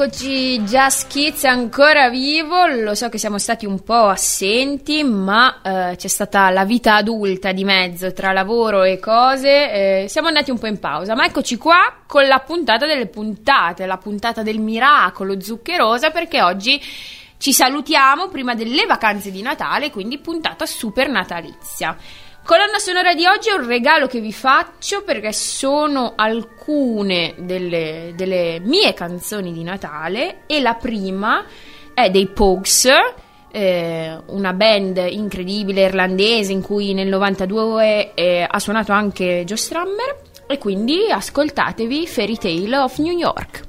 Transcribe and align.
rieccoci, 0.00 0.62
Just 0.62 1.08
Kids 1.08 1.44
è 1.44 1.48
ancora 1.48 2.08
vivo, 2.08 2.64
lo 2.66 2.94
so 2.94 3.10
che 3.10 3.18
siamo 3.18 3.36
stati 3.36 3.66
un 3.66 3.82
po' 3.82 4.06
assenti, 4.06 5.04
ma 5.04 5.60
eh, 5.60 5.96
c'è 5.96 6.08
stata 6.08 6.48
la 6.48 6.64
vita 6.64 6.94
adulta 6.94 7.52
di 7.52 7.64
mezzo 7.64 8.10
tra 8.14 8.32
lavoro 8.32 8.82
e 8.82 8.98
cose, 8.98 10.04
eh, 10.04 10.08
siamo 10.08 10.28
andati 10.28 10.50
un 10.50 10.58
po' 10.58 10.68
in 10.68 10.78
pausa, 10.78 11.14
ma 11.14 11.26
eccoci 11.26 11.58
qua 11.58 12.02
con 12.06 12.26
la 12.26 12.38
puntata 12.38 12.86
delle 12.86 13.08
puntate, 13.08 13.84
la 13.84 13.98
puntata 13.98 14.42
del 14.42 14.58
miracolo 14.58 15.38
zuccherosa, 15.38 16.10
perché 16.10 16.40
oggi 16.40 16.80
ci 17.36 17.52
salutiamo 17.52 18.28
prima 18.28 18.54
delle 18.54 18.86
vacanze 18.86 19.30
di 19.30 19.42
Natale, 19.42 19.90
quindi 19.90 20.18
puntata 20.18 20.64
super 20.64 21.10
natalizia. 21.10 21.94
Colonna 22.50 22.80
sonora 22.80 23.14
di 23.14 23.26
oggi 23.26 23.48
è 23.48 23.52
un 23.52 23.64
regalo 23.64 24.08
che 24.08 24.18
vi 24.18 24.32
faccio 24.32 25.04
perché 25.04 25.32
sono 25.32 26.14
alcune 26.16 27.34
delle, 27.38 28.12
delle 28.16 28.58
mie 28.58 28.92
canzoni 28.92 29.52
di 29.52 29.62
Natale 29.62 30.40
e 30.46 30.60
la 30.60 30.74
prima 30.74 31.44
è 31.94 32.10
dei 32.10 32.26
Pogues, 32.26 32.88
eh, 33.52 34.18
una 34.26 34.52
band 34.52 34.96
incredibile 35.10 35.82
irlandese 35.82 36.50
in 36.50 36.60
cui 36.60 36.92
nel 36.92 37.06
92 37.06 38.14
eh, 38.14 38.44
ha 38.50 38.58
suonato 38.58 38.90
anche 38.90 39.44
Joe 39.46 39.56
Strummer 39.56 40.18
e 40.48 40.58
quindi 40.58 41.08
ascoltatevi 41.08 42.04
Fairy 42.08 42.36
Tale 42.36 42.78
of 42.78 42.98
New 42.98 43.16
York. 43.16 43.68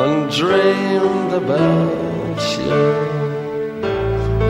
and 0.00 0.30
dreamed 0.30 1.32
about 1.32 2.38
you. 2.58 2.80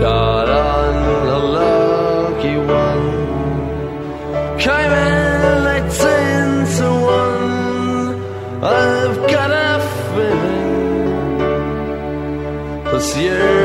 Got 0.01 0.49
on 0.49 0.95
a 1.27 1.41
lucky 1.59 2.57
one, 2.83 3.07
came 4.59 4.93
in 4.93 5.67
eighteen 5.77 6.51
to 6.77 6.89
one. 7.21 8.09
I've 8.63 9.19
got 9.35 9.51
a 9.51 9.73
feeling 10.13 10.69
this 12.93 13.09
year's 13.17 13.58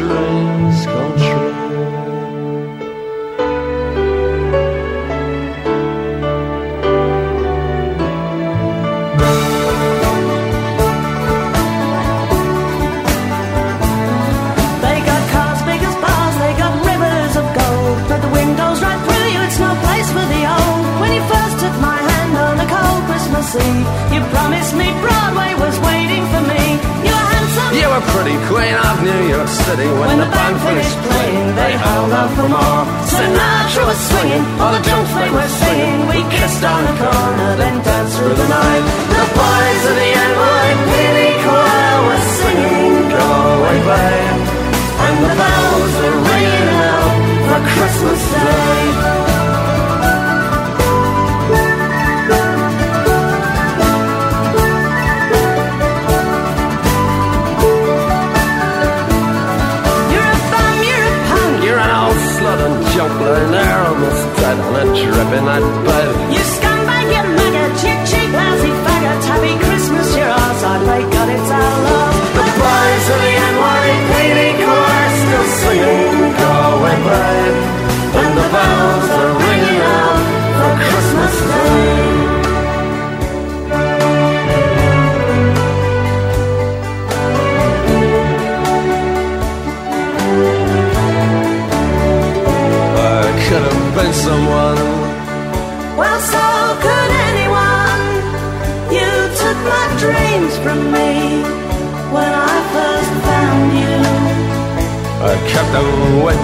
culture 0.00 1.24
is. 1.24 1.29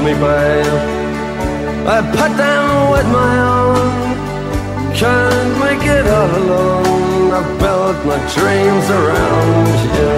Me, 0.05 0.13
babe. 0.15 1.07
I 1.87 1.99
put 2.19 2.33
them 2.37 2.91
with 2.95 3.09
my 3.21 3.35
own. 3.55 3.97
Can't 4.95 5.53
make 5.65 5.85
it 5.87 6.07
all 6.07 6.31
alone. 6.43 7.33
I 7.39 7.43
built 7.63 7.99
my 8.11 8.19
dreams 8.35 8.87
around 8.99 9.69
you. 9.97 10.15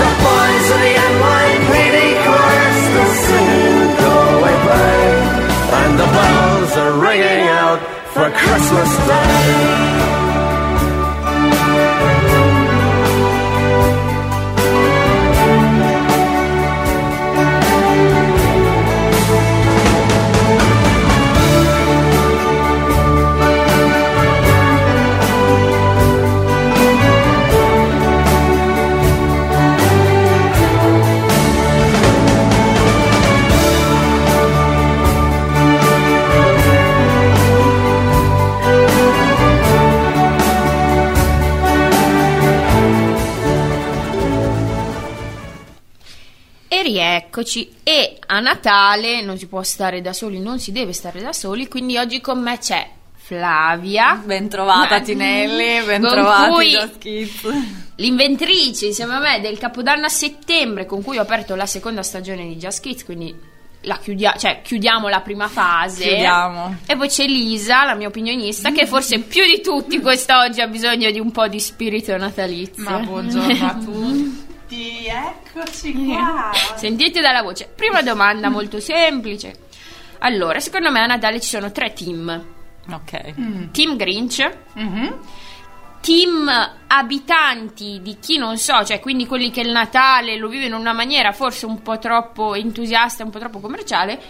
The 0.00 0.10
boys 0.24 0.66
of 0.74 0.80
the 0.86 0.94
NYPD 1.10 1.98
chorus 2.24 2.76
still 2.86 3.12
singing, 3.26 3.90
go 4.02 4.14
away, 4.36 4.56
babe. 4.68 5.22
And 5.80 5.92
the 6.00 6.08
bells 6.16 6.72
are 6.82 6.94
ringing 7.06 7.44
out 7.62 7.80
for 8.14 8.26
Christmas 8.30 8.90
Day. 9.06 10.09
E 47.30 47.42
rieccoci. 47.42 47.70
E 47.84 48.18
a 48.26 48.40
Natale 48.40 49.22
non 49.22 49.38
si 49.38 49.46
può 49.46 49.62
stare 49.62 50.00
da 50.00 50.12
soli, 50.12 50.40
non 50.40 50.58
si 50.58 50.72
deve 50.72 50.92
stare 50.92 51.20
da 51.22 51.32
soli, 51.32 51.68
quindi 51.68 51.96
oggi 51.96 52.20
con 52.20 52.40
me 52.42 52.58
c'è 52.58 52.88
Flavia. 53.14 54.20
Ben 54.24 54.48
trovata 54.48 54.96
Ma- 54.98 55.00
Tinelli, 55.00 55.84
ben 55.86 56.00
con 56.02 56.10
trovati 56.10 56.52
cui- 56.52 56.70
Just 56.70 56.98
Kids. 56.98 57.48
L'inventrice 57.96 58.86
insieme 58.86 59.14
a 59.14 59.18
me 59.20 59.40
del 59.40 59.58
Capodanno 59.58 60.06
a 60.06 60.08
settembre 60.08 60.86
con 60.86 61.02
cui 61.02 61.18
ho 61.18 61.22
aperto 61.22 61.54
la 61.54 61.66
seconda 61.66 62.02
stagione 62.02 62.46
di 62.48 62.56
Just 62.56 62.80
Kids, 62.82 63.04
quindi 63.04 63.32
la 63.84 63.98
chiudia- 63.98 64.34
cioè, 64.36 64.60
chiudiamo 64.62 65.08
la 65.08 65.20
prima 65.20 65.46
fase. 65.48 66.02
Chiudiamo. 66.08 66.76
E 66.86 66.96
poi 66.96 67.08
c'è 67.08 67.26
Lisa, 67.26 67.84
la 67.84 67.94
mia 67.94 68.08
opinionista, 68.08 68.72
che 68.72 68.86
forse 68.86 69.20
più 69.20 69.44
di 69.44 69.60
tutti 69.62 70.00
quest'oggi 70.00 70.60
ha 70.60 70.66
bisogno 70.66 71.10
di 71.10 71.20
un 71.20 71.30
po' 71.30 71.46
di 71.46 71.60
spirito 71.60 72.16
natalizio. 72.16 72.82
Ma 72.82 72.98
buongiorno 72.98 73.66
a 73.66 73.74
tutti, 73.74 74.48
eccoci 74.76 75.92
qua. 76.06 76.50
Sentite 76.76 77.20
dalla 77.20 77.42
voce. 77.42 77.70
Prima 77.74 78.02
domanda 78.02 78.48
molto 78.48 78.80
semplice. 78.80 79.68
Allora, 80.20 80.60
secondo 80.60 80.90
me 80.90 81.00
a 81.00 81.06
Natale 81.06 81.40
ci 81.40 81.48
sono 81.48 81.72
tre 81.72 81.92
team. 81.92 82.44
Ok. 82.90 83.70
Team 83.72 83.96
Grinch, 83.96 84.50
Mhm. 84.74 85.18
team 86.00 86.50
abitanti 86.86 88.00
di 88.02 88.18
chi 88.20 88.36
non 88.38 88.56
so, 88.58 88.84
cioè 88.84 89.00
quindi 89.00 89.26
quelli 89.26 89.50
che 89.50 89.60
il 89.60 89.70
Natale 89.70 90.36
lo 90.36 90.48
vivono 90.48 90.74
in 90.74 90.80
una 90.80 90.92
maniera 90.92 91.32
forse 91.32 91.66
un 91.66 91.82
po' 91.82 91.98
troppo 91.98 92.54
entusiasta, 92.54 93.24
un 93.24 93.30
po' 93.30 93.38
troppo 93.38 93.60
commerciale. 93.60 94.20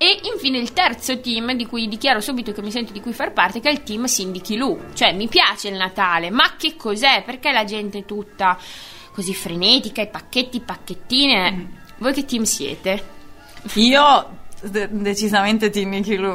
E 0.00 0.20
infine 0.32 0.58
il 0.58 0.72
terzo 0.72 1.18
team 1.20 1.52
di 1.54 1.66
cui 1.66 1.88
dichiaro 1.88 2.20
subito 2.20 2.52
che 2.52 2.62
mi 2.62 2.70
sento 2.70 2.92
di 2.92 3.00
cui 3.00 3.12
far 3.12 3.32
parte, 3.32 3.58
che 3.60 3.68
è 3.68 3.72
il 3.72 3.82
team 3.82 4.06
Cindy 4.06 4.56
Lou. 4.56 4.78
Cioè, 4.94 5.12
mi 5.12 5.26
piace 5.26 5.68
il 5.68 5.74
Natale, 5.74 6.30
ma 6.30 6.54
che 6.56 6.76
cos'è? 6.76 7.24
Perché 7.24 7.50
la 7.50 7.64
gente 7.64 7.98
è 7.98 8.04
tutta 8.04 8.56
così 9.18 9.34
frenetica, 9.34 10.00
i 10.00 10.06
pacchetti, 10.06 10.60
pacchettine? 10.60 11.70
Voi 11.98 12.12
che 12.12 12.24
team 12.24 12.44
siete? 12.44 13.04
Io 13.74 14.37
de- 14.60 14.88
decisamente 14.90 15.70
Tinny 15.70 16.02
Kilu 16.02 16.34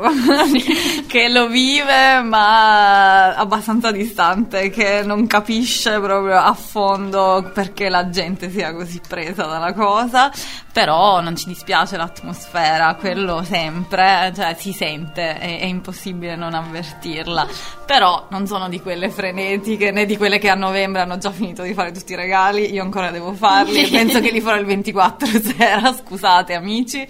che 1.08 1.30
lo 1.30 1.48
vive 1.48 2.22
ma 2.22 3.36
abbastanza 3.36 3.92
distante 3.92 4.70
che 4.70 5.02
non 5.04 5.28
capisce 5.28 6.00
proprio 6.00 6.38
a 6.38 6.54
fondo 6.54 7.52
perché 7.54 7.90
la 7.90 8.10
gente 8.10 8.50
sia 8.50 8.74
così 8.74 9.02
presa 9.06 9.46
dalla 9.46 9.74
cosa. 9.74 10.32
Però 10.72 11.22
non 11.22 11.36
ci 11.36 11.46
dispiace 11.48 11.98
l'atmosfera 11.98 12.96
quello 12.96 13.44
sempre 13.44 14.32
cioè 14.36 14.56
si 14.58 14.72
sente 14.72 15.38
è, 15.38 15.60
è 15.60 15.66
impossibile 15.66 16.36
non 16.36 16.54
avvertirla. 16.54 17.48
Però 17.86 18.28
non 18.30 18.48
sono 18.48 18.70
di 18.70 18.82
quelle 18.82 19.10
frenetiche 19.10 19.92
né 19.92 20.06
di 20.06 20.18
quelle 20.18 20.40
che 20.40 20.50
a 20.50 20.56
novembre 20.56 21.02
hanno 21.02 21.18
già 21.18 21.32
finito 21.32 21.62
di 21.64 21.74
fare 21.74 21.92
tutti 21.92 22.14
i 22.14 22.16
regali 22.16 22.74
io 22.74 22.82
ancora 22.82 23.12
devo 23.12 23.34
farli 23.34 23.88
penso 23.92 24.20
che 24.20 24.32
li 24.32 24.42
farò 24.42 24.58
il 24.58 24.66
24 24.66 25.28
sera 25.28 25.94
scusate 25.94 26.54
amici 26.54 27.08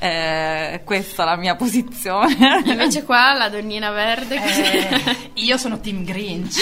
eh, 0.00 0.80
questa 0.82 1.22
è 1.22 1.26
la 1.26 1.36
mia 1.36 1.54
posizione. 1.56 2.62
Invece 2.64 3.04
qua 3.04 3.34
la 3.34 3.50
donnina 3.50 3.90
verde. 3.90 4.34
Eh, 4.34 5.30
io 5.34 5.58
sono 5.58 5.78
Team 5.78 6.04
Grinch, 6.04 6.58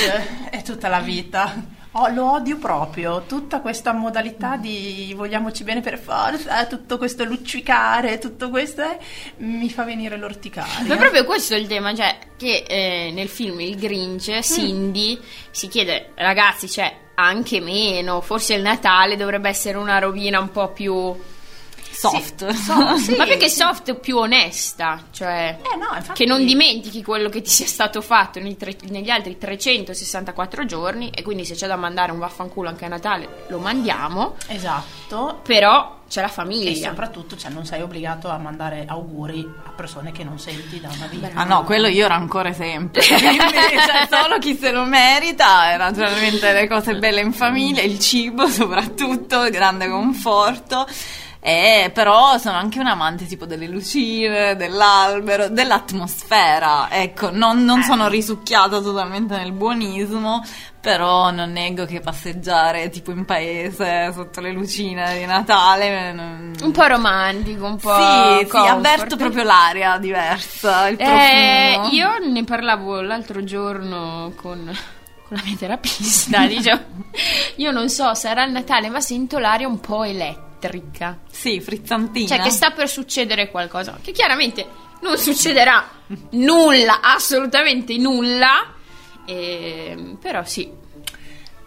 è 0.50 0.62
tutta 0.62 0.88
la 0.88 0.99
vita. 0.99 1.76
Oh, 1.93 2.08
lo 2.08 2.32
odio 2.32 2.58
proprio, 2.58 3.25
tutta 3.26 3.61
questa 3.61 3.93
modalità 3.93 4.56
di 4.56 5.14
vogliamoci 5.17 5.64
bene 5.64 5.81
per 5.81 5.99
forza, 5.99 6.67
tutto 6.67 6.99
questo 6.99 7.25
luccicare, 7.25 8.19
tutto 8.19 8.50
questo 8.50 8.82
eh, 8.82 8.99
mi 9.38 9.70
fa 9.70 9.85
venire 9.85 10.17
l'orticaria. 10.17 10.87
Ma 10.87 10.96
proprio 10.96 11.25
questo 11.25 11.55
è 11.55 11.56
il 11.56 11.67
tema, 11.67 11.94
cioè 11.94 12.19
che 12.37 12.64
eh, 12.69 13.11
nel 13.12 13.29
film 13.29 13.61
Il 13.61 13.76
Grinch, 13.76 14.40
Cindy 14.40 15.19
si 15.50 15.69
chiede, 15.69 16.11
ragazzi, 16.17 16.67
c'è 16.67 16.94
anche 17.14 17.61
meno, 17.61 18.20
forse 18.20 18.55
il 18.55 18.62
Natale 18.62 19.17
dovrebbe 19.17 19.49
essere 19.49 19.79
una 19.79 19.99
rovina 19.99 20.40
un 20.40 20.50
po' 20.50 20.69
più... 20.69 21.17
Soft. 21.98 22.48
So- 22.52 22.96
sì, 22.98 23.16
Ma 23.16 23.24
perché 23.26 23.48
sì. 23.48 23.56
soft 23.56 23.94
più 23.94 24.16
onesta, 24.18 25.02
cioè... 25.10 25.58
Eh 25.60 25.76
no, 25.76 25.96
infatti- 25.96 26.22
Che 26.24 26.28
non 26.28 26.44
dimentichi 26.44 27.02
quello 27.02 27.28
che 27.28 27.40
ti 27.42 27.50
sia 27.50 27.66
stato 27.66 28.00
fatto 28.00 28.38
nei 28.40 28.56
tre- 28.56 28.76
negli 28.88 29.10
altri 29.10 29.36
364 29.36 30.64
giorni 30.64 31.10
e 31.10 31.22
quindi 31.22 31.44
se 31.44 31.54
c'è 31.54 31.66
da 31.66 31.76
mandare 31.76 32.12
un 32.12 32.18
vaffanculo 32.18 32.68
anche 32.68 32.84
a 32.84 32.88
Natale 32.88 33.44
lo 33.48 33.58
mandiamo, 33.58 34.36
Esatto. 34.46 35.40
però 35.42 35.96
c'è 36.08 36.20
la 36.22 36.28
E 36.28 36.30
famiglia. 36.30 36.88
soprattutto 36.88 37.36
cioè, 37.36 37.50
non 37.50 37.66
sei 37.66 37.82
obbligato 37.82 38.28
a 38.30 38.38
mandare 38.38 38.84
auguri 38.86 39.46
a 39.66 39.70
persone 39.70 40.10
che 40.12 40.24
non 40.24 40.38
senti 40.38 40.80
da 40.80 40.88
una 40.94 41.06
vita. 41.06 41.30
Ah 41.34 41.44
no, 41.44 41.64
quello 41.64 41.86
io 41.88 42.06
rancore 42.06 42.54
sempre. 42.54 43.02
Quindi, 43.04 43.38
cioè, 43.86 44.08
solo 44.10 44.38
chi 44.38 44.56
se 44.56 44.70
lo 44.70 44.84
merita, 44.84 45.72
e 45.72 45.76
naturalmente 45.76 46.52
le 46.52 46.66
cose 46.68 46.94
belle 46.96 47.20
in 47.20 47.32
famiglia, 47.32 47.82
il 47.82 47.98
cibo 47.98 48.46
soprattutto, 48.46 49.50
grande 49.50 49.88
conforto. 49.88 50.86
E 51.48 51.90
però 51.94 52.36
sono 52.36 52.58
anche 52.58 52.78
un 52.78 52.88
amante 52.88 53.24
tipo 53.24 53.46
delle 53.46 53.66
lucine, 53.68 54.54
dell'albero, 54.54 55.48
dell'atmosfera. 55.48 56.88
Ecco, 56.90 57.30
non, 57.30 57.64
non 57.64 57.82
sono 57.84 58.06
risucchiata 58.08 58.82
totalmente 58.82 59.34
nel 59.34 59.52
buonismo, 59.52 60.44
però 60.78 61.30
non 61.30 61.50
nego 61.52 61.86
che 61.86 62.00
passeggiare 62.00 62.90
tipo 62.90 63.12
in 63.12 63.24
paese 63.24 64.12
sotto 64.12 64.42
le 64.42 64.52
lucine 64.52 65.16
di 65.18 65.24
Natale. 65.24 66.12
non- 66.12 66.52
Un 66.60 66.70
po' 66.72 66.84
romantico, 66.86 67.64
un 67.64 67.76
po' 67.78 67.94
Sì, 67.96 68.38
sì, 68.40 68.46
comfort. 68.48 68.70
avverto 68.70 69.16
proprio 69.16 69.42
l'aria 69.44 69.96
diversa, 69.96 70.88
Eh, 70.88 71.80
io 71.92 72.18
ne 72.30 72.44
parlavo 72.44 73.00
l'altro 73.00 73.42
giorno 73.42 74.32
con, 74.36 74.64
con 75.26 75.36
la 75.36 75.42
mia 75.46 75.56
terapista. 75.56 76.44
dicevo, 76.46 76.78
io 77.56 77.70
non 77.70 77.88
so, 77.88 78.12
sarà 78.12 78.44
il 78.44 78.52
Natale, 78.52 78.90
ma 78.90 79.00
sento 79.00 79.38
l'aria 79.38 79.66
un 79.66 79.80
po' 79.80 80.04
elettrica. 80.58 81.19
Sì, 81.31 81.60
frizzantina. 81.60 82.26
Cioè, 82.28 82.40
che 82.40 82.50
sta 82.50 82.70
per 82.72 82.88
succedere 82.88 83.50
qualcosa. 83.50 83.99
Che 84.02 84.12
chiaramente 84.12 84.66
non 85.00 85.16
succederà 85.16 85.88
nulla, 86.31 87.00
assolutamente 87.00 87.96
nulla. 87.96 88.75
E, 89.25 90.16
però 90.20 90.44
sì. 90.44 90.70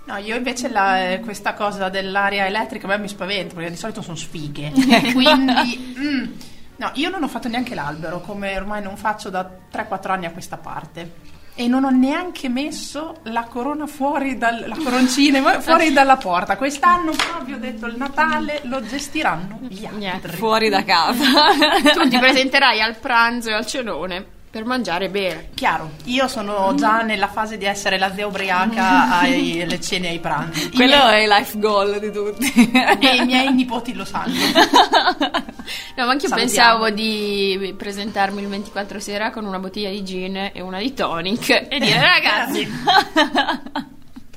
No, 0.04 0.18
io 0.18 0.36
invece 0.36 0.70
la- 0.70 1.12
eh, 1.12 1.20
questa 1.22 1.54
cosa 1.54 1.88
dell'aria 1.90 2.46
elettrica 2.46 2.86
a 2.86 2.90
me 2.90 2.98
mi 2.98 3.08
spaventa 3.08 3.56
perché 3.56 3.70
di 3.70 3.78
solito 3.78 4.02
sono 4.02 4.16
sfighe. 4.18 4.72
Quindi, 5.14 5.96
mm, 5.98 6.32
no, 6.78 6.92
io 6.96 7.10
non 7.10 7.24
ho 7.24 7.28
fatto 7.28 7.48
neanche 7.48 7.76
l'albero, 7.76 8.20
come 8.22 8.56
ormai 8.58 8.82
non 8.82 8.98
faccio 8.98 9.30
da 9.30 9.50
3-4 9.72 10.12
anni 10.12 10.26
a 10.26 10.32
questa 10.32 10.58
parte. 10.58 11.40
E 11.54 11.68
non 11.68 11.84
ho 11.84 11.90
neanche 11.90 12.50
messo 12.50 13.18
la 13.24 13.44
corona 13.44 13.86
fuori 13.86 14.38
dal, 14.38 14.64
la 14.68 14.78
coroncina 14.82 15.60
fuori 15.60 15.92
dalla 15.92 16.18
porta. 16.18 16.58
Quest'anno 16.58 17.12
proprio 17.12 17.58
ho 17.58 17.60
detto 17.60 17.86
il 17.88 17.98
Natale 17.98 18.62
lo 18.64 18.82
gestiranno 18.86 19.60
gli 19.62 19.86
altri. 19.86 20.00
Niente. 20.00 20.30
fuori 20.30 20.70
da 20.70 20.84
casa. 20.84 21.52
Tu 21.94 22.08
ti 22.08 22.18
presenterai 22.18 22.82
al 22.82 22.98
pranzo 22.98 23.50
e 23.50 23.54
al 23.54 23.66
cenone 23.66 24.40
per 24.52 24.66
mangiare 24.66 25.06
e 25.06 25.10
bere. 25.10 25.50
Chiaro, 25.54 25.92
io 26.04 26.28
sono 26.28 26.76
già 26.76 27.02
nella 27.04 27.30
fase 27.30 27.58
di 27.58 27.64
essere 27.64 27.98
la 27.98 28.14
zia 28.14 28.28
ubriaca 28.28 29.20
alle 29.22 29.80
cene 29.80 30.08
e 30.08 30.12
ai 30.12 30.20
pranzi. 30.20 30.70
Quello 30.72 30.98
miei- 30.98 31.14
è 31.14 31.24
il 31.24 31.30
life 31.30 31.58
goal 31.58 32.00
di 32.00 32.12
tutti. 32.12 32.72
e 33.00 33.16
i 33.16 33.26
miei 33.26 33.52
nipoti 33.54 33.94
lo 33.94 34.06
sanno. 34.06 34.34
No, 35.96 36.06
ma 36.06 36.12
anche 36.12 36.26
io 36.26 36.36
pensavo 36.36 36.90
di 36.90 37.74
presentarmi 37.78 38.42
il 38.42 38.48
24 38.48 39.00
sera 39.00 39.30
con 39.30 39.46
una 39.46 39.60
bottiglia 39.60 39.90
di 39.90 40.04
gin 40.04 40.50
e 40.54 40.60
una 40.60 40.80
di 40.80 40.94
tonic 40.94 41.68
e 41.70 41.80
dire 41.80 42.00
ragazzi 42.02 42.68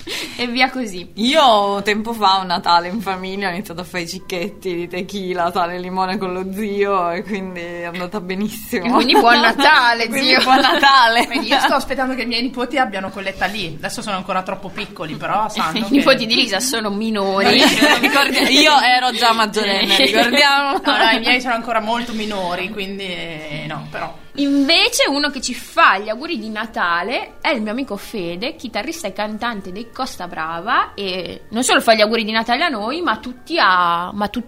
e 0.37 0.47
via 0.47 0.71
così. 0.71 1.11
Io 1.15 1.83
tempo 1.83 2.13
fa 2.13 2.39
un 2.41 2.47
Natale 2.47 2.89
in 2.89 3.01
famiglia 3.01 3.49
ho 3.49 3.53
iniziato 3.53 3.81
a 3.81 3.85
fare 3.85 4.03
i 4.05 4.09
cicchetti 4.09 4.75
di 4.75 4.89
tequila, 4.89 5.51
sale 5.53 5.77
e 5.77 5.79
limone 5.79 6.19
con 6.19 6.33
lo 6.33 6.53
zio 6.53 7.11
e 7.11 7.23
quindi 7.23 7.61
è 7.61 7.85
andata 7.85 8.21
benissimo. 8.21 8.85
E 8.85 8.91
quindi 8.91 9.13
buon 9.15 9.41
Natale, 9.45 10.09
Quindi 10.09 10.29
zio. 10.29 10.43
buon 10.43 10.61
Natale. 10.61 11.23
Io 11.43 11.59
sto 11.59 11.75
aspettando 11.75 12.15
che 12.15 12.23
i 12.23 12.27
miei 12.27 12.43
nipoti 12.43 12.79
abbiano 12.79 13.11
quell'età 13.11 13.47
lì. 13.47 13.75
Adesso 13.77 14.03
sono 14.03 14.17
ancora 14.17 14.43
troppo 14.43 14.69
piccoli, 14.69 15.15
però 15.15 15.49
sanno 15.49 15.79
I 15.79 15.83
che... 15.83 15.91
nipoti 15.91 16.27
di 16.27 16.35
Lisa 16.35 16.61
sono 16.61 16.91
minori. 16.91 17.57
Io 17.57 18.79
ero 18.81 19.11
già 19.13 19.33
maggiorenne, 19.33 19.97
ricordiamo. 19.97 20.81
No, 20.85 20.97
no, 20.97 21.11
i 21.11 21.21
miei 21.21 21.41
sono 21.41 21.55
ancora 21.55 21.81
molto 21.81 22.13
minori, 22.13 22.71
quindi 22.71 23.05
eh, 23.05 23.65
no, 23.69 23.87
però... 23.91 24.23
Invece 24.37 25.09
uno 25.09 25.31
che 25.31 25.41
ci 25.41 25.55
fa 25.55 25.99
gli 25.99 26.09
auguri 26.09 26.39
di 26.39 26.49
Natale 26.49 27.35
è 27.41 27.51
il 27.51 27.63
mio 27.63 27.71
amico 27.71 27.97
Fede, 27.97 28.57
chitarrista 28.57 29.07
e 29.07 29.13
cantante 29.13 29.71
dei 29.71 29.91
Costa 29.93 30.27
Brava. 30.27 30.95
E 30.95 31.43
non 31.51 31.63
solo 31.63 31.81
fa 31.81 31.95
gli 31.95 32.01
auguri 32.01 32.25
di 32.25 32.33
Natale 32.33 32.65
a 32.65 32.69
noi, 32.69 33.01
ma 33.01 33.19
tutti 33.19 33.57
a, 33.59 34.11
ma 34.13 34.29
tu- 34.29 34.43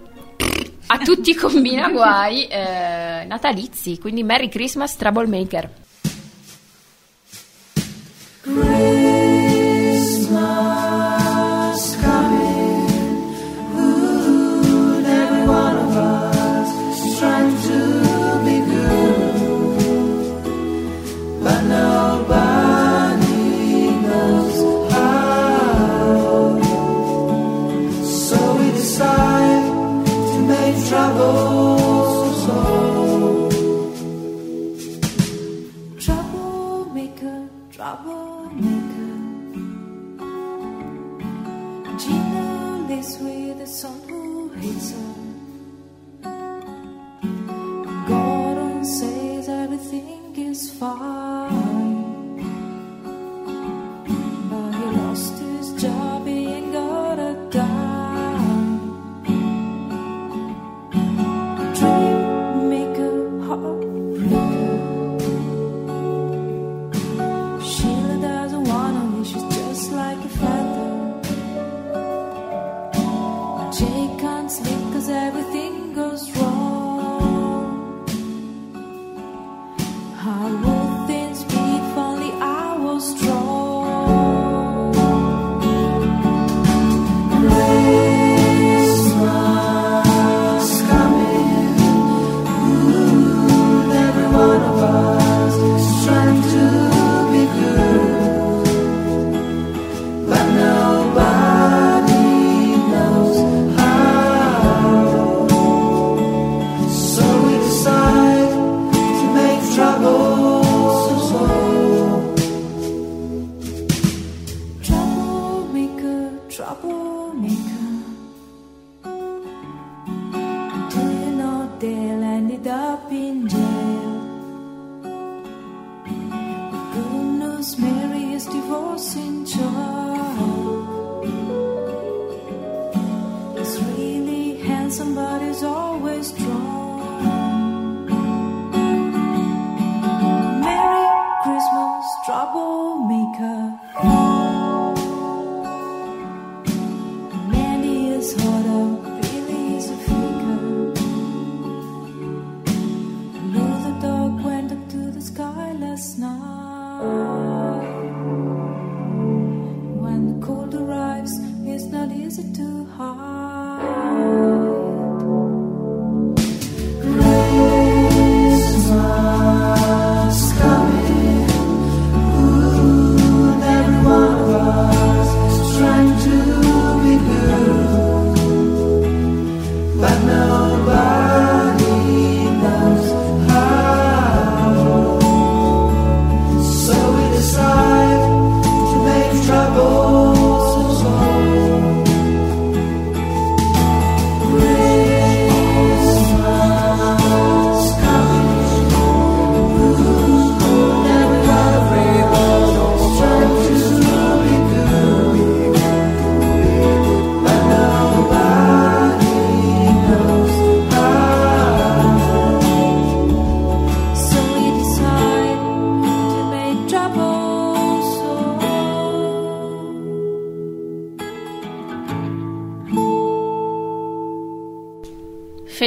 a 0.87 0.97
tutti 0.97 1.33
combina 1.35 1.89
guai 1.89 2.47
eh, 2.47 3.25
natalizi, 3.27 3.97
quindi 3.97 4.23
Merry 4.23 4.49
Christmas 4.49 4.95
Troublemaker. 4.95 5.69
So 8.47 9.06
favor. 31.15 31.56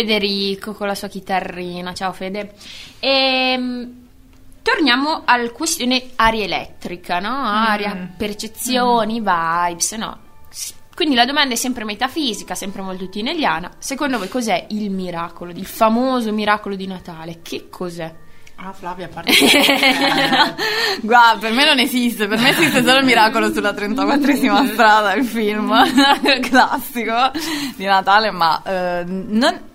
Federico 0.04 0.72
con 0.72 0.86
la 0.86 0.94
sua 0.94 1.08
chitarrina. 1.08 1.92
Ciao 1.92 2.12
Fede. 2.12 2.54
Ehm, 3.00 4.06
torniamo 4.62 5.22
alla 5.26 5.50
questione 5.50 6.10
aria 6.16 6.44
elettrica, 6.44 7.18
no? 7.18 7.28
Aria, 7.44 8.08
percezioni, 8.16 9.20
vibes, 9.20 9.92
no? 9.92 10.18
Quindi 10.94 11.14
la 11.14 11.26
domanda 11.26 11.52
è 11.52 11.56
sempre 11.56 11.84
metafisica, 11.84 12.54
sempre 12.54 12.80
molto 12.80 13.08
tineliana. 13.10 13.72
Secondo 13.78 14.16
voi 14.16 14.28
cos'è 14.28 14.66
il 14.70 14.90
miracolo, 14.90 15.50
il 15.50 15.66
famoso 15.66 16.32
miracolo 16.32 16.76
di 16.76 16.86
Natale? 16.86 17.40
Che 17.42 17.68
cos'è? 17.68 18.14
Ah, 18.56 18.72
Flavia, 18.72 19.08
parli. 19.08 19.32
Guarda, 21.00 21.38
per 21.40 21.52
me 21.52 21.64
non 21.66 21.78
esiste, 21.78 22.26
per 22.26 22.38
me 22.38 22.50
esiste 22.50 22.82
solo 22.82 22.98
il 22.98 23.04
miracolo 23.06 23.52
sulla 23.52 23.72
34esima 23.72 24.66
strada, 24.72 25.12
il 25.14 25.24
film 25.24 25.74
classico 26.40 27.30
di 27.76 27.84
Natale, 27.84 28.30
ma 28.30 28.62
eh, 28.62 29.04
non- 29.06 29.68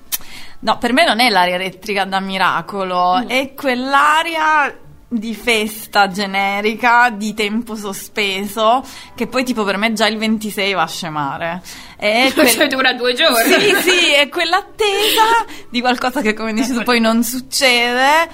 no, 0.66 0.78
per 0.80 0.92
me 0.94 1.06
non 1.06 1.20
è 1.20 1.30
l'aria 1.30 1.56
elettrica 1.56 2.04
da 2.06 2.20
miracolo, 2.20 3.24
è 3.28 3.54
quell'aria 3.54 4.80
di 5.08 5.36
festa 5.36 6.08
generica 6.10 7.10
di 7.12 7.34
tempo 7.36 7.76
sospeso 7.76 8.84
che 9.14 9.28
poi 9.28 9.44
tipo 9.46 9.64
per 9.64 9.78
me 9.78 9.94
già 9.94 10.08
il 10.08 10.18
26 10.18 10.74
va 10.74 10.82
a 10.82 10.88
scemare. 10.88 11.62
È 11.96 12.32
quel- 12.34 12.50
Cioè 12.50 12.68
dura 12.68 12.94
due 12.94 13.14
giorni. 13.14 13.54
sì, 13.54 13.90
sì, 13.90 14.14
è 14.14 14.28
quell'attesa 14.28 15.46
di 15.70 15.80
qualcosa 15.80 16.22
che, 16.22 16.34
come 16.34 16.52
dici 16.54 16.74
tu, 16.74 16.84
poi 16.84 17.00
non 17.00 17.24
succede. 17.24 18.28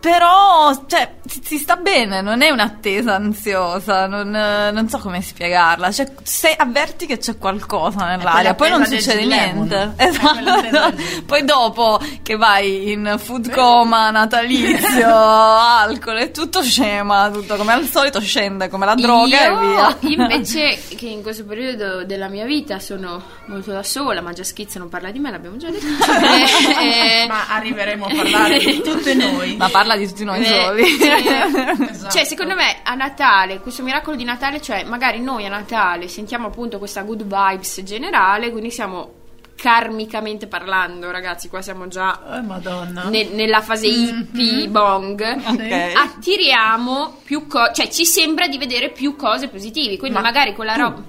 Però, 0.00 0.84
cioè, 0.86 1.14
si, 1.26 1.40
si 1.44 1.58
sta 1.58 1.76
bene, 1.76 2.20
non 2.20 2.42
è 2.42 2.50
un'attesa 2.50 3.14
ansiosa, 3.14 4.06
non, 4.06 4.34
eh, 4.34 4.70
non 4.70 4.88
so 4.88 4.98
come 4.98 5.20
spiegarla. 5.22 5.90
Cioè, 5.90 6.12
se 6.22 6.54
avverti 6.56 7.06
che 7.06 7.18
c'è 7.18 7.38
qualcosa 7.38 8.04
nell'aria, 8.06 8.54
poi 8.54 8.70
non 8.70 8.84
succede 8.86 9.24
niente. 9.24 9.92
È 9.96 10.04
Esatto. 10.06 10.94
Poi 11.26 11.44
dopo 11.44 12.00
che 12.22 12.36
vai 12.36 12.92
in 12.92 13.16
food 13.18 13.50
coma 13.50 14.10
natalizio, 14.10 15.08
alcol 15.14 16.18
e 16.18 16.30
tutto 16.30 16.62
scema, 16.62 17.30
tutto 17.30 17.56
come 17.56 17.72
al 17.72 17.84
solito 17.86 18.20
scende 18.20 18.68
come 18.68 18.86
la 18.86 18.94
droga 18.94 19.46
Io, 19.46 19.60
e 19.60 19.66
via. 19.66 19.96
invece, 20.00 20.78
che 20.96 21.06
in 21.06 21.22
questo 21.22 21.44
periodo 21.44 22.04
della 22.04 22.28
mia 22.28 22.44
vita 22.44 22.78
sono 22.78 23.22
molto 23.46 23.72
da 23.72 23.82
sola, 23.82 24.20
ma 24.20 24.32
già 24.32 24.42
Schizzo 24.44 24.78
non 24.78 24.88
parla 24.88 25.10
di 25.10 25.18
me, 25.18 25.30
l'abbiamo 25.30 25.56
già 25.56 25.68
detto. 25.70 25.84
Eh, 25.84 27.22
eh, 27.24 27.26
Ma 27.26 27.46
arriveremo 27.48 28.04
a 28.06 28.14
parlare 28.14 28.58
di 28.58 28.80
tutte 28.82 29.14
noi. 29.14 29.56
Ma 29.56 29.68
parla 29.68 29.96
di 29.96 30.06
tutti 30.06 30.24
noi 30.24 30.42
Eh, 30.42 30.44
soli. 30.46 30.84
Esatto. 31.16 32.10
Cioè, 32.12 32.24
secondo 32.24 32.54
me 32.54 32.76
a 32.82 32.94
Natale, 32.94 33.60
questo 33.60 33.82
miracolo 33.82 34.16
di 34.16 34.24
Natale, 34.24 34.60
cioè 34.60 34.84
magari 34.84 35.20
noi 35.20 35.46
a 35.46 35.48
Natale 35.48 36.08
sentiamo 36.08 36.46
appunto 36.48 36.78
questa 36.78 37.02
good 37.02 37.22
vibes 37.22 37.82
generale, 37.82 38.50
quindi 38.50 38.70
siamo 38.70 39.22
karmicamente 39.56 40.46
parlando, 40.46 41.10
ragazzi, 41.10 41.48
qua 41.48 41.62
siamo 41.62 41.86
già 41.88 42.20
Oh, 42.26 42.42
madonna. 42.42 43.04
ne- 43.08 43.28
nella 43.30 43.60
fase 43.62 43.86
hippie 43.86 44.68
bong. 44.68 45.20
Ok. 45.46 45.92
Attiriamo 45.96 47.20
più 47.24 47.46
cose, 47.46 47.72
cioè 47.74 47.88
ci 47.88 48.04
sembra 48.04 48.46
di 48.48 48.58
vedere 48.58 48.90
più 48.90 49.16
cose 49.16 49.48
positive, 49.48 49.96
quindi 49.96 50.16
Ma 50.18 50.22
magari 50.24 50.54
con 50.54 50.66
la 50.66 50.74
roba 50.76 51.02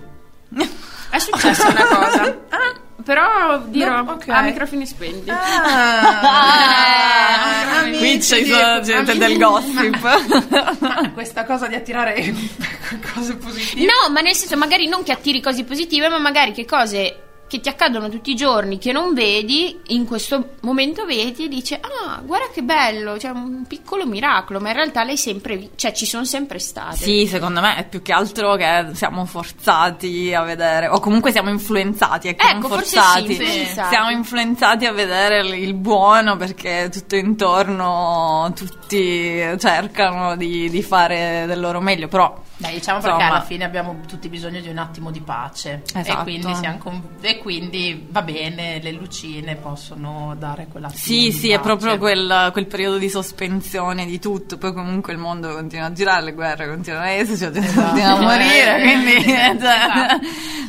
è 1.10 1.20
successa 1.20 1.68
una 1.70 1.86
cosa. 1.86 2.38
Ah, 2.56 2.74
Però 3.06 3.60
dirò 3.68 4.02
No, 4.02 4.12
ok. 4.14 4.30
a 4.30 4.42
microfoni 4.42 4.86
spenti. 4.88 5.30
Ah, 6.68 7.80
amici 7.82 8.00
Qui 8.00 8.18
c'è 8.20 8.42
di- 8.44 8.50
solo 8.50 8.82
gente 8.82 9.12
amici- 9.12 9.18
del 9.20 9.38
gossip. 9.38 10.80
Ma 10.80 11.12
questa 11.14 11.46
cosa 11.46 11.68
di 11.68 11.76
attirare 11.76 12.16
cose 13.14 13.36
positive. 13.36 13.86
No, 13.86 14.12
ma 14.12 14.22
nel 14.22 14.34
senso, 14.36 14.58
magari 14.58 14.88
non 14.88 15.04
che 15.04 15.12
attiri 15.12 15.42
cose 15.42 15.64
positive, 15.64 16.10
ma 16.10 16.18
magari 16.20 16.52
che 16.52 16.66
cose 16.66 17.20
che 17.48 17.60
ti 17.60 17.70
accadono 17.70 18.10
tutti 18.10 18.32
i 18.32 18.36
giorni 18.36 18.78
che 18.78 18.92
non 18.92 19.14
vedi, 19.14 19.80
in 19.88 20.06
questo 20.06 20.52
momento 20.62 21.06
vedi 21.06 21.46
e 21.46 21.48
dici: 21.48 21.74
Ah, 21.76 22.22
guarda 22.24 22.48
che 22.54 22.64
bello, 22.64 23.18
c'è 23.18 23.30
un 23.30 23.66
piccolo 23.68 24.06
miracolo, 24.06 24.60
ma 24.60 24.70
in 24.70 24.76
realtà 24.76 25.04
lei 25.04 25.18
sempre, 25.18 25.70
cioè 25.76 25.92
ci 25.94 26.06
sono 26.06 26.26
sempre 26.26 26.60
state. 26.60 26.96
Sì, 26.98 27.28
secondo 27.28 27.60
me 27.62 27.76
è 27.78 27.88
più 27.88 28.02
che 28.02 28.14
altro 28.14 28.56
che 28.56 28.88
siamo 28.94 29.26
forzati 29.26 30.34
a 30.34 30.42
vedere, 30.44 30.88
o 30.88 31.00
comunque 31.00 31.32
siamo 31.32 31.50
influenzati, 31.50 32.28
ecco, 32.30 32.46
Ecco, 32.48 32.68
forse 32.68 32.86
sì, 32.86 32.96
forzati. 32.96 33.32
influenzati. 33.32 33.90
Siamo 33.96 34.10
influenzati 34.10 34.86
a 34.86 34.92
vedere 34.92 35.40
il 35.40 35.64
il 35.66 35.74
buono 35.74 36.38
perché 36.38 36.90
tutto 36.92 37.16
intorno 37.16 38.52
tutti 38.56 39.42
cercano 39.58 40.36
di, 40.36 40.70
di 40.70 40.82
fare 40.84 41.46
del 41.48 41.60
loro 41.60 41.82
meglio, 41.82 42.08
però 42.08 42.40
Dai, 42.58 42.76
diciamo 42.76 43.00
perché 43.00 43.16
Insomma. 43.16 43.36
alla 43.36 43.44
fine 43.46 43.64
abbiamo 43.66 44.00
tutti 44.08 44.30
bisogno 44.30 44.62
di 44.62 44.70
un 44.70 44.78
attimo 44.78 45.12
di 45.12 45.20
pace. 45.20 45.82
E 45.94 46.00
Esatto. 46.00 46.24
quindi, 46.24 46.56
siamo 46.56 46.78
con- 46.78 47.02
e 47.22 47.38
quindi 47.40 48.08
va 48.10 48.22
bene, 48.22 48.80
le 48.82 48.92
lucine 48.94 49.56
possono 49.56 50.36
dare 50.38 50.68
Sì, 50.94 51.16
di 51.26 51.32
sì, 51.34 51.50
è 51.50 51.56
pace. 51.58 51.64
proprio 51.68 51.98
quel, 51.98 52.50
quel 52.54 52.66
periodo 52.68 52.98
di 52.98 53.10
sospensione 53.10 54.06
di 54.06 54.20
tutto, 54.20 54.58
poi 54.58 54.72
comunque 54.74 55.12
il 55.12 55.20
mondo 55.20 55.54
continua 55.54 55.88
a 55.88 55.92
girare, 55.92 56.24
le 56.24 56.34
guerre 56.34 56.68
continuano 56.68 57.06
a 57.06 57.10
esserci, 57.10 57.44
gente 57.52 57.60
Esatto. 57.60 57.82
continua 57.88 58.12
a 58.14 58.22
morire, 58.22 58.80
quindi 58.82 59.24
cioè, 59.24 59.54
esatto. 59.56 60.26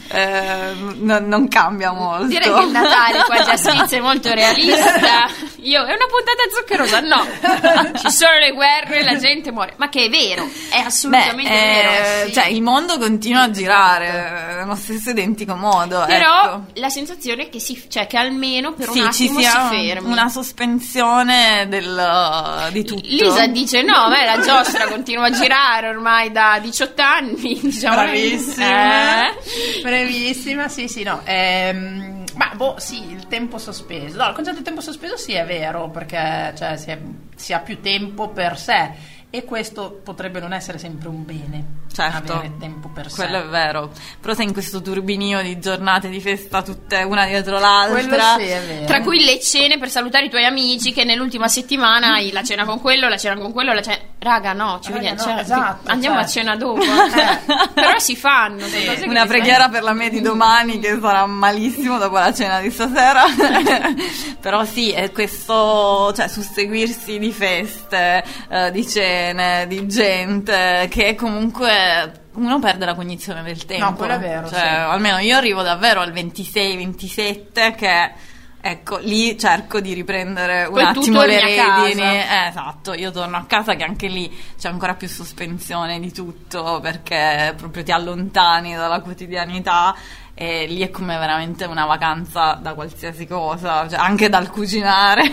eh, 0.08 0.72
non, 0.98 1.26
non 1.26 1.48
cambia 1.48 1.92
molto. 1.92 2.26
Direi 2.26 2.52
che 2.52 2.62
il 2.64 2.70
Natale 2.70 3.22
qua 3.26 3.42
già 3.42 3.56
Schizzo 3.56 3.94
è 3.96 4.00
molto 4.00 4.32
realista. 4.32 5.26
Io, 5.62 5.80
è 5.84 5.92
una 5.94 6.06
puntata 6.06 6.42
zuccherosa? 6.54 7.00
No, 7.00 7.92
ci 7.98 8.10
sono 8.10 8.38
le 8.38 8.52
guerre, 8.52 9.02
la 9.02 9.16
gente 9.18 9.50
muore. 9.52 9.74
Ma 9.76 9.88
che 9.88 10.04
è 10.04 10.08
vero, 10.08 10.48
è 10.70 10.78
assolutamente 10.78 11.50
Beh, 11.50 11.75
eh, 11.75 11.75
vero. 11.82 12.26
sì. 12.26 12.32
cioè 12.32 12.46
il 12.46 12.62
mondo 12.62 12.98
continua 12.98 13.42
a 13.42 13.50
girare 13.50 14.06
eh, 14.50 14.54
nello 14.56 14.74
stesso 14.76 15.10
identico 15.10 15.54
modo. 15.54 16.04
Però 16.06 16.44
ecco. 16.44 16.64
la 16.74 16.88
sensazione 16.88 17.44
è 17.44 17.48
che, 17.48 17.60
si, 17.60 17.84
cioè, 17.88 18.06
che 18.06 18.16
almeno 18.16 18.72
per 18.74 18.88
Sì, 18.90 19.00
un 19.00 19.12
ci 19.12 19.24
attimo 19.24 19.40
si 19.40 19.46
fermi. 19.46 20.10
una 20.12 20.28
sospensione 20.28 21.66
del, 21.68 22.68
di 22.72 22.84
tutto. 22.84 23.00
Lisa 23.08 23.46
dice: 23.46 23.82
No, 23.82 24.08
me 24.08 24.24
la 24.24 24.40
giostra 24.40 24.86
continua 24.88 25.26
a 25.26 25.30
girare 25.30 25.88
ormai 25.88 26.30
da 26.32 26.58
18 26.60 27.02
anni. 27.02 27.60
Diciamo, 27.66 27.94
Bravissima, 27.96 29.28
Eh? 29.28 29.34
bravissima, 29.82 30.68
sì, 30.68 30.88
sì, 30.88 31.02
no. 31.02 31.20
ehm, 31.24 32.24
Ma 32.34 32.52
boh, 32.54 32.74
sì, 32.78 33.10
il 33.10 33.26
tempo 33.28 33.58
sospeso. 33.58 34.16
No, 34.16 34.28
il 34.28 34.34
concetto 34.34 34.58
di 34.58 34.62
tempo 34.64 34.80
sospeso 34.80 35.16
sì 35.16 35.32
è 35.32 35.44
vero, 35.44 35.88
perché 35.90 36.52
cioè, 36.56 36.76
si, 36.76 36.90
è- 36.90 36.98
si 37.34 37.52
ha 37.52 37.58
più 37.60 37.80
tempo 37.80 38.28
per 38.28 38.58
sé 38.58 38.90
e 39.36 39.44
questo 39.44 40.00
potrebbe 40.02 40.40
non 40.40 40.54
essere 40.54 40.78
sempre 40.78 41.08
un 41.08 41.24
bene. 41.24 41.84
Certo, 41.92 42.34
avere 42.34 42.56
tempo 42.58 42.88
per 42.88 43.10
sé. 43.10 43.16
quello 43.16 43.44
è 43.44 43.46
vero. 43.46 43.90
Però 44.20 44.34
sei 44.34 44.46
in 44.46 44.52
questo 44.52 44.82
turbinio 44.82 45.40
di 45.42 45.58
giornate 45.58 46.08
di 46.08 46.20
festa 46.20 46.62
tutte 46.62 47.02
una 47.02 47.26
dietro 47.26 47.58
l'altra. 47.58 48.36
Sì 48.38 48.44
è 48.44 48.60
vero. 48.66 48.86
Tra 48.86 49.00
cui 49.00 49.24
le 49.24 49.40
cene 49.40 49.78
per 49.78 49.90
salutare 49.90 50.26
i 50.26 50.30
tuoi 50.30 50.44
amici 50.44 50.92
che 50.92 51.04
nell'ultima 51.04 51.48
settimana 51.48 52.14
hai 52.14 52.32
la 52.32 52.42
cena 52.42 52.64
con 52.64 52.80
quello, 52.80 53.08
la 53.08 53.16
cena 53.18 53.36
con 53.38 53.52
quello, 53.52 53.72
la 53.72 53.82
cena... 53.82 53.98
Raga 54.18 54.54
no, 54.54 54.80
ci 54.82 54.90
Raga, 54.90 55.00
vediamo, 55.00 55.16
no, 55.16 55.22
cioè, 55.22 55.42
esatto, 55.42 55.90
andiamo 55.90 56.16
a 56.16 56.22
cioè. 56.22 56.30
cena 56.30 56.56
dopo. 56.56 56.80
eh. 56.82 57.68
Però 57.74 57.98
si 57.98 58.16
fanno. 58.16 58.66
che 58.66 59.04
Una 59.06 59.26
preghiera 59.26 59.68
per 59.68 59.82
la 59.82 59.92
me 59.92 60.08
di 60.10 60.20
domani 60.20 60.78
che 60.80 60.98
sarà 61.00 61.26
malissimo 61.26 61.98
dopo 61.98 62.16
la 62.18 62.32
cena 62.32 62.60
di 62.60 62.70
stasera. 62.70 63.24
Però 64.40 64.64
sì, 64.64 64.90
è 64.92 65.12
questo, 65.12 66.12
cioè 66.14 66.28
susseguirsi 66.28 67.18
di 67.18 67.32
feste, 67.32 68.24
eh, 68.48 68.70
di 68.70 68.86
cene, 69.26 69.66
di 69.66 69.86
gente 69.88 70.86
che 70.90 71.14
comunque 71.14 72.24
uno 72.34 72.58
perde 72.58 72.84
la 72.84 72.94
cognizione 72.94 73.42
del 73.42 73.64
tempo. 73.64 73.94
quello 73.94 74.14
è 74.14 74.18
vero, 74.18 74.48
Cioè, 74.48 74.58
sì. 74.58 74.64
almeno 74.64 75.18
io 75.18 75.36
arrivo 75.36 75.62
davvero 75.62 76.00
al 76.00 76.12
26-27 76.12 77.74
che 77.74 78.12
ecco, 78.60 78.98
lì 78.98 79.38
cerco 79.38 79.80
di 79.80 79.94
riprendere 79.94 80.64
un 80.64 80.72
Poi 80.72 80.82
attimo 80.84 81.22
le 81.22 81.40
redini. 81.40 82.02
Eh, 82.02 82.46
esatto, 82.48 82.92
io 82.94 83.10
torno 83.10 83.36
a 83.36 83.44
casa 83.46 83.74
che 83.74 83.84
anche 83.84 84.08
lì 84.08 84.30
c'è 84.58 84.68
ancora 84.68 84.94
più 84.94 85.08
sospensione 85.08 85.98
di 86.00 86.12
tutto 86.12 86.80
perché 86.80 87.54
proprio 87.56 87.82
ti 87.82 87.92
allontani 87.92 88.74
dalla 88.74 89.00
quotidianità 89.00 89.94
e 90.38 90.66
lì 90.66 90.80
è 90.80 90.90
come 90.90 91.16
veramente 91.16 91.64
una 91.64 91.86
vacanza 91.86 92.58
da 92.60 92.74
qualsiasi 92.74 93.26
cosa, 93.26 93.88
cioè 93.88 93.98
anche 93.98 94.28
dal 94.28 94.50
cucinare. 94.50 95.22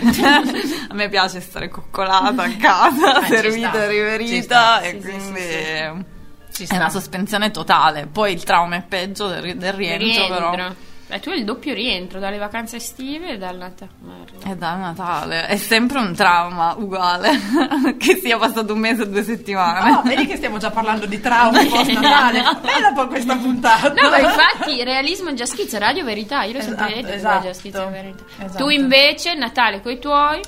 a 0.88 0.94
me 0.94 1.10
piace 1.10 1.42
stare 1.42 1.68
coccolata 1.68 2.44
a 2.44 2.56
casa, 2.56 3.22
Eh, 3.22 3.26
servita 3.26 3.84
e 3.84 3.86
riverita 3.86 4.80
e 4.80 4.90
Sì, 4.92 5.00
sì, 5.00 5.10
quindi 5.10 6.06
sì, 6.48 6.66
Ci 6.66 6.72
è 6.72 6.76
una 6.76 6.88
sospensione 6.88 7.50
totale. 7.50 8.06
Poi 8.10 8.32
il 8.32 8.44
trauma 8.44 8.76
è 8.76 8.82
peggio 8.82 9.26
del, 9.26 9.56
del 9.56 9.72
rientro, 9.74 10.26
però. 10.26 10.72
Rientro. 11.14 11.16
Eh, 11.16 11.20
tu 11.20 11.28
hai 11.30 11.38
il 11.38 11.44
doppio 11.44 11.74
rientro 11.74 12.18
dalle 12.18 12.38
vacanze 12.38 12.76
estive 12.76 13.30
e 13.30 13.38
dal 13.38 13.56
Natale. 13.56 13.90
È 14.42 14.54
da 14.54 14.74
Natale, 14.74 15.46
è 15.46 15.56
sempre 15.56 15.98
un 15.98 16.14
trauma 16.14 16.74
uguale, 16.76 17.30
che 17.98 18.16
sia 18.16 18.36
passato 18.38 18.72
un 18.72 18.80
mese 18.80 19.02
o 19.02 19.06
due 19.06 19.22
settimane. 19.22 19.90
Oh, 19.92 20.02
vedi 20.02 20.26
che 20.26 20.36
stiamo 20.36 20.58
già 20.58 20.70
parlando 20.70 21.06
di 21.06 21.20
traumi 21.20 21.66
post 21.66 21.90
Natale. 21.90 22.42
Bella 22.60 22.88
un 22.88 22.94
po' 22.94 23.06
questa 23.08 23.36
puntata. 23.36 23.92
No, 23.92 24.10
ma 24.10 24.18
infatti 24.18 24.82
realismo 24.82 25.32
già 25.34 25.46
schizza, 25.46 25.78
radio 25.78 26.04
verità, 26.04 26.42
io 26.44 26.54
l'ho 26.54 26.60
sempre 26.60 26.86
Esatto, 26.86 27.00
detto 27.02 27.14
esatto. 27.14 27.46
già 27.46 27.52
schizza 27.52 27.84
verità. 27.86 28.24
Esatto. 28.38 28.64
Tu 28.64 28.70
invece 28.70 29.34
Natale 29.34 29.80
coi 29.80 29.98
tuoi 29.98 30.40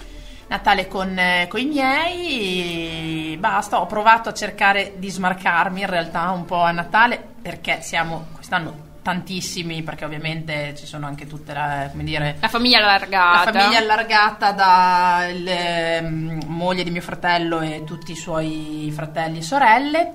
Natale 0.49 0.87
con, 0.87 1.19
eh, 1.19 1.47
con 1.49 1.59
i 1.59 1.65
miei, 1.65 3.37
basta, 3.37 3.81
ho 3.81 3.87
provato 3.87 4.29
a 4.29 4.33
cercare 4.33 4.95
di 4.97 5.11
smarcarmi 5.11 5.81
in 5.81 5.89
realtà 5.89 6.31
un 6.31 6.45
po' 6.45 6.61
a 6.63 6.71
Natale 6.71 7.21
perché 7.43 7.81
siamo 7.83 8.27
quest'anno 8.33 8.85
tantissimi, 9.07 9.85
perché 9.85 10.05
ovviamente 10.05 10.75
ci 10.77 10.85
sono 10.85 11.07
anche 11.07 11.29
tutte 11.29 11.53
la, 11.53 11.87
come 11.93 12.03
dire, 12.03 12.39
la 12.41 12.49
famiglia 12.49 12.79
allargata. 12.79 13.53
la 13.53 13.61
famiglia 13.61 13.79
allargata 13.79 14.51
da 14.51 15.29
le, 15.33 16.03
mm, 16.03 16.41
moglie 16.47 16.83
di 16.83 16.91
mio 16.91 17.03
fratello 17.03 17.61
e 17.61 17.85
tutti 17.85 18.11
i 18.11 18.17
suoi 18.17 18.91
fratelli 18.93 19.39
e 19.39 19.43
sorelle. 19.43 20.13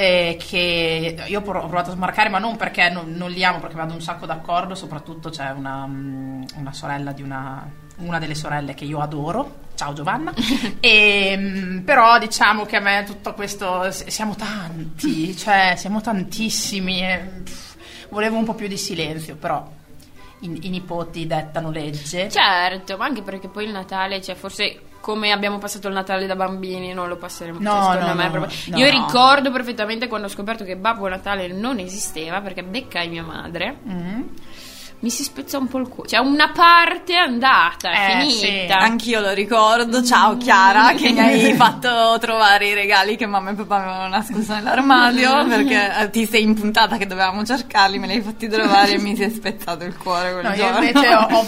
che 0.00 1.24
io 1.26 1.38
ho 1.38 1.42
prov- 1.42 1.64
ho 1.64 1.68
provato 1.68 1.90
a 1.90 1.94
smarcare, 1.94 2.30
ma 2.30 2.38
non 2.38 2.56
perché 2.56 2.88
non, 2.88 3.12
non 3.12 3.30
li 3.30 3.44
amo, 3.44 3.58
perché 3.58 3.76
vado 3.76 3.94
un 3.94 4.00
sacco 4.02 4.26
d'accordo. 4.26 4.74
Soprattutto 4.74 5.30
c'è 5.30 5.50
una, 5.50 5.86
mm, 5.86 6.42
una 6.56 6.72
sorella 6.72 7.12
di 7.12 7.22
una, 7.22 7.66
una 7.96 8.18
delle 8.18 8.34
sorelle 8.34 8.74
che 8.74 8.84
io 8.84 9.00
adoro. 9.00 9.68
Ciao 9.74 9.94
Giovanna. 9.94 10.32
E, 10.80 11.34
mm, 11.38 11.78
però 11.80 12.18
diciamo 12.18 12.64
che 12.66 12.76
a 12.76 12.80
me 12.80 13.04
tutto 13.06 13.32
questo. 13.34 13.90
Siamo 13.90 14.34
tanti, 14.34 15.34
cioè 15.36 15.74
siamo 15.76 16.00
tantissimi. 16.00 17.02
e, 17.02 17.68
volevo 18.10 18.36
un 18.36 18.44
po' 18.44 18.54
più 18.54 18.68
di 18.68 18.76
silenzio, 18.76 19.36
però 19.36 19.66
i, 20.40 20.66
i 20.66 20.68
nipoti 20.68 21.26
dettano 21.26 21.70
legge. 21.70 22.28
Certo, 22.28 22.96
ma 22.96 23.04
anche 23.06 23.22
perché 23.22 23.48
poi 23.48 23.64
il 23.64 23.72
Natale, 23.72 24.20
cioè 24.20 24.34
forse 24.34 24.82
come 25.00 25.32
abbiamo 25.32 25.58
passato 25.58 25.88
il 25.88 25.94
Natale 25.94 26.26
da 26.26 26.36
bambini, 26.36 26.92
non 26.92 27.08
lo 27.08 27.16
passeremo. 27.16 27.58
No, 27.60 27.70
cioè, 27.70 27.92
secondo 27.92 28.06
no, 28.06 28.14
me 28.14 28.24
no, 28.24 28.30
proprio- 28.30 28.58
no. 28.66 28.78
Io 28.78 28.90
ricordo 28.90 29.50
perfettamente 29.50 30.06
quando 30.08 30.26
ho 30.26 30.30
scoperto 30.30 30.64
che 30.64 30.76
Babbo 30.76 31.08
Natale 31.08 31.48
non 31.48 31.78
esisteva 31.78 32.40
perché 32.40 32.62
beccai 32.62 33.08
mia 33.08 33.22
madre. 33.22 33.76
Mm. 33.88 34.22
Mi 35.02 35.08
si 35.08 35.22
spezza 35.22 35.56
un 35.56 35.66
po' 35.66 35.78
il 35.78 35.88
cuore. 35.88 36.10
Cioè, 36.10 36.20
una 36.20 36.50
parte 36.52 37.14
è 37.14 37.16
andata, 37.16 37.90
è 37.90 38.22
Eh, 38.22 38.28
finita. 38.28 38.76
Anch'io 38.80 39.20
lo 39.20 39.32
ricordo, 39.32 40.04
ciao 40.04 40.36
Chiara 40.36 40.92
che 40.92 41.10
mi 41.10 41.18
hai 41.20 41.54
fatto 41.54 42.18
trovare 42.20 42.66
i 42.68 42.74
regali 42.74 43.16
che 43.16 43.24
mamma 43.24 43.52
e 43.52 43.54
papà 43.54 43.76
avevano 43.76 44.08
nascosto 44.08 44.52
nell'armadio 44.52 45.46
perché 45.46 45.90
eh, 46.00 46.10
ti 46.10 46.26
sei 46.26 46.42
impuntata 46.42 46.98
che 46.98 47.06
dovevamo 47.06 47.42
cercarli, 47.46 47.98
me 47.98 48.08
li 48.08 48.12
hai 48.16 48.20
fatti 48.20 48.46
trovare 48.46 48.92
e 48.92 48.98
mi 48.98 49.16
si 49.16 49.22
è 49.22 49.30
spezzato 49.30 49.84
il 49.84 49.96
cuore 49.96 50.32
quel 50.32 50.44
No, 50.44 50.50
io 50.50 50.56
giorno. 50.56 50.78
invece 50.84 51.14
ho, 51.14 51.26
ho- 51.32 51.46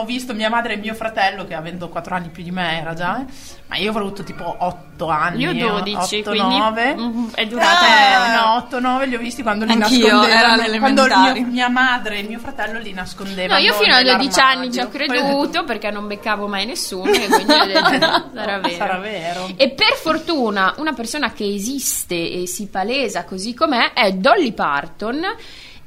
ho 0.00 0.04
visto 0.06 0.32
mia 0.32 0.48
madre 0.48 0.72
e 0.72 0.76
mio 0.78 0.94
fratello 0.94 1.44
che 1.44 1.52
avendo 1.54 1.90
4 1.90 2.14
anni 2.14 2.28
più 2.30 2.42
di 2.42 2.50
me 2.50 2.80
era 2.80 2.94
già, 2.94 3.20
eh, 3.20 3.24
ma 3.68 3.76
io 3.78 3.90
avrò 3.90 4.02
avuto 4.02 4.22
tipo 4.22 4.56
8 4.58 5.08
anni. 5.08 5.40
Io 5.42 5.50
eh, 5.50 5.82
12, 5.82 6.20
8, 6.20 6.30
quindi 6.30 6.56
9. 6.58 6.94
mm, 6.96 7.28
è 7.34 7.46
durata. 7.46 7.86
Eh, 7.86 8.36
no, 8.36 8.66
8-9 8.70 9.08
li 9.08 9.14
ho 9.16 9.18
visti 9.18 9.42
quando 9.42 9.64
li 9.64 9.72
Anch'io, 9.72 10.06
nascondevano. 10.06 10.62
era 10.62 10.78
quando 10.78 11.06
mio- 11.06 11.46
mia 11.46 11.68
madre 11.68 12.18
e 12.18 12.22
mio 12.22 12.38
fratello 12.38 12.78
li 12.78 12.92
nascondevano. 12.92 13.58
No, 13.58 13.66
io 13.66 13.74
fino 13.74 13.94
a 13.94 14.02
12 14.02 14.40
anni 14.40 14.72
ci 14.72 14.78
ho 14.78 14.88
creduto 14.88 15.64
perché 15.64 15.90
non 15.90 16.06
beccavo 16.06 16.46
mai 16.46 16.64
nessuno 16.64 17.10
e 17.10 17.26
quindi 17.26 17.52
ho 17.52 17.64
detto, 17.64 18.30
sarà 18.34 18.58
vero. 18.58 18.76
Sarà 18.76 18.98
vero. 18.98 19.48
E 19.56 19.70
per 19.70 19.94
fortuna 19.94 20.74
una 20.76 20.92
persona 20.92 21.32
che 21.32 21.44
esiste 21.52 22.14
e 22.14 22.46
si 22.46 22.68
palesa 22.68 23.24
così 23.24 23.52
com'è 23.52 23.92
è 23.94 24.12
Dolly 24.12 24.52
Parton 24.52 25.24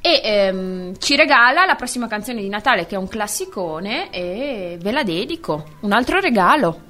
e 0.02 0.20
ehm, 0.22 0.98
ci 0.98 1.16
regala 1.16 1.64
la 1.64 1.74
prossima 1.76 2.06
canzone 2.08 2.40
di 2.42 2.48
Natale 2.48 2.86
che 2.86 2.94
è 2.94 2.98
un 2.98 3.08
classicone 3.08 4.10
e 4.10 4.76
ve 4.80 4.92
la 4.92 5.02
dedico. 5.02 5.64
Un 5.80 5.92
altro 5.92 6.20
regalo. 6.20 6.88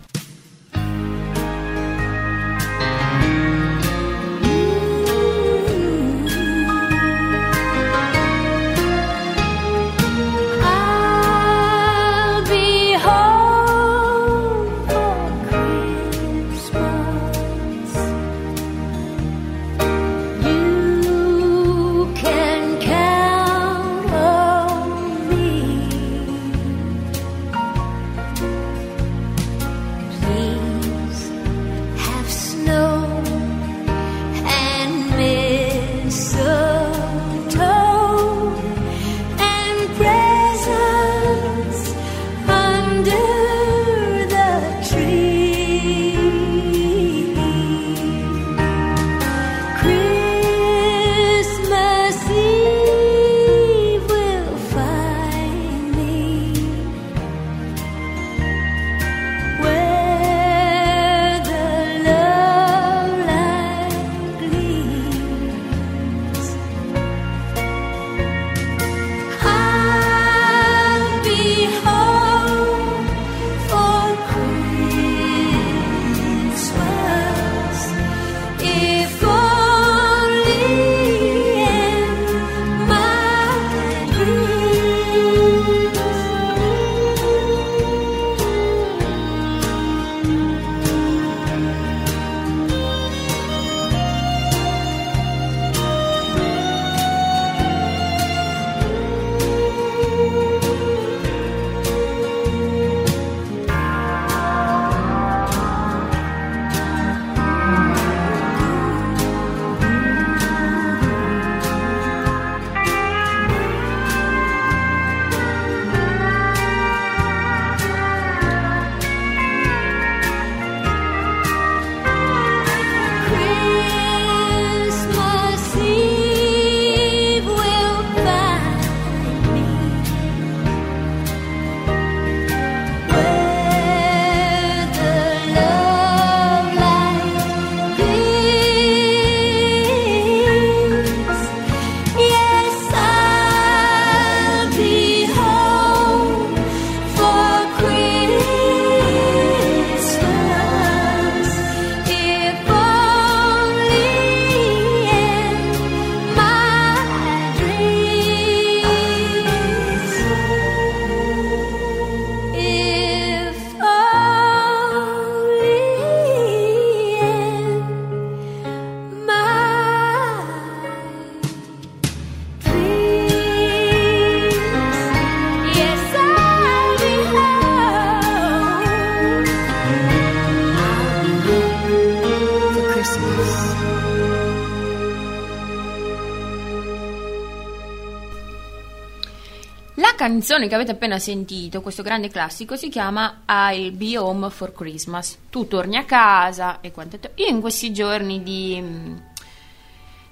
Canzone 190.41 190.69
che 190.69 190.75
avete 190.75 190.93
appena 190.93 191.19
sentito, 191.19 191.83
questo 191.83 192.03
grande 192.03 192.31
classico, 192.31 192.75
si 192.75 192.89
chiama 192.89 193.43
I'll 193.47 193.95
Be 193.95 194.17
Home 194.17 194.49
for 194.49 194.73
Christmas. 194.73 195.37
Tu 195.51 195.69
torni 195.69 195.99
a 195.99 196.07
casa 196.07 196.81
e 196.81 196.93
quant'altro. 196.93 197.33
Io 197.35 197.49
in 197.49 197.61
questi 197.61 197.93
giorni 197.93 198.43
di, 198.43 198.83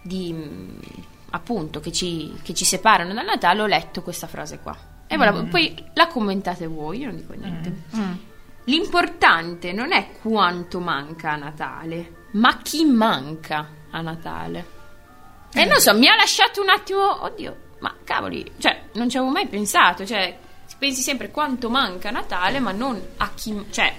di 0.01 0.35
appunto 1.29 1.81
che 1.81 1.93
ci, 1.93 2.35
che 2.43 2.55
ci 2.55 2.65
separano 2.65 3.13
dal 3.13 3.27
Natale 3.27 3.61
ho 3.61 3.67
letto 3.67 4.01
questa 4.03 4.27
frase 4.27 4.61
qua. 4.61 4.75
E 5.07 5.19
volevo- 5.19 5.45
poi 5.45 5.75
la 5.93 6.07
commentate 6.07 6.67
voi, 6.67 7.01
io 7.01 7.07
non 7.09 7.17
dico 7.17 7.35
niente. 7.35 7.83
L'importante 8.65 9.73
non 9.73 9.93
è 9.93 10.13
quanto 10.23 10.81
manca 10.81 11.33
a 11.33 11.37
Natale, 11.37 12.29
ma 12.33 12.57
chi 12.63 12.87
manca 12.87 13.69
a 13.91 14.01
Natale. 14.01 14.77
E 15.53 15.67
non 15.67 15.79
so, 15.81 15.95
mi 15.95 16.09
ha 16.09 16.17
lasciato 16.17 16.63
un 16.63 16.71
attimo, 16.71 17.25
oddio, 17.25 17.57
ma 17.81 17.95
cavoli, 18.05 18.53
cioè, 18.59 18.83
non 18.95 19.09
ci 19.09 19.17
avevo 19.17 19.33
mai 19.33 19.47
pensato, 19.47 20.05
cioè, 20.07 20.37
pensi 20.79 21.03
sempre 21.03 21.31
quanto 21.31 21.71
manca 21.71 22.11
Natale, 22.11 22.61
ma 22.61 22.73
non 22.73 23.01
a 23.17 23.31
chi, 23.35 23.67
cioè, 23.71 23.95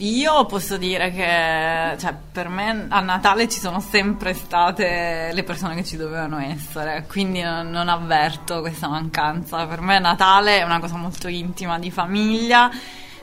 Io 0.00 0.46
posso 0.46 0.78
dire 0.78 1.10
che 1.10 1.96
cioè, 1.98 2.14
per 2.32 2.48
me 2.48 2.86
a 2.88 3.00
Natale 3.00 3.48
ci 3.48 3.58
sono 3.58 3.80
sempre 3.80 4.32
state 4.32 5.28
le 5.30 5.42
persone 5.44 5.74
che 5.74 5.84
ci 5.84 5.98
dovevano 5.98 6.38
essere, 6.38 7.04
quindi 7.06 7.42
non, 7.42 7.68
non 7.70 7.88
avverto 7.90 8.60
questa 8.60 8.88
mancanza. 8.88 9.66
Per 9.66 9.82
me 9.82 9.98
Natale 9.98 10.58
è 10.60 10.62
una 10.62 10.80
cosa 10.80 10.96
molto 10.96 11.28
intima 11.28 11.78
di 11.78 11.90
famiglia. 11.90 12.70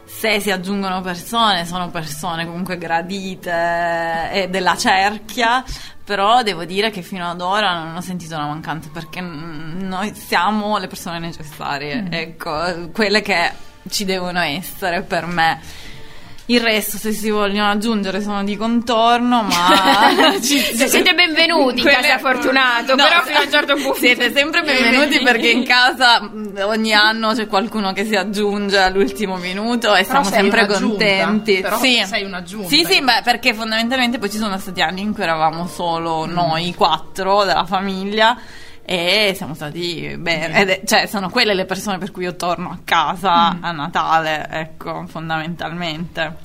Se 0.05 0.39
si 0.39 0.51
aggiungono 0.51 1.01
persone, 1.01 1.65
sono 1.65 1.89
persone 1.89 2.45
comunque 2.45 2.77
gradite 2.77 4.29
e 4.31 4.47
della 4.47 4.77
cerchia, 4.77 5.63
però 6.07 6.41
devo 6.41 6.63
dire 6.63 6.89
che 6.89 7.01
fino 7.01 7.29
ad 7.29 7.41
ora 7.41 7.83
non 7.83 7.97
ho 7.97 7.99
sentito 7.99 8.33
una 8.35 8.47
mancanza 8.47 8.89
perché 8.93 9.19
mm, 9.21 9.81
noi 9.81 10.15
siamo 10.15 10.77
le 10.77 10.87
persone 10.87 11.19
necessarie, 11.19 12.07
ecco, 12.09 12.89
quelle 12.93 13.21
che 13.21 13.51
ci 13.89 14.05
devono 14.05 14.39
essere 14.39 15.01
per 15.01 15.25
me. 15.25 15.59
Il 16.49 16.61
resto, 16.61 16.97
se 16.97 17.11
si 17.11 17.29
vogliono 17.29 17.69
aggiungere, 17.69 18.21
sono 18.21 18.41
di 18.41 18.55
contorno, 18.55 19.41
ma 19.43 20.33
ci- 20.41 20.59
siete 20.61 21.13
benvenuti 21.13 21.79
in 21.79 21.81
Quelle- 21.83 21.97
casa 22.07 22.17
Fortunato, 22.19 22.95
No, 22.95 23.03
però 23.03 23.21
fino 23.23 23.39
a 23.39 23.41
un 23.43 23.51
certo 23.51 23.73
punto. 23.75 23.95
Siete 23.95 24.31
sempre 24.33 24.61
benvenuti 24.61 25.19
perché 25.19 25.49
in 25.49 25.65
casa 25.65 26.21
ogni 26.65 26.93
anno 26.93 27.33
c'è 27.33 27.47
qualcuno 27.47 27.91
che 27.91 28.05
si 28.05 28.15
aggiunge 28.15 28.77
all'ultimo 28.77 29.35
minuto 29.35 29.93
e 29.93 30.05
Però 30.05 30.23
siamo 30.23 30.37
sempre 30.37 30.65
contenti. 30.67 31.59
però 31.59 31.77
sì. 31.79 32.01
sei 32.05 32.23
un'aggiunta. 32.23 32.69
Sì, 32.69 32.85
sì, 32.89 33.01
beh, 33.01 33.21
perché 33.25 33.53
fondamentalmente 33.53 34.17
poi 34.17 34.29
ci 34.31 34.37
sono 34.37 34.57
stati 34.57 34.81
anni 34.81 35.01
in 35.01 35.13
cui 35.13 35.23
eravamo 35.23 35.67
solo 35.67 36.25
noi 36.25 36.73
quattro 36.73 37.43
della 37.43 37.65
famiglia. 37.65 38.37
E 38.89 39.33
siamo 39.35 39.53
stati 39.53 40.15
bene, 40.17 40.61
ed 40.61 40.69
è- 40.69 40.81
cioè 40.85 41.07
sono 41.07 41.29
quelle 41.29 41.53
le 41.53 41.65
persone 41.65 41.97
per 41.97 42.09
cui 42.11 42.23
io 42.23 42.37
torno 42.37 42.69
a 42.69 42.79
casa 42.85 43.59
a 43.59 43.71
Natale, 43.73 44.47
ecco, 44.49 45.05
fondamentalmente. 45.07 46.37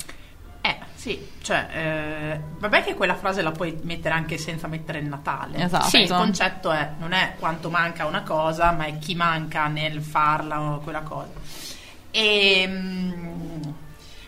Eh, 0.59 0.77
sì, 0.93 1.25
cioè, 1.41 1.67
eh, 1.71 2.39
vabbè 2.59 2.83
che 2.83 2.95
quella 2.95 3.15
frase 3.15 3.41
la 3.41 3.51
puoi 3.51 3.79
mettere 3.83 4.13
anche 4.15 4.37
senza 4.37 4.67
mettere 4.67 4.99
il 4.99 5.05
Natale. 5.07 5.63
Esatto. 5.63 5.87
Cioè, 5.87 6.01
il 6.01 6.09
concetto 6.09 6.69
è, 6.71 6.89
non 6.99 7.13
è 7.13 7.35
quanto 7.39 7.69
manca 7.69 8.05
una 8.05 8.23
cosa, 8.23 8.71
ma 8.73 8.87
è 8.87 8.97
chi 8.99 9.15
manca 9.15 9.67
nel 9.67 10.01
farla 10.01 10.59
o 10.59 10.79
quella 10.79 11.01
cosa. 11.01 11.31
E, 12.11 12.65
mm, 12.67 13.61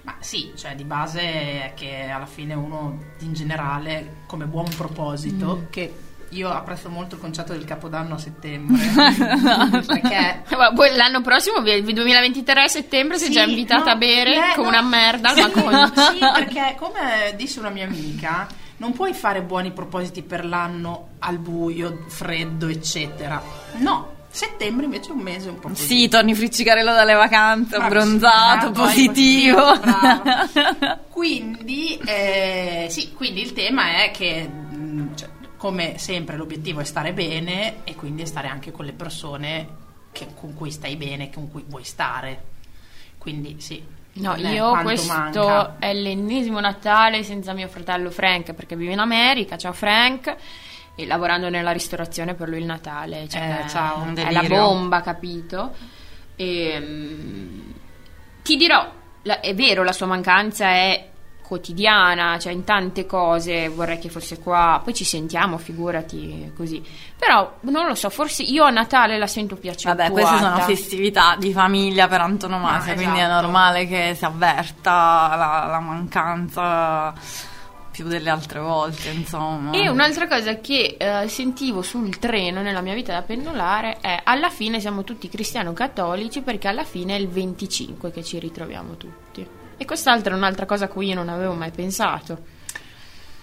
ma 0.04 0.16
sì, 0.20 0.54
cioè, 0.56 0.74
di 0.76 0.86
base 0.86 1.20
è 1.20 1.74
che 1.76 2.08
alla 2.10 2.26
fine 2.28 2.54
uno, 2.54 2.98
in 3.20 3.34
generale, 3.34 4.22
come 4.26 4.46
buon 4.46 4.70
proposito, 4.74 5.68
che 5.70 6.04
io 6.36 6.50
apprezzo 6.52 6.90
molto 6.90 7.16
il 7.16 7.22
concetto 7.22 7.54
del 7.54 7.64
Capodanno 7.66 8.16
a 8.16 8.18
settembre, 8.18 8.84
perché 9.88 10.44
l'anno 10.96 11.22
prossimo, 11.22 11.58
il 11.66 11.84
2023 11.84 12.64
a 12.64 12.68
settembre, 12.68 13.18
sei 13.18 13.28
Sì, 13.28 13.34
già 13.34 13.44
invitata 13.44 13.86
no, 13.86 13.92
a 13.92 13.96
bere 13.96 14.36
eh, 14.36 14.56
come 14.56 14.70
no. 14.72 14.78
una 14.80 14.82
merda 14.82 15.30
Sì, 15.34 15.42
balcone. 15.42 15.92
sì, 15.96 16.20
perché 16.20 16.76
come 16.78 17.34
disse 17.38 17.60
una 17.60 17.70
mia 17.70 17.86
amica, 17.86 18.48
non 18.78 18.92
puoi 18.92 19.14
fare 19.14 19.42
buoni 19.42 19.72
propositi 19.72 20.22
per 20.24 20.46
l'anno 20.46 21.10
al 21.20 21.38
buio, 21.38 22.04
freddo, 22.08 22.68
eccetera. 22.68 23.42
No, 23.78 24.14
settembre 24.30 24.84
invece 24.86 25.10
è 25.10 25.14
un 25.14 25.20
mese 25.20 25.48
un 25.50 25.60
po' 25.60 25.70
così. 25.70 25.86
Sì, 25.86 26.08
torni 26.10 26.36
friccicarello 26.36 26.92
dalle 26.92 27.14
vacanze, 27.14 27.78
Bravo, 27.78 27.90
bronzato, 27.90 28.72
positivo. 28.72 29.78
brava. 29.80 31.00
Quindi, 31.10 31.98
eh, 32.06 32.88
sì, 32.90 33.14
quindi 33.14 33.42
il 33.42 33.54
tema 33.54 34.04
è 34.04 34.12
che, 34.12 34.44
mh, 34.48 35.16
cioè, 35.16 35.30
come 35.58 35.98
sempre, 35.98 36.36
l'obiettivo 36.38 36.80
è 36.80 36.84
stare 36.84 37.14
bene 37.14 37.84
e 37.84 37.96
quindi 37.96 38.26
stare 38.26 38.48
anche 38.48 38.72
con 38.72 38.86
le 38.86 38.94
persone 38.94 39.68
che- 40.12 40.28
con 40.40 40.54
cui 40.54 40.72
stai 40.72 40.96
bene, 40.96 41.30
con 41.32 41.50
cui 41.52 41.64
vuoi 41.68 41.84
stare. 41.84 42.44
Quindi 43.18 43.60
sì. 43.60 43.84
No, 44.18 44.36
io 44.36 44.72
questo 44.82 45.12
manca. 45.14 45.76
è 45.80 45.94
l'ennesimo 45.94 46.60
Natale 46.62 47.24
senza 47.24 47.52
mio 47.54 47.68
fratello 47.68 48.10
Frank 48.12 48.54
perché 48.54 48.76
vive 48.78 48.94
in 48.94 49.00
America. 49.00 49.58
Ciao 49.58 49.74
Frank. 49.74 50.36
E 50.96 51.06
lavorando 51.06 51.50
nella 51.50 51.72
ristorazione 51.72 52.36
per 52.36 52.48
lui 52.48 52.60
il 52.60 52.66
Natale. 52.66 53.28
Cioè, 53.28 53.64
Eh, 53.66 53.70
ciao, 53.70 54.06
è 54.16 54.32
la 54.32 54.44
bomba, 54.44 55.02
capito? 55.02 55.74
E, 56.38 56.78
mm, 56.80 57.62
ti 58.42 58.56
dirò, 58.56 58.90
la- 59.24 59.42
è 59.42 59.54
vero, 59.54 59.84
la 59.84 59.92
sua 59.92 60.06
mancanza 60.06 60.68
è 60.70 61.10
quotidiana, 61.48 62.38
cioè 62.40 62.54
in 62.54 62.64
tante 62.64 63.06
cose 63.06 63.68
vorrei 63.70 64.00
che 64.00 64.10
fosse 64.10 64.40
qua, 64.40 64.82
poi 64.84 64.94
ci 64.94 65.04
sentiamo, 65.04 65.58
figurati 65.58 66.52
così. 66.56 66.84
Però 67.18 67.58
non 67.62 67.88
lo 67.88 67.96
so, 67.96 68.10
forse 68.10 68.44
io 68.44 68.64
a 68.64 68.70
Natale 68.70 69.18
la 69.18 69.28
sento 69.28 69.56
più 69.56 69.70
accentuata. 69.70 70.10
Vabbè, 70.10 70.22
queste 70.22 70.38
sono 70.44 70.60
festività 70.60 71.36
di 71.38 71.52
famiglia 71.54 72.08
per 72.08 72.22
antonomasia, 72.22 72.94
Ah, 72.94 72.96
quindi 72.96 73.20
è 73.20 73.24
esatto. 73.24 73.42
normale 73.42 73.88
che 73.88 74.14
si 74.18 74.26
avverta 74.26 75.36
la, 75.36 75.68
la 75.70 75.80
mancanza 75.80 77.14
più 77.92 78.06
delle 78.08 78.30
altre 78.30 78.60
volte, 78.60 79.10
insomma. 79.10 79.72
E 79.72 79.88
un'altra 79.88 80.28
cosa 80.28 80.60
che 80.60 80.98
eh, 81.00 81.28
sentivo 81.30 81.82
sul 81.82 82.20
treno 82.20 82.62
nella 82.62 82.82
mia 82.82 82.94
vita 82.94 83.14
da 83.14 83.22
pendolare 83.22 83.98
è 84.02 84.20
alla 84.24 84.50
fine 84.50 84.82
siamo 84.82 85.06
tutti 85.06 85.30
cristiano-cattolici 85.30 86.42
perché 86.42 86.68
alla 86.68 86.84
fine 86.84 87.16
è 87.16 87.20
il 87.20 87.30
25 87.30 88.12
che 88.12 88.22
ci 88.22 88.38
ritroviamo 88.38 88.98
tutti. 88.98 89.48
E 89.78 89.86
quest'altra 89.86 90.34
è 90.34 90.38
un'altra 90.38 90.66
cosa 90.66 90.86
a 90.86 90.88
cui 90.88 91.08
io 91.08 91.16
non 91.16 91.30
avevo 91.30 91.54
mai 91.54 91.72
pensato. 91.72 92.54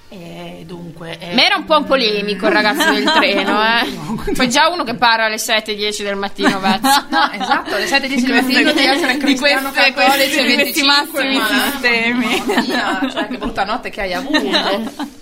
Eh, 0.09 0.65
dunque, 0.67 1.17
eh, 1.19 1.35
Ma 1.35 1.43
era 1.43 1.57
un 1.57 1.65
po' 1.65 1.83
polemico 1.85 2.47
il 2.47 2.53
ragazzo 2.53 2.93
del 2.93 3.05
treno, 3.17 3.59
eh. 3.63 4.33
Poi 4.35 4.49
già 4.51 4.69
uno 4.69 4.85
che 4.85 4.95
parla 4.95 5.25
alle 5.25 5.37
7-10 5.37 6.03
del 6.03 6.17
mattino, 6.17 6.61
Vaz. 6.61 6.81
No, 7.09 7.31
esatto, 7.33 7.75
alle 7.77 7.87
7 7.87 8.09
di 8.09 8.17
Di 8.17 8.23
queste- 8.23 8.41
mattino 8.43 8.73
devi 8.73 8.87
essere 8.87 9.17
di 9.17 9.39
queste- 9.39 9.61
questi- 9.73 9.93
questi 9.95 10.45
25, 10.57 10.83
massimi 10.85 11.37
ma- 11.39 11.71
sistemi. 11.71 12.43
Mamma 12.47 12.61
mia, 12.61 13.11
cioè 13.11 13.27
che 13.29 13.39
brutta 13.39 13.65
notte 13.65 13.89
che 13.89 14.01
hai 14.03 14.13
avuto. 14.13 15.21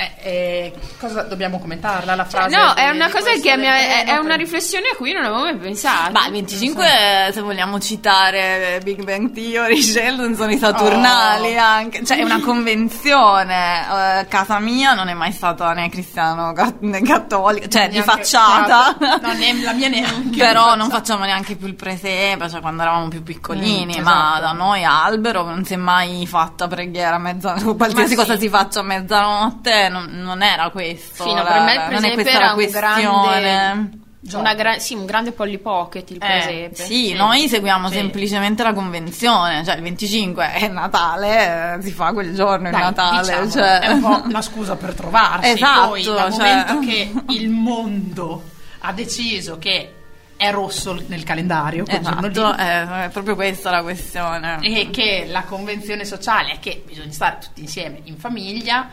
Eh, 0.00 0.12
eh, 0.22 0.72
cosa 0.98 1.22
dobbiamo 1.22 1.58
commentarla 1.58 2.14
la 2.14 2.24
frase? 2.24 2.56
No, 2.56 2.72
di- 2.74 2.80
è 2.80 2.88
una 2.88 3.06
di 3.06 3.12
cosa 3.12 3.30
che 3.32 3.56
mi 3.58 3.66
è, 3.66 4.04
è 4.06 4.16
una 4.16 4.34
riflessione 4.34 4.86
a 4.92 4.96
cui 4.96 5.12
non 5.12 5.24
avevo 5.24 5.42
mai 5.42 5.56
pensato. 5.56 6.12
Ma 6.12 6.24
il 6.26 6.32
25, 6.32 7.30
se 7.32 7.40
vogliamo 7.42 7.78
citare 7.78 8.80
Big 8.82 9.02
Bang 9.04 9.32
Theory, 9.32 9.76
Sheldon 9.82 10.34
sono 10.34 10.52
i 10.52 10.58
Saturnali 10.58 11.54
Oh. 11.56 11.60
anche, 11.60 12.04
cioè 12.04 12.18
è 12.18 12.22
una 12.22 12.40
convenzione. 12.40 14.20
Eh, 14.20 14.26
casa 14.28 14.58
mia 14.58 14.94
non 14.94 15.08
è 15.08 15.14
mai 15.14 15.32
stata 15.32 15.72
né 15.72 15.88
cristiano 15.90 16.52
né 16.80 17.02
cattolica, 17.02 17.68
cioè 17.68 17.88
di 17.88 17.94
Neanche- 17.98 18.10
facciata. 18.10 18.96
esatto. 18.98 19.26
No, 19.26 19.32
ne- 19.34 19.62
la 19.62 19.72
mia 19.72 19.88
neanche. 19.90 20.38
Però 20.38 20.72
di 20.72 20.78
non 20.78 20.88
facciata. 20.88 20.98
facciamo 20.98 21.24
neanche 21.24 21.56
più 21.56 21.66
il 21.66 21.74
presepe, 21.74 22.48
cioè 22.48 22.60
quando 22.60 22.82
eravamo 22.82 23.08
più 23.08 23.22
piccolini, 23.22 23.98
Mm, 24.00 24.02
ma 24.02 24.30
esatto. 24.36 24.40
da 24.40 24.52
noi 24.52 24.84
a 24.84 25.04
albero 25.04 25.42
non 25.44 25.64
si 25.64 25.74
è 25.74 25.76
mai 25.76 26.26
fatta 26.26 26.66
preghiera 26.68 27.16
a 27.16 27.18
mezzanotte, 27.18 27.76
qualsiasi 27.76 28.08
sì. 28.10 28.14
cosa 28.16 28.38
si 28.38 28.48
faccia 28.48 28.80
a 28.80 28.82
mezzanotte, 28.84 29.88
non, 29.90 30.06
non 30.12 30.42
era 30.42 30.70
questo. 30.70 31.22
Sì, 31.24 31.28
no, 31.34 31.42
la- 31.42 31.50
per 31.52 31.60
me 31.62 31.72
il 31.74 31.80
è 31.80 31.86
presepe 31.88 32.30
era 32.30 32.38
la 32.46 32.48
un 32.48 32.54
questione. 32.54 33.40
grande- 33.40 33.98
Una 34.34 34.52
gra- 34.54 34.78
sì, 34.78 34.94
un 34.94 35.06
grande 35.06 35.32
Polly 35.32 35.56
Pocket 35.58 36.10
il 36.10 36.16
Eh, 36.16 36.18
presepe. 36.18 36.74
Sì, 36.74 37.14
noi 37.14 37.48
seguiamo 37.48 37.88
Sì. 37.88 37.94
semplicemente 37.94 38.62
la 38.62 38.74
convenzione, 38.74 39.64
cioè 39.64 39.76
il 39.76 39.82
25 39.82 40.52
è 40.52 40.68
Natale, 40.68 41.76
eh, 41.78 41.82
si 41.82 41.90
fa 41.90 42.12
quel 42.12 42.34
giorno 42.34 42.66
il 42.68 42.72
Dai, 42.72 42.82
Natale, 42.82 43.20
diciamo, 43.22 43.50
cioè... 43.50 43.78
è 43.80 43.88
un 43.92 44.00
po' 44.02 44.22
la 44.30 44.42
scusa 44.42 44.76
per 44.76 44.92
trovarsi. 44.94 45.48
Esatto, 45.50 45.88
Poi, 45.88 46.02
dal 46.04 46.32
cioè- 46.34 46.54
momento 46.66 46.78
che 46.80 47.12
il 47.28 47.48
mondo 47.48 48.42
ha 48.80 48.92
deciso 48.92 49.58
che 49.58 49.94
è 50.36 50.50
rosso 50.52 50.98
nel 51.08 51.22
calendario 51.22 51.84
Esatto, 51.86 52.56
eh, 52.56 53.04
è 53.04 53.08
proprio 53.12 53.34
questa 53.34 53.70
la 53.70 53.82
questione. 53.82 54.58
e 54.62 54.88
che 54.90 55.26
la 55.28 55.42
convenzione 55.44 56.04
sociale 56.04 56.52
è 56.52 56.58
che 56.60 56.82
bisogna 56.86 57.10
stare 57.12 57.38
tutti 57.40 57.60
insieme 57.62 58.00
in 58.04 58.16
famiglia. 58.18 58.88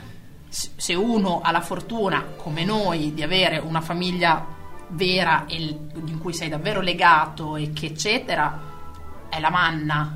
Se 0.75 0.93
uno 0.95 1.41
ha 1.43 1.51
la 1.51 1.61
fortuna, 1.61 2.23
come 2.35 2.63
noi, 2.65 3.13
di 3.13 3.21
avere 3.21 3.57
una 3.59 3.81
famiglia 3.81 4.43
vera 4.89 5.45
e 5.47 5.55
in 5.57 6.17
cui 6.19 6.33
sei 6.33 6.49
davvero 6.49 6.81
legato 6.81 7.55
e 7.57 7.73
che 7.73 7.87
eccetera, 7.87 8.59
è 9.29 9.39
la 9.39 9.49
manna 9.51 10.15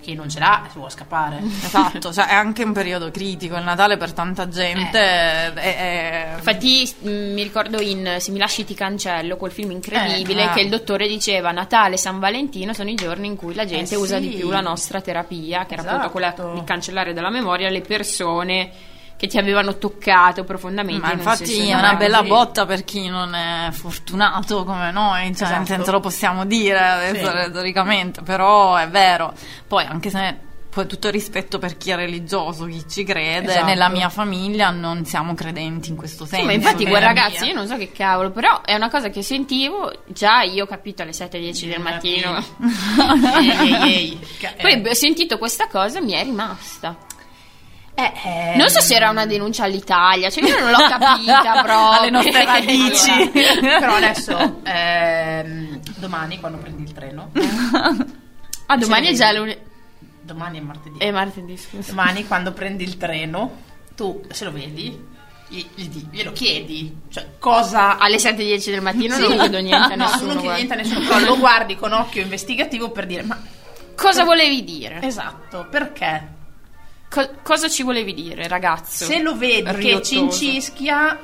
chi 0.00 0.14
non 0.14 0.30
ce 0.30 0.38
l'ha 0.38 0.62
si 0.70 0.78
può 0.78 0.88
scappare. 0.88 1.40
Esatto, 1.64 2.12
cioè 2.12 2.26
è 2.28 2.34
anche 2.34 2.62
un 2.62 2.72
periodo 2.72 3.10
critico, 3.10 3.56
il 3.56 3.64
Natale 3.64 3.96
per 3.96 4.12
tanta 4.12 4.48
gente 4.48 4.98
è, 5.00 5.52
è- 5.52 6.32
Infatti 6.36 6.94
mh, 7.00 7.08
mi 7.10 7.42
ricordo 7.42 7.80
in 7.80 8.16
Se 8.18 8.30
mi 8.30 8.38
lasci 8.38 8.64
ti 8.64 8.72
cancello, 8.74 9.36
quel 9.36 9.50
film 9.50 9.72
incredibile, 9.72 10.42
Eh, 10.42 10.44
eh. 10.44 10.50
che 10.52 10.60
il 10.60 10.68
dottore 10.70 11.08
diceva 11.08 11.50
Natale 11.50 11.94
e 11.96 11.98
San 11.98 12.20
Valentino 12.20 12.72
sono 12.72 12.88
i 12.88 12.94
giorni 12.94 13.26
in 13.26 13.34
cui 13.36 13.52
la 13.54 13.64
gente 13.66 13.94
Eh, 13.94 13.98
usa 13.98 14.18
sì. 14.20 14.28
di 14.28 14.36
più 14.36 14.48
la 14.48 14.60
nostra 14.60 15.00
terapia, 15.00 15.66
che 15.66 15.72
era 15.74 15.82
Esatto. 15.82 15.96
appunto 16.06 16.12
quella 16.12 16.52
di 16.54 16.64
cancellare 16.64 17.12
dalla 17.12 17.30
memoria 17.30 17.68
le 17.68 17.80
persone 17.80 18.70
che 19.16 19.26
ti 19.28 19.38
avevano 19.38 19.78
toccato 19.78 20.44
profondamente. 20.44 21.00
Ma 21.06 21.12
infatti 21.12 21.68
è 21.68 21.74
una 21.74 21.94
bella 21.94 22.18
così. 22.18 22.28
botta 22.28 22.66
per 22.66 22.84
chi 22.84 23.08
non 23.08 23.34
è 23.34 23.70
fortunato 23.72 24.64
come 24.64 24.90
noi, 24.90 25.34
cioè 25.34 25.48
Esatto. 25.48 25.64
senso 25.66 25.90
lo 25.90 26.00
possiamo 26.00 26.44
dire 26.44 26.78
adesso 26.78 27.26
Sì. 27.30 27.32
retoricamente, 27.32 28.20
però 28.22 28.76
è 28.76 28.88
vero. 28.88 29.32
Poi 29.66 29.84
anche 29.84 30.10
se 30.10 30.44
poi 30.76 30.86
tutto 30.86 31.08
rispetto 31.08 31.58
per 31.58 31.78
chi 31.78 31.88
è 31.92 31.96
religioso, 31.96 32.66
chi 32.66 32.84
ci 32.86 33.02
crede, 33.02 33.48
Esatto. 33.48 33.64
nella 33.64 33.88
mia 33.88 34.10
famiglia 34.10 34.68
non 34.68 35.06
siamo 35.06 35.32
credenti 35.32 35.88
in 35.88 35.96
questo 35.96 36.26
senso. 36.26 36.40
Sì, 36.42 36.44
ma 36.44 36.52
infatti, 36.52 36.84
Nella 36.84 36.98
quel 36.98 37.12
mia. 37.14 37.22
ragazzi, 37.22 37.46
io 37.46 37.54
non 37.54 37.66
so 37.66 37.78
che 37.78 37.90
cavolo, 37.92 38.30
però 38.30 38.60
è 38.62 38.74
una 38.74 38.90
cosa 38.90 39.08
che 39.08 39.22
sentivo 39.22 39.90
già 40.08 40.42
io 40.42 40.64
ho 40.64 40.66
capito 40.66 41.00
alle 41.00 41.12
7-10 41.12 41.66
del 41.68 41.80
mattino. 41.80 42.44
Ehi, 43.40 43.50
ehi, 43.50 43.72
ehi. 43.82 44.20
Poi 44.60 44.82
eh, 44.82 44.90
ho 44.90 44.94
sentito 44.94 45.38
questa 45.38 45.66
cosa 45.68 46.02
mi 46.02 46.12
è 46.12 46.22
rimasta. 46.22 46.94
Eh, 47.96 48.12
eh, 48.24 48.56
Non 48.56 48.68
so 48.68 48.80
se 48.80 48.94
era 48.94 49.08
una 49.10 49.26
denuncia 49.26 49.64
all'Italia, 49.64 50.28
cioè 50.30 50.44
io 50.48 50.58
non 50.60 50.70
l'ho 50.70 50.86
capita 50.88 51.40
proprio. 51.64 51.90
Alle 51.90 52.10
nostre 52.10 52.44
radici. 52.44 53.30
Però 53.32 53.94
adesso, 53.94 54.60
ehm, 54.64 55.80
domani 55.96 56.38
quando 56.38 56.58
prendi 56.58 56.82
il 56.82 56.92
treno, 56.92 57.30
Ah, 58.68 58.76
domani 58.76 59.06
è 59.06 59.12
già 59.12 59.32
lunedì. 59.32 59.60
domani 60.22 60.58
è 60.58 60.60
martedì. 60.60 60.98
È 60.98 61.10
martedì, 61.10 61.56
scusa. 61.56 61.90
Domani 61.90 62.26
quando 62.26 62.52
prendi 62.52 62.82
il 62.84 62.96
treno, 62.96 63.52
tu 63.94 64.22
se 64.30 64.44
lo 64.44 64.50
vedi, 64.52 65.14
gli- 65.48 65.64
gli 65.76 65.88
di- 65.88 66.08
glielo 66.10 66.32
chiedi, 66.32 67.02
cioè 67.08 67.28
cosa... 67.38 67.96
Alle 67.98 68.16
7-10 68.16 68.70
del 68.70 68.80
mattino 68.82 69.14
Sì. 69.14 69.20
non 69.20 69.36
chiedo 69.38 69.60
niente 69.60 69.92
a 69.92 69.96
No, 69.96 70.04
nessuno. 70.06 70.26
non 70.32 70.42
guarda. 70.42 70.54
niente 70.54 70.72
a 70.74 70.76
nessuno, 70.78 71.00
però 71.06 71.18
lo 71.20 71.38
guardi 71.38 71.76
con 71.76 71.92
occhio 71.92 72.22
investigativo 72.22 72.90
per 72.90 73.06
dire, 73.06 73.22
ma 73.22 73.40
Cosa 73.94 74.24
volevi 74.24 74.64
dire? 74.64 74.98
esatto, 75.02 75.68
perché? 75.70 76.34
Co- 77.08 77.30
cosa 77.42 77.68
ci 77.68 77.82
volevi 77.82 78.14
dire, 78.14 78.48
ragazzo? 78.48 79.04
Se 79.04 79.20
lo 79.20 79.36
vedi 79.36 79.62
che 79.62 79.72
Riottoso. 79.72 80.10
cincischia 80.30 81.18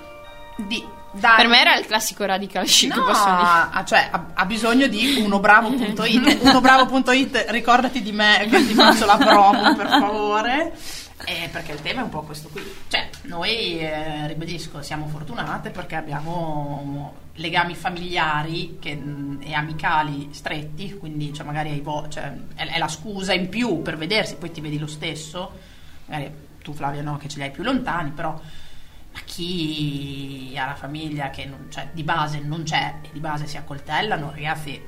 di 0.57 0.83
dare... 1.13 1.37
Per 1.43 1.49
me 1.51 1.61
era 1.61 1.77
il 1.77 1.87
classico 1.87 2.25
radical 2.25 2.65
chic, 2.67 2.95
No, 2.95 3.05
posso 3.05 3.25
dire. 3.25 3.37
ha, 3.73 3.85
cioè, 3.85 4.09
ha, 4.11 4.27
ha 4.35 4.45
bisogno 4.47 4.87
di 4.87 5.21
unobravo.it. 5.25 6.39
Unobravo.it, 6.43 7.47
ricordati 7.49 8.01
di 8.03 8.13
me 8.13 8.47
che 8.51 8.67
ti 8.67 8.75
faccio 8.75 9.05
la 9.07 9.17
promo, 9.17 9.75
per 9.75 9.89
favore. 9.89 10.73
Eh, 11.25 11.49
perché 11.53 11.71
il 11.73 11.81
tema 11.83 12.01
è 12.01 12.05
un 12.05 12.11
po' 12.11 12.23
questo 12.23 12.49
qui. 12.49 12.63
Cioè, 12.89 13.09
noi, 13.23 13.79
eh, 13.79 14.27
ribadisco, 14.27 14.83
siamo 14.83 15.07
fortunate 15.07 15.71
perché 15.71 15.95
abbiamo 15.95 17.15
legami 17.37 17.75
familiari 17.77 18.79
che, 18.81 18.95
mh, 18.97 19.39
e 19.45 19.53
amicali 19.55 20.31
stretti, 20.33 20.97
quindi 20.97 21.33
cioè, 21.33 21.47
magari 21.47 21.71
hai 21.71 21.81
vo- 21.81 22.07
cioè, 22.09 22.33
è, 22.57 22.67
è 22.67 22.79
la 22.79 22.89
scusa 22.89 23.33
in 23.35 23.49
più 23.49 23.83
per 23.83 23.97
vedersi, 23.97 24.35
poi 24.37 24.51
ti 24.51 24.61
vedi 24.61 24.79
lo 24.79 24.87
stesso. 24.89 25.71
Magari 26.13 26.31
tu, 26.61 26.75
Flavia, 26.75 27.01
no, 27.01 27.17
che 27.17 27.27
ce 27.27 27.39
li 27.39 27.45
hai 27.45 27.51
più 27.51 27.63
lontani, 27.63 28.11
però 28.11 28.39
ma 29.13 29.21
chi 29.25 30.55
ha 30.59 30.67
la 30.67 30.75
famiglia 30.75 31.31
che 31.31 31.47
non, 31.47 31.69
cioè, 31.71 31.89
di 31.93 32.03
base 32.03 32.41
non 32.41 32.65
c'è 32.65 32.97
e 33.01 33.09
di 33.13 33.19
base 33.19 33.47
si 33.47 33.57
accoltellano, 33.57 34.31
ragazzi, 34.31 34.81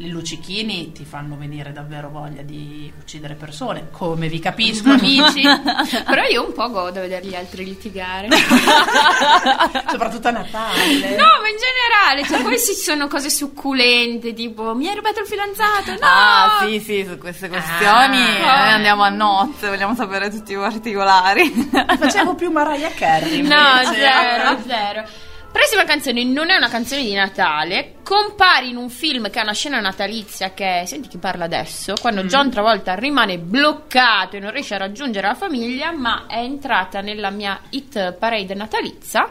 le 0.00 0.08
luccichini 0.08 0.92
ti 0.92 1.04
fanno 1.04 1.36
venire 1.36 1.72
davvero 1.72 2.08
voglia 2.08 2.40
di 2.40 2.90
uccidere 2.98 3.34
persone, 3.34 3.88
come 3.90 4.28
vi 4.28 4.38
capisco 4.38 4.88
amici, 4.96 5.42
Però 5.42 6.22
io 6.24 6.46
un 6.46 6.54
po' 6.54 6.70
godo 6.70 7.00
a 7.00 7.02
vedere 7.02 7.26
gli 7.26 7.34
altri 7.34 7.64
litigare. 7.66 8.28
soprattutto 9.90 10.28
a 10.28 10.30
Natale. 10.30 11.16
No, 11.16 11.26
ma 11.42 11.48
in 11.48 11.56
generale, 11.60 12.24
cioè, 12.26 12.40
poi 12.42 12.58
ci 12.58 12.72
sono 12.72 13.08
cose 13.08 13.28
succulente, 13.28 14.32
tipo 14.32 14.74
mi 14.74 14.88
hai 14.88 14.94
rubato 14.94 15.20
il 15.20 15.26
fidanzato, 15.26 15.90
no! 15.92 15.98
Ah, 16.00 16.64
sì, 16.66 16.80
sì, 16.80 17.04
su 17.06 17.18
queste 17.18 17.48
questioni 17.48 18.16
Ah. 18.20 18.68
eh, 18.68 18.72
andiamo 18.72 19.02
a 19.02 19.10
nozze, 19.10 19.68
vogliamo 19.68 19.94
sapere 19.94 20.30
tutti 20.30 20.52
i 20.52 20.56
particolari. 20.56 21.68
Facevo 21.98 22.34
più 22.34 22.50
Mariah 22.50 22.90
Carey. 22.94 23.42
No, 23.42 23.56
invece. 23.82 24.00
zero, 24.00 24.58
zero. 24.66 25.04
Prossima 25.52 25.84
canzone 25.84 26.24
non 26.24 26.48
è 26.48 26.56
una 26.56 26.68
canzone 26.68 27.02
di 27.02 27.12
Natale, 27.12 27.96
compare 28.04 28.66
in 28.66 28.76
un 28.76 28.88
film 28.88 29.30
che 29.30 29.40
ha 29.40 29.42
una 29.42 29.52
scena 29.52 29.80
natalizia 29.80 30.54
che 30.54 30.84
senti 30.86 31.08
chi 31.08 31.18
parla 31.18 31.44
adesso, 31.44 31.94
quando 32.00 32.22
John 32.24 32.50
Travolta 32.50 32.94
rimane 32.94 33.38
bloccato 33.38 34.36
e 34.36 34.40
non 34.40 34.52
riesce 34.52 34.74
a 34.74 34.78
raggiungere 34.78 35.26
la 35.26 35.34
famiglia, 35.34 35.90
ma 35.92 36.26
è 36.26 36.38
entrata 36.38 37.00
nella 37.00 37.30
mia 37.30 37.60
hit 37.70 38.12
parade 38.12 38.54
natalizia 38.54 39.28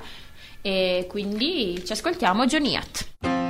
e 0.61 1.07
quindi 1.09 1.81
ci 1.85 1.93
ascoltiamo 1.93 2.45
Johnny 2.45 2.75
Hat. 2.75 3.48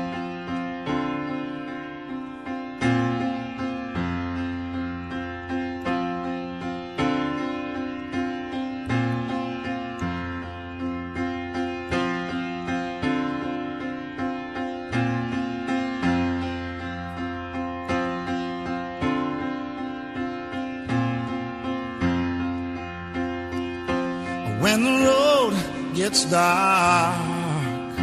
Dark 26.40 27.98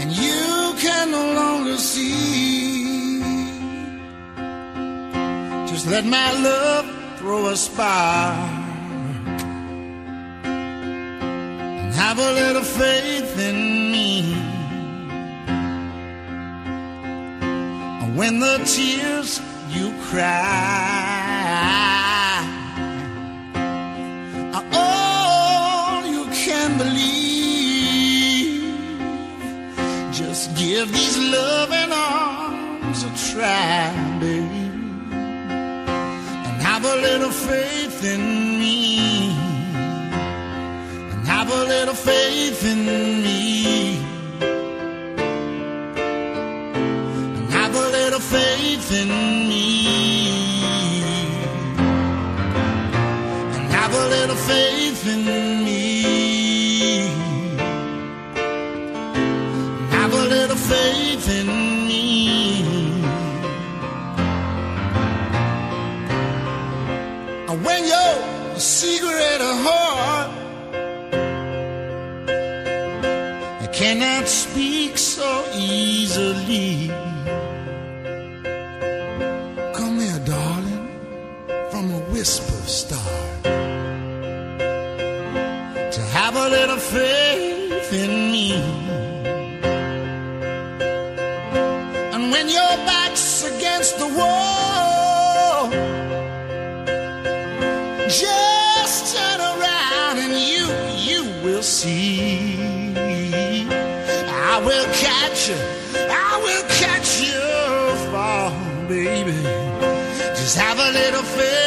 and 0.00 0.10
you 0.24 0.46
can 0.84 1.06
no 1.18 1.24
longer 1.40 1.76
see. 1.76 3.20
Just 5.70 5.84
let 5.94 6.04
my 6.18 6.30
love 6.48 6.86
throw 7.18 7.42
a 7.54 7.56
spark 7.66 8.38
and 11.82 11.90
have 12.04 12.18
a 12.28 12.30
little 12.40 12.66
faith 12.82 13.32
in 13.50 13.58
me. 13.94 14.10
And 18.00 18.10
when 18.18 18.34
the 18.46 18.56
tears 18.74 19.30
you 19.74 19.86
cry 20.08 21.54
believe. 26.78 28.64
Just 30.12 30.54
give 30.56 30.92
these 30.92 31.18
loving 31.18 31.92
arms 31.92 33.02
a 33.02 33.10
try, 33.30 33.92
baby, 34.20 34.64
and 36.46 36.56
have 36.62 36.84
a 36.84 36.96
little 36.96 37.34
faith 37.50 38.04
in 38.04 38.22
me, 38.60 39.30
and 41.12 41.26
have 41.26 41.50
a 41.50 41.64
little 41.64 41.94
faith 41.94 42.64
in 42.64 42.80
me, 42.86 43.98
and 47.36 47.50
have 47.50 47.74
a 47.74 47.88
little 47.98 48.20
faith 48.20 48.92
in 48.92 49.08
me 49.48 49.64
and 53.56 53.72
have 53.72 53.94
a 53.94 54.08
little 54.08 54.36
faith 54.36 55.06
in 55.06 55.24
me. 55.64 55.73
a 68.54 68.60
cigarette 68.60 69.40
heart. 69.40 70.30
I 73.62 73.66
cannot 73.72 74.28
speak 74.28 74.96
so 74.96 75.44
easily. 75.56 76.93
Baby. 109.24 109.42
Just 110.36 110.58
have 110.58 110.78
a 110.78 110.90
little 110.92 111.22
faith 111.22 111.63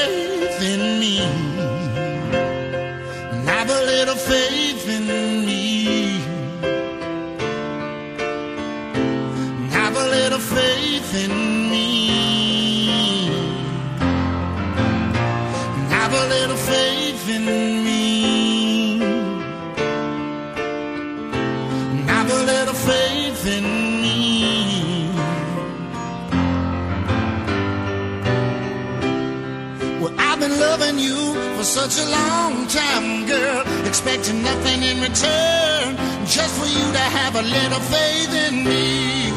such 31.89 32.05
a 32.05 32.09
long 32.09 32.67
time, 32.67 33.25
girl, 33.25 33.63
expecting 33.87 34.41
nothing 34.41 34.83
in 34.83 34.99
return, 34.99 35.95
just 36.25 36.53
for 36.59 36.67
you 36.67 36.85
to 36.91 36.99
have 36.99 37.35
a 37.35 37.41
little 37.41 37.79
faith 37.79 38.33
in 38.47 38.55
me. 38.65 39.27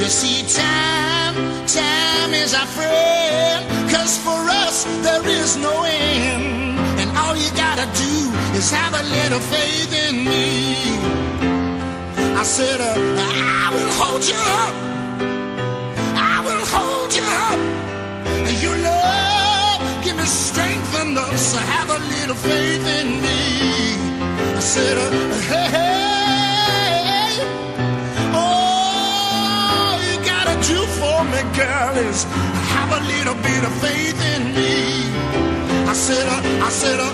You 0.00 0.08
see, 0.08 0.44
time, 0.54 1.34
time 1.66 2.34
is 2.34 2.52
our 2.52 2.66
friend, 2.66 3.64
cause 3.90 4.18
for 4.18 4.40
us 4.64 4.84
there 5.00 5.26
is 5.26 5.56
no 5.56 5.82
end, 5.84 6.78
and 7.00 7.08
all 7.16 7.34
you 7.36 7.50
gotta 7.56 7.86
do 8.04 8.14
is 8.58 8.70
have 8.70 8.92
a 8.92 9.04
little 9.16 9.40
faith 9.40 9.92
in 10.08 10.24
me. 10.24 10.76
I 12.36 12.42
said, 12.42 12.80
uh, 12.80 12.94
I 13.64 13.70
will 13.74 13.92
hold 14.00 14.22
you 14.28 14.40
up. 14.60 14.74
I 16.32 16.36
will 16.46 16.64
hold 16.74 17.10
you 17.16 17.24
up. 17.48 17.60
And 18.48 18.62
your 18.62 18.76
love 18.76 20.04
give 20.04 20.16
me 20.16 20.24
strength 20.24 20.57
enough 21.10 21.30
to 21.52 21.58
have 21.58 21.88
a 21.90 21.98
little 22.14 22.34
faith 22.34 22.86
in 23.00 23.08
me. 23.24 23.40
I 24.56 24.60
said, 24.60 24.96
uh, 24.98 25.10
hey, 25.50 25.68
hey, 25.76 27.32
all 28.34 29.96
you 30.08 30.16
gotta 30.32 30.56
do 30.72 30.80
for 30.98 31.18
me, 31.32 31.40
girl, 31.56 31.96
is 32.08 32.24
have 32.74 32.90
a 33.00 33.02
little 33.12 33.36
bit 33.48 33.62
of 33.68 33.72
faith 33.84 34.20
in 34.34 34.42
me. 34.58 34.74
I 35.88 35.94
said, 35.94 36.26
uh, 36.28 36.66
I 36.66 36.68
said, 36.70 37.00
uh, 37.00 37.12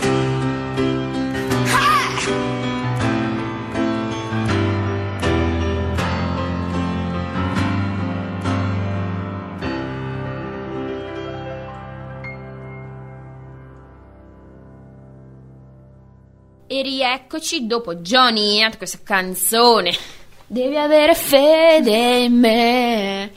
E 16.77 16.83
rieccoci 16.83 17.68
dopo 17.68 17.94
Johnny 17.98 18.56
Ian, 18.56 18.77
questa 18.77 18.98
canzone. 19.04 19.96
Devi 20.44 20.77
avere 20.77 21.14
fede 21.14 22.25
in 22.25 22.37
me. 22.37 23.31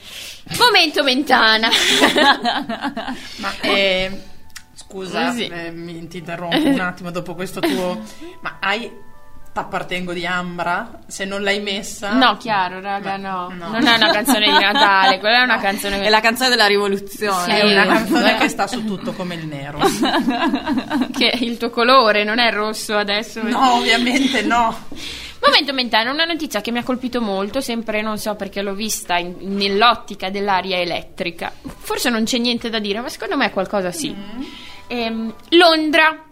Momento 0.58 1.04
mentana. 1.04 1.70
Ma 3.38 3.60
eh, 3.62 4.24
scusa, 4.74 5.36
eh, 5.36 5.70
mi, 5.70 6.08
ti 6.08 6.18
interrompo 6.18 6.58
un 6.58 6.80
attimo 6.80 7.12
dopo 7.12 7.36
questo 7.36 7.60
tuo. 7.60 8.02
Ma 8.42 8.58
hai 8.60 8.92
T'appartengo 9.58 10.14
di 10.14 10.24
Ambra? 10.24 11.00
Se 11.08 11.26
non 11.26 11.42
l'hai 11.42 11.60
messa. 11.60 12.12
No, 12.14 12.38
chiaro, 12.38 12.80
raga, 12.80 13.18
no. 13.18 13.52
No. 13.58 13.70
Non 13.70 13.88
è 13.88 13.96
una 13.96 14.12
canzone 14.12 14.46
di 14.52 14.52
Natale, 14.60 15.18
quella 15.20 15.40
è 15.40 15.44
una 15.44 15.58
canzone 15.58 16.00
È 16.04 16.10
la 16.10 16.20
canzone 16.20 16.50
della 16.50 16.68
rivoluzione. 16.68 17.60
È 17.60 17.64
una 17.64 17.82
Sì. 17.82 17.88
canzone 17.88 18.38
che 18.38 18.48
sta 18.50 18.68
su 18.68 18.86
tutto 18.86 19.14
come 19.14 19.34
il 19.34 19.48
nero. 19.48 19.80
che 21.12 21.32
è 21.32 21.38
il 21.44 21.58
tuo 21.58 21.72
colore, 21.72 22.24
non 22.24 22.38
è 22.38 22.52
rosso 22.52 22.96
adesso. 22.96 23.42
No, 23.42 23.74
ovviamente 23.78 24.44
no. 24.44 24.78
Momento 25.44 25.74
mentale, 25.74 26.12
una 26.12 26.26
notizia 26.26 26.62
che 26.62 26.70
mi 26.70 26.78
ha 26.78 26.84
colpito 26.84 27.20
molto, 27.20 27.60
sempre 27.60 28.04
non 28.04 28.20
so 28.20 28.36
perché 28.36 28.62
l'ho 28.62 28.76
vista 28.76 29.18
in- 29.18 29.38
nell'ottica 29.40 30.30
dell'aria 30.30 30.78
elettrica. 30.78 31.52
Forse 31.80 32.12
non 32.12 32.26
c'è 32.26 32.38
niente 32.38 32.70
da 32.70 32.78
dire, 32.78 33.02
ma 33.02 33.10
secondo 33.10 33.36
me 33.38 33.50
qualcosa 33.52 33.92
sì. 33.92 34.16
Ehm, 34.88 35.34
Londra, 35.50 36.26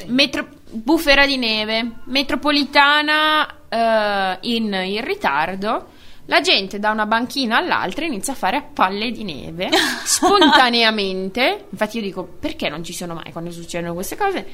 Sì. 0.00 0.06
metro- 0.08 0.48
bufera 0.70 1.26
di 1.26 1.36
neve, 1.36 1.90
metropolitana 2.04 3.46
eh, 3.68 4.38
in, 4.42 4.72
in 4.72 5.04
ritardo. 5.04 5.86
La 6.26 6.40
gente 6.42 6.78
da 6.78 6.90
una 6.92 7.06
banchina 7.06 7.56
all'altra 7.56 8.04
inizia 8.04 8.34
a 8.34 8.36
fare 8.36 8.56
a 8.56 8.62
palle 8.62 9.10
di 9.10 9.24
neve 9.24 9.68
spontaneamente. 10.04 11.66
Infatti, 11.70 11.96
io 11.96 12.02
dico 12.02 12.24
perché 12.24 12.68
non 12.68 12.84
ci 12.84 12.92
sono 12.92 13.14
mai 13.14 13.32
quando 13.32 13.50
succedono 13.50 13.94
queste 13.94 14.16
cose. 14.16 14.46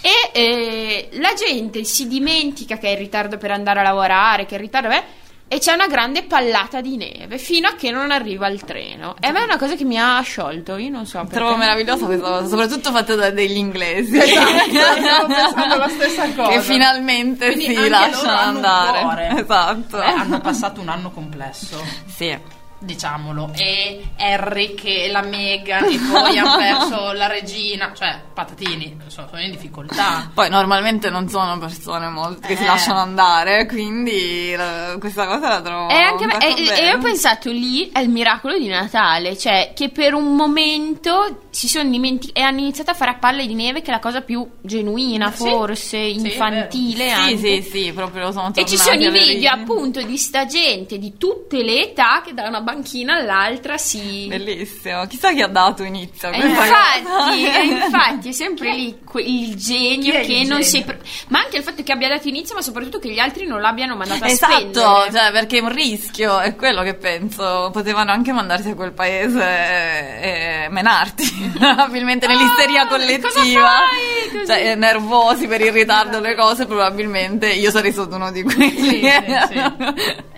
E 0.00 0.30
eh, 0.32 1.08
la 1.14 1.32
gente 1.34 1.82
si 1.84 2.06
dimentica 2.06 2.78
che 2.78 2.88
è 2.88 2.90
in 2.92 2.98
ritardo 2.98 3.36
per 3.38 3.50
andare 3.50 3.80
a 3.80 3.82
lavorare, 3.82 4.46
che 4.46 4.54
è 4.54 4.58
in 4.58 4.64
ritardo. 4.64 4.90
eh, 4.90 5.02
e 5.46 5.58
c'è 5.58 5.72
una 5.72 5.86
grande 5.86 6.24
pallata 6.24 6.80
di 6.80 6.96
neve 6.96 7.38
fino 7.38 7.68
a 7.68 7.74
che 7.74 7.90
non 7.90 8.10
arriva 8.10 8.48
il 8.48 8.64
treno. 8.64 9.14
E 9.20 9.28
a 9.28 9.32
me 9.32 9.40
è 9.40 9.44
una 9.44 9.58
cosa 9.58 9.76
che 9.76 9.84
mi 9.84 9.98
ha 9.98 10.20
sciolto. 10.22 10.76
Io 10.76 10.90
non 10.90 11.06
so 11.06 11.18
perché. 11.20 11.36
Trovo 11.36 11.56
meravigliosa 11.56 12.06
questa 12.06 12.28
cosa, 12.28 12.48
soprattutto 12.48 12.90
fatta 12.90 13.14
da 13.14 13.30
degli 13.30 13.56
inglesi. 13.56 14.18
Esatto, 14.18 14.68
stavo 14.98 15.26
pensando 15.26 15.76
la 15.76 15.88
stessa 15.88 16.32
cosa. 16.34 16.50
Che 16.50 16.60
finalmente 16.60 17.52
Quindi 17.52 17.76
si 17.76 17.88
lasciano 17.88 18.38
andare. 18.38 19.28
Esatto. 19.38 20.02
Eh, 20.02 20.06
hanno 20.06 20.40
passato 20.40 20.80
un 20.80 20.88
anno 20.88 21.10
complesso. 21.10 21.82
Sì. 22.06 22.62
Diciamolo, 22.84 23.50
e 23.56 24.02
Harry 24.18 24.74
che 24.74 25.08
la 25.10 25.22
Meghan 25.22 25.84
e 25.84 25.98
poi 26.10 26.38
hanno 26.38 26.56
perso 26.58 27.12
la 27.12 27.26
regina, 27.26 27.92
cioè 27.94 28.20
patatini, 28.32 28.98
sono, 29.08 29.28
sono 29.28 29.40
in 29.42 29.50
difficoltà. 29.50 30.30
Poi 30.32 30.48
normalmente 30.50 31.10
non 31.10 31.28
sono 31.28 31.58
persone 31.58 32.08
molto 32.08 32.46
che 32.46 32.56
si 32.56 32.62
Eh. 32.62 32.66
lasciano 32.66 32.98
andare, 33.00 33.66
quindi 33.66 34.52
eh, 34.52 34.96
questa 34.98 35.26
cosa 35.26 35.48
la 35.48 35.60
trovo. 35.60 35.88
E, 35.88 35.94
anche 35.94 36.26
me- 36.26 36.38
e- 36.38 36.84
e 36.86 36.92
ho 36.94 36.98
pensato 36.98 37.50
lì 37.50 37.90
è 37.90 38.00
il 38.00 38.08
miracolo 38.08 38.58
di 38.58 38.68
Natale, 38.68 39.36
cioè 39.36 39.72
che 39.74 39.88
per 39.90 40.14
un 40.14 40.34
momento 40.34 41.42
si 41.50 41.68
sono 41.68 41.88
dimenticati 41.88 42.38
e 42.38 42.42
hanno 42.42 42.58
iniziato 42.60 42.90
a 42.90 42.94
fare 42.94 43.12
a 43.12 43.14
palle 43.14 43.46
di 43.46 43.54
neve, 43.54 43.80
che 43.80 43.88
è 43.88 43.92
la 43.94 44.00
cosa 44.00 44.20
più 44.20 44.46
genuina, 44.60 45.30
Sì. 45.30 45.48
forse, 45.48 45.82
Sì, 46.04 46.14
infantile 46.20 47.04
Sì, 47.06 47.10
anche. 47.12 47.36
sì, 47.62 47.62
sì, 47.70 47.92
proprio 47.92 48.32
sono 48.32 48.52
E 48.54 48.64
ci 48.66 48.76
sono 48.76 48.96
i 49.00 49.10
video 49.10 49.50
appunto 49.52 50.02
di 50.02 50.16
sta 50.16 50.46
gente 50.46 50.98
di 50.98 51.16
tutte 51.16 51.62
le 51.62 51.90
età 51.90 52.22
che 52.24 52.34
da 52.34 52.48
una 52.48 52.60
banchina 52.74 53.14
all'altra 53.16 53.78
si... 53.78 54.26
Bellissimo. 54.28 55.06
Chissà 55.06 55.32
chi 55.32 55.42
ha 55.42 55.46
dato 55.46 55.82
inizio 55.84 56.28
a 56.28 56.32
questa 56.32 56.48
infatti, 56.48 57.02
cosa. 57.02 57.58
infatti 57.60 58.28
è 58.28 58.32
sempre 58.32 58.74
lì 58.74 58.98
que- 59.04 59.22
il 59.22 59.54
genio 59.56 60.12
che 60.12 60.32
il 60.32 60.48
non 60.48 60.60
genio? 60.60 60.62
si... 60.62 60.82
pre- 60.82 61.00
Ma 61.28 61.40
anche 61.40 61.56
il 61.58 61.62
fatto 61.62 61.82
che 61.82 61.92
abbia 61.92 62.08
dato 62.08 62.28
inizio, 62.28 62.54
ma 62.54 62.62
soprattutto 62.62 62.98
che 62.98 63.10
gli 63.10 63.18
altri 63.18 63.46
non 63.46 63.60
l'abbiano 63.60 63.96
mandato 63.96 64.24
a 64.24 64.28
Esatto, 64.28 64.52
spendere. 64.54 65.12
cioè, 65.12 65.32
perché 65.32 65.58
è 65.58 65.60
un 65.60 65.72
rischio, 65.72 66.38
è 66.40 66.54
quello 66.56 66.82
che 66.82 66.94
penso. 66.94 67.70
Potevano 67.72 68.10
anche 68.10 68.32
mandarsi 68.32 68.70
a 68.70 68.74
quel 68.74 68.92
paese 68.92 69.40
e, 69.42 70.64
e 70.64 70.68
menarti, 70.70 71.52
probabilmente 71.58 72.26
nell'isteria 72.26 72.82
Ah, 72.82 72.86
collettiva. 72.88 73.28
cosa 73.28 73.40
fai? 73.40 74.30
Così. 74.32 74.46
Cioè, 74.46 74.70
eh, 74.70 74.74
nervosi 74.74 75.46
per 75.46 75.60
il 75.60 75.72
ritardo 75.72 76.18
delle 76.20 76.34
cose, 76.34 76.66
probabilmente 76.66 77.50
io 77.52 77.70
sarei 77.70 77.92
stato 77.92 78.16
uno 78.16 78.30
di 78.32 78.42
quelli. 78.42 78.70
Sì, 78.76 79.00
sì, 79.00 79.38
sì. 79.48 80.22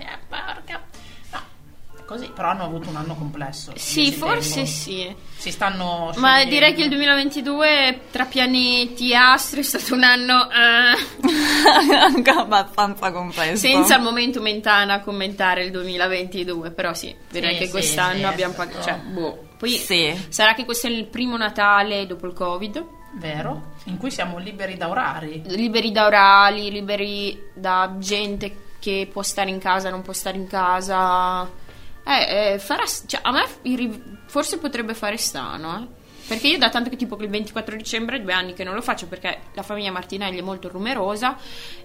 Così, 2.07 2.31
però 2.33 2.51
hanno 2.51 2.63
avuto 2.63 2.89
un 2.89 2.97
anno 2.97 3.15
complesso. 3.17 3.73
Sì, 3.75 4.13
forse 4.13 4.55
tengo. 4.55 4.69
sì. 4.71 5.17
Si 5.37 5.51
stanno 5.51 6.13
Ma 6.19 6.45
direi 6.45 6.73
che 6.73 6.83
il 6.83 6.89
2022 6.89 8.01
tra 8.13 8.25
pianeti 8.27 9.11
e 9.11 9.15
astri 9.17 9.61
è 9.61 9.63
stato 9.65 9.95
un 9.95 10.05
anno 10.05 10.49
eh, 10.51 10.95
anche 11.99 12.31
abbastanza 12.31 13.11
complesso. 13.13 13.57
senza 13.67 13.97
al 13.97 14.03
momento 14.03 14.41
mentana 14.41 14.95
a 14.95 15.01
commentare 15.01 15.65
il 15.65 15.71
2022, 15.73 16.71
però 16.71 16.95
sì, 16.95 17.15
direi 17.31 17.55
Sì, 17.55 17.59
che 17.59 17.65
sì, 17.67 17.71
quest'anno 17.73 18.17
sì, 18.19 18.25
abbiamo 18.25 18.53
stato- 18.55 18.81
cioè, 18.83 18.95
boh. 18.99 19.45
Poi 19.59 19.71
Sì. 19.71 20.27
sarà 20.29 20.55
che 20.55 20.65
questo 20.65 20.87
è 20.87 20.91
il 20.91 21.07
primo 21.07 21.37
Natale 21.37 22.07
dopo 22.07 22.27
il 22.27 22.33
Covid, 22.35 22.85
Vero? 23.19 23.73
In 23.85 23.97
cui 23.97 24.11
siamo 24.11 24.37
liberi 24.39 24.77
da 24.77 24.89
orari. 24.91 25.43
liberi 25.47 25.91
da 25.91 26.05
orali, 26.07 26.71
liberi 26.71 27.51
da 27.55 27.95
gente 27.99 28.65
che 28.79 29.09
può 29.11 29.23
stare 29.23 29.49
in 29.49 29.59
casa, 29.59 29.89
non 29.89 30.03
può 30.03 30.13
stare 30.13 30.37
in 30.37 30.47
casa. 30.47 31.65
Eh, 32.07 32.53
eh, 32.53 32.59
farà, 32.61 32.85
cioè, 33.07 33.21
a 33.21 33.33
me 33.33 33.45
forse 34.27 34.59
potrebbe 34.59 34.95
fare 34.95 35.17
strano, 35.17 35.77
eh. 35.77 36.06
Perché 36.27 36.49
io 36.49 36.59
da 36.59 36.68
tanto 36.70 36.91
che 36.91 36.97
tipo 36.97 37.16
il 37.20 37.29
24 37.29 37.77
dicembre 37.77 38.20
due 38.20 38.33
anni 38.33 38.53
che 38.53 38.64
non 38.64 38.74
lo 38.74 38.83
faccio 38.83 39.07
perché 39.07 39.39
la 39.55 39.62
famiglia 39.62 39.91
Martinelli 39.93 40.39
è 40.39 40.43
molto 40.43 40.68
rumerosa 40.68 41.37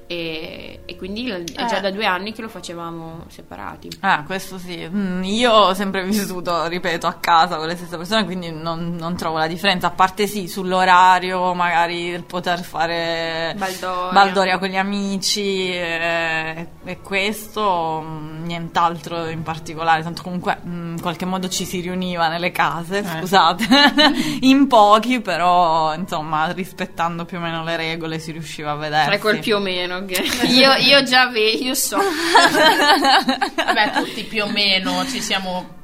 e, 0.07 0.81
e 0.85 0.95
quindi 0.95 1.29
è 1.29 1.43
già 1.65 1.77
Eh. 1.77 1.81
da 1.81 1.91
due 1.91 2.05
anni 2.05 2.33
che 2.33 2.41
lo 2.41 2.49
facevamo 2.49 3.25
separati. 3.29 3.89
Ah, 4.01 4.23
questo 4.25 4.57
sì. 4.57 4.87
Mm, 4.89 5.23
io 5.23 5.51
ho 5.51 5.73
sempre 5.73 6.03
vissuto, 6.03 6.67
ripeto, 6.67 7.07
a 7.07 7.13
casa 7.13 7.57
con 7.57 7.67
le 7.67 7.75
stesse 7.75 7.95
persone, 7.97 8.25
quindi 8.25 8.51
non, 8.51 8.95
non 8.95 9.15
trovo 9.15 9.37
la 9.37 9.47
differenza. 9.47 9.87
A 9.87 9.91
parte 9.91 10.27
sì, 10.27 10.47
sull'orario, 10.47 11.53
magari 11.53 12.07
il 12.07 12.23
poter 12.23 12.61
fare 12.61 13.53
Baldoria. 13.57 14.11
Baldoria 14.11 14.57
con 14.57 14.67
gli 14.69 14.75
amici 14.77 15.69
eh, 15.71 16.67
e 16.83 16.99
questo, 17.01 18.01
mm, 18.03 18.43
nient'altro 18.45 19.27
in 19.29 19.43
particolare. 19.43 20.03
Tanto 20.03 20.23
comunque 20.23 20.57
mm, 20.65 20.95
in 20.95 21.01
qualche 21.01 21.25
modo 21.25 21.47
ci 21.47 21.63
si 21.63 21.79
riuniva 21.79 22.27
nelle 22.27 22.51
case, 22.51 22.97
Eh. 22.99 23.03
scusate, 23.03 23.65
in 24.41 24.67
pochi, 24.67 25.21
però 25.21 25.93
insomma 25.93 26.51
rispettando 26.51 27.25
più 27.25 27.37
o 27.37 27.39
meno 27.39 27.63
le 27.63 27.75
regole 27.75 28.19
si 28.19 28.31
riusciva 28.31 28.71
a 28.71 28.75
vedersi. 28.75 29.09
Sai 29.09 29.19
quel 29.19 29.39
più 29.39 29.55
o 29.55 29.59
meno 29.59 30.05
che 30.05 30.23
io, 30.47 30.73
io 30.73 31.03
già 31.03 31.27
vedo, 31.29 31.63
io 31.63 31.73
so. 31.73 31.97
Vabbè, 33.55 33.91
tutti 33.93 34.23
più 34.23 34.43
o 34.43 34.47
meno 34.47 35.05
ci 35.05 35.21
siamo 35.21 35.79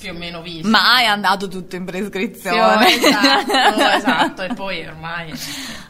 più 0.00 0.10
o 0.10 0.14
meno 0.14 0.40
visti. 0.40 0.66
Ma 0.66 1.00
è 1.00 1.04
andato 1.04 1.46
tutto 1.46 1.76
in 1.76 1.84
Sì, 1.86 1.92
prescrizione. 1.92 2.86
esatto, 2.94 3.52
esatto, 3.96 4.42
e 4.42 4.54
poi 4.54 4.86
ormai... 4.86 5.32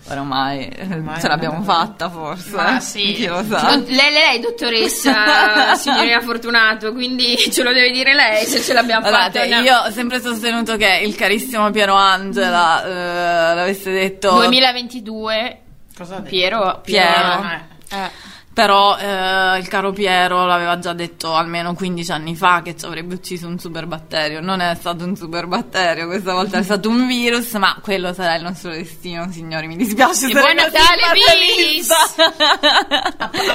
Ormai, 0.09 0.67
eh, 0.67 0.89
Ormai 0.91 1.21
ce 1.21 1.29
l'abbiamo 1.29 1.63
fatta 1.63 2.11
forse. 2.11 2.51
Ma 2.51 2.81
sì. 2.81 3.13
Chi 3.13 3.27
lo 3.27 3.45
sa. 3.49 3.77
Lei, 3.77 4.11
lei 4.13 4.37
è 4.37 4.41
dottoressa, 4.41 5.75
signorina 5.79 6.21
Fortunato, 6.21 6.93
quindi 6.93 7.37
ce 7.39 7.63
lo 7.63 7.73
deve 7.73 7.93
dire 7.93 8.13
lei 8.15 8.45
se 8.45 8.61
ce 8.61 8.73
l'abbiamo 8.73 9.03
Guardate, 9.09 9.49
fatta. 9.49 9.61
io 9.61 9.77
ho 9.83 9.91
sempre 9.93 10.21
sostenuto 10.21 10.77
che 10.77 11.01
il 11.05 11.15
carissimo 11.15 11.71
Piero 11.71 11.95
Angela 11.95 12.83
eh, 12.85 13.55
l'avesse 13.55 13.93
detto 13.93 14.33
2022, 14.33 15.61
Cosa 15.97 16.17
detto? 16.17 16.29
Piero, 16.29 16.81
Piero. 16.83 17.43
Eh. 17.91 17.97
eh, 17.97 18.11
Però 18.53 18.99
eh, 18.99 19.59
il 19.59 19.69
caro 19.69 19.93
Piero 19.93 20.45
l'aveva 20.45 20.79
già 20.81 20.93
detto 20.93 21.35
almeno 21.35 21.73
15 21.75 22.11
anni 22.11 22.35
fa 22.35 22.63
che 22.63 22.77
ci 22.77 22.85
avrebbe 22.85 23.15
ucciso 23.15 23.47
un 23.47 23.59
superbatterio. 23.61 24.41
Non 24.41 24.61
è 24.61 24.75
stato 24.75 25.05
un 25.05 25.15
superbatterio, 25.17 26.07
questa 26.09 26.33
volta 26.35 26.59
è 26.59 26.63
stato 26.63 26.89
un 26.89 27.07
virus, 27.07 27.53
ma 27.55 27.79
quello 27.81 28.13
sarà 28.13 28.35
il 28.35 28.43
nostro 28.43 28.71
destino, 28.73 29.31
signori. 29.31 29.69
Mi 29.69 29.77
dispiace 29.77 30.27
E 30.27 30.33
buon 30.33 30.55
Natale, 30.57 31.01
fatalista. 31.01 31.97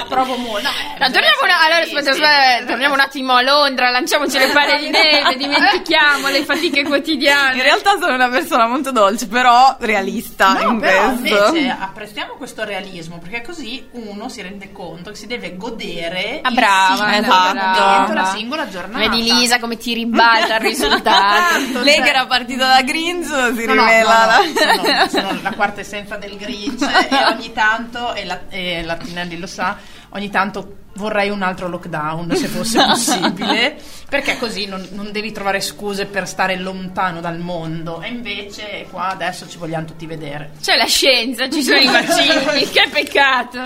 Approvo 0.00 0.36
molto. 0.38 0.62
No, 0.66 1.06
eh, 1.06 1.10
torniamo, 1.10 1.36
una- 1.42 1.60
allora, 1.60 1.82
aspetta, 1.82 2.10
aspetta, 2.10 2.64
torniamo 2.66 2.94
un 2.94 3.00
attimo 3.00 3.32
a 3.34 3.42
Londra, 3.42 3.90
lanciamoci 3.90 4.38
le 4.38 4.48
palle 4.48 4.78
di 4.78 4.88
neve, 4.90 5.36
dimentichiamo 5.36 6.28
le 6.28 6.42
fatiche 6.44 6.80
In 6.80 6.86
quotidiane. 6.86 7.62
realtà 7.62 7.98
sono 8.00 8.14
una 8.14 8.28
persona 8.30 8.66
molto 8.66 8.92
dolce, 8.92 9.28
però 9.28 9.76
realista 9.78 10.54
No, 10.54 10.70
in 10.70 10.78
però 10.80 11.14
questo. 11.14 11.46
invece 11.54 11.76
apprezziamo 11.78 12.32
questo 12.34 12.64
realismo 12.64 13.18
perché 13.18 13.42
così 13.42 13.86
uno 13.92 14.28
si 14.30 14.40
rende 14.42 14.72
conto 14.72 14.94
che 15.02 15.16
si 15.16 15.26
deve 15.26 15.56
godere 15.56 16.40
Ah, 16.42 16.50
brava, 16.50 17.16
esatto. 17.18 17.54
la 17.54 18.06
brava. 18.08 18.24
singgola 18.30 18.68
giornata. 18.68 19.08
Vedi 19.08 19.22
Lisa 19.22 19.58
come 19.58 19.76
ti 19.76 19.94
ribalta 19.94 20.56
il 20.56 20.60
risultato. 20.68 21.80
Lei 21.82 22.00
che 22.02 22.08
era 22.08 22.26
partita 22.26 22.66
da 22.66 22.82
Grinch 22.82 23.26
si 23.26 23.64
No, 23.66 23.72
rivela. 23.72 24.38
no, 24.38 24.42
no, 24.44 25.08
sono, 25.08 25.08
sono 25.08 25.38
la 25.42 25.52
quarta 25.52 25.80
essenza 25.80 26.16
del 26.16 26.36
Grinch 26.36 26.82
e 27.10 27.24
ogni 27.32 27.52
tanto, 27.52 28.14
e 28.14 28.24
la, 28.24 28.40
e 28.48 28.82
la 28.84 28.96
Tinelli 28.96 29.38
lo 29.38 29.46
sa, 29.46 29.76
ogni 30.10 30.30
tanto 30.30 30.78
vorrei 30.96 31.28
un 31.28 31.42
altro 31.42 31.68
lockdown 31.68 32.34
se 32.34 32.46
fosse 32.46 32.78
possibile, 32.86 33.76
perché 34.08 34.38
così 34.38 34.64
non, 34.64 34.86
non 34.92 35.12
devi 35.12 35.30
trovare 35.30 35.60
scuse 35.60 36.06
per 36.06 36.26
stare 36.26 36.56
lontano 36.56 37.20
dal 37.20 37.38
mondo 37.38 38.00
e 38.00 38.08
invece 38.08 38.86
qua 38.90 39.08
adesso 39.08 39.46
ci 39.46 39.58
vogliamo 39.58 39.84
tutti 39.84 40.06
vedere. 40.06 40.52
C'è 40.62 40.74
la 40.76 40.86
scienza, 40.86 41.50
ci 41.50 41.62
sono 41.62 41.76
i 41.80 41.86
vaccini, 41.86 42.66
che 42.70 42.88
peccato. 42.90 43.60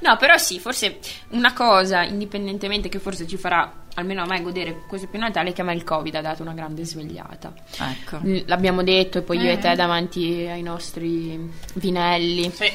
No, 0.00 0.16
però 0.16 0.36
sì, 0.36 0.58
forse 0.58 0.98
una 1.30 1.52
cosa, 1.52 2.02
indipendentemente 2.02 2.88
che 2.88 2.98
forse 2.98 3.26
ci 3.26 3.36
farà, 3.36 3.84
almeno 3.94 4.22
a 4.22 4.26
me, 4.26 4.40
godere 4.42 4.82
questo 4.86 5.08
più 5.08 5.18
Natale, 5.18 5.52
che 5.52 5.60
a 5.60 5.64
me 5.64 5.74
il 5.74 5.84
Covid 5.84 6.14
ha 6.14 6.20
dato 6.20 6.42
una 6.42 6.54
grande 6.54 6.84
svegliata. 6.84 7.52
Ecco. 7.78 8.20
L'abbiamo 8.46 8.82
detto 8.82 9.18
e 9.18 9.22
poi 9.22 9.38
io 9.38 9.50
e 9.50 9.58
te 9.58 9.74
davanti 9.74 10.46
ai 10.48 10.62
nostri 10.62 11.50
vinelli. 11.74 12.50
Sì. 12.50 12.70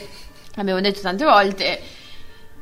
L'abbiamo 0.55 0.81
detto 0.81 1.01
tante 1.01 1.23
volte. 1.23 1.81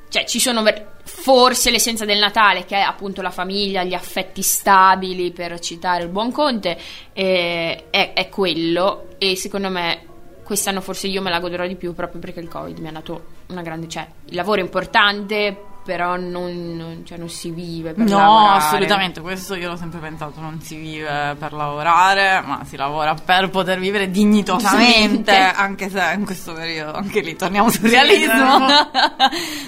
Cioè, 0.09 0.25
ci 0.25 0.39
sono 0.39 0.61
ver- 0.61 0.93
forse 1.03 1.71
l'essenza 1.71 2.05
del 2.05 2.19
Natale, 2.19 2.65
che 2.65 2.77
è 2.77 2.81
appunto 2.81 3.21
la 3.21 3.31
famiglia, 3.31 3.83
gli 3.83 3.93
affetti 3.93 4.41
stabili, 4.41 5.31
per 5.31 5.59
citare 5.59 6.03
il 6.03 6.09
buon 6.09 6.31
Conte, 6.31 6.77
eh, 7.13 7.85
è, 7.89 8.13
è 8.13 8.29
quello. 8.29 9.15
E 9.17 9.35
secondo 9.35 9.69
me 9.69 10.04
quest'anno 10.45 10.79
forse 10.79 11.07
io 11.07 11.21
me 11.21 11.31
la 11.31 11.39
goderò 11.39 11.65
di 11.65 11.75
più 11.75 11.93
proprio 11.93 12.21
perché 12.21 12.39
il 12.39 12.47
Covid 12.47 12.77
mi 12.77 12.87
ha 12.87 12.91
dato 12.91 13.25
una 13.47 13.63
grande... 13.63 13.89
Cioè, 13.89 14.07
il 14.25 14.35
lavoro 14.35 14.61
è 14.61 14.63
importante, 14.63 15.57
però 15.85 16.15
non, 16.17 16.75
non- 16.75 17.03
cioè, 17.05 17.17
non 17.19 17.29
si 17.29 17.51
vive 17.51 17.93
per 17.93 18.05
No, 18.07 18.17
lavorare. 18.17 18.57
assolutamente, 18.57 19.21
questo 19.21 19.53
io 19.55 19.69
l'ho 19.69 19.75
sempre 19.77 19.99
pensato, 19.99 20.39
non 20.41 20.59
si 20.61 20.75
vive 20.75 21.35
per 21.37 21.53
lavorare, 21.53 22.41
ma 22.43 22.63
si 22.65 22.75
lavora 22.75 23.13
per 23.13 23.49
poter 23.49 23.77
vivere 23.79 24.09
dignitosamente, 24.09 25.31
anche 25.55 25.89
se 25.89 26.13
in 26.17 26.25
questo 26.25 26.53
periodo, 26.53 26.97
anche 26.97 27.19
lì 27.21 27.35
torniamo 27.35 27.69
sul 27.69 27.89
realismo. 27.89 28.57
no. 28.57 28.67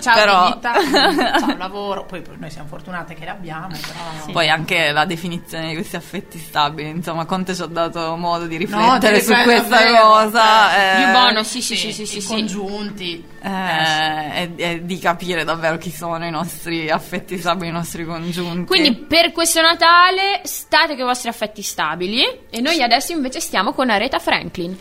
Ciao 0.02 0.16
però, 0.16 0.48
dignità, 0.48 0.74
ciao 1.40 1.58
lavoro, 1.58 2.06
poi, 2.06 2.22
poi 2.22 2.36
noi 2.40 2.50
siamo 2.50 2.68
fortunate 2.68 3.14
che 3.14 3.26
l'abbiamo, 3.26 3.68
però... 3.70 4.32
poi 4.32 4.50
anche 4.50 4.92
la 4.92 5.06
definizione 5.06 5.68
di 5.70 5.74
questi 5.76 5.96
affetti 5.96 6.40
stabili, 6.40 6.90
insomma, 6.90 7.26
Conte 7.26 7.54
ci 7.56 7.62
ha 7.62 7.66
dato 7.68 8.16
modo 8.16 8.46
di 8.48 8.58
riflettere 8.58 9.20
di 9.20 9.24
su 9.24 9.34
questa 9.44 9.78
vero, 9.78 9.98
cosa. 10.08 10.76
eh. 10.78 11.02
eh, 11.02 11.04
Più 11.04 11.12
buono, 11.12 11.44
sì, 11.44 11.62
sì, 11.62 11.76
sì, 11.76 11.92
sì, 11.92 12.06
sì, 12.06 12.22
sì. 12.22 12.28
congiunti. 12.28 13.26
eh, 13.42 14.52
e, 14.56 14.64
e 14.74 14.86
di 14.86 14.98
capire 15.00 15.44
davvero 15.44 15.78
chi 15.78 15.92
sono 15.92 16.07
i 16.16 16.32
nostri 16.32 16.90
affetti 16.90 17.38
stabili, 17.38 17.70
i 17.70 17.72
nostri 17.72 18.06
congiunti. 18.06 18.66
Quindi 18.66 18.96
per 18.96 19.32
questo 19.32 19.62
Natale 19.62 20.42
state 20.44 20.94
con 20.94 21.00
i 21.00 21.04
vostri 21.04 21.30
affetti 21.30 21.62
stabili 21.62 22.24
e 22.50 22.62
noi 22.62 22.82
adesso 22.82 23.12
invece 23.12 23.40
stiamo 23.40 23.74
con 23.74 23.90
Aretha 23.90 24.20
Franklin. 24.20 24.78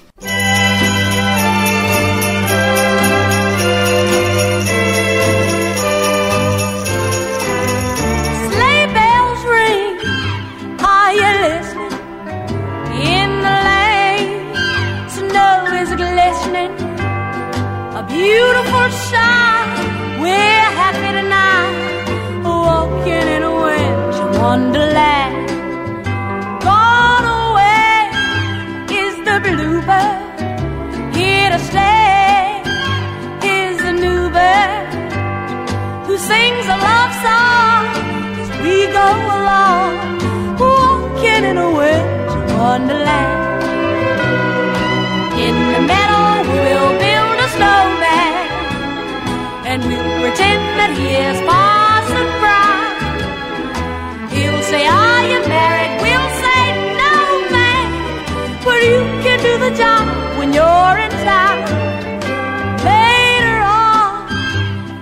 Sleigh 8.48 8.92
bells 8.92 9.44
walking 23.06 23.28
in 23.28 23.42
a 23.42 23.54
winter 23.54 24.28
wonderland. 24.40 25.48
Gone 26.62 27.26
away 27.40 28.10
is 29.00 29.14
the 29.26 29.36
bluebird. 29.44 30.38
Here 31.14 31.50
to 31.50 31.58
stay 31.70 32.62
is 33.44 33.76
the 33.86 33.92
new 33.92 34.22
bird 34.36 34.86
who 36.06 36.18
sings 36.18 36.66
a 36.66 36.78
love 36.88 37.12
song 37.26 37.82
as 38.42 38.50
we 38.62 38.76
go 39.00 39.08
along, 39.38 39.92
walking 40.58 41.44
in 41.50 41.56
a 41.58 41.70
winter 41.78 42.42
wonderland. 42.58 43.62
In 45.46 45.56
the 45.74 45.82
meadow, 45.92 46.26
we'll 46.50 46.92
build 47.04 47.36
a 47.46 47.48
snowman, 47.54 48.46
and 49.70 49.78
we'll 49.84 50.20
pretend 50.20 50.62
that 50.78 50.90
he 50.98 51.08
is 51.30 51.40
Parson 51.46 51.65
say, 54.76 54.86
Are 54.86 55.24
you 55.32 55.40
married? 55.56 55.92
We'll 56.04 56.30
say, 56.44 56.62
No, 57.02 57.14
man, 57.56 57.86
but 58.64 58.78
you 58.88 58.98
can 59.24 59.38
do 59.48 59.52
the 59.66 59.72
job 59.82 60.04
when 60.38 60.48
you're 60.58 60.96
in 61.06 61.12
town. 61.30 61.58
Later 62.92 63.58
on, 63.84 64.10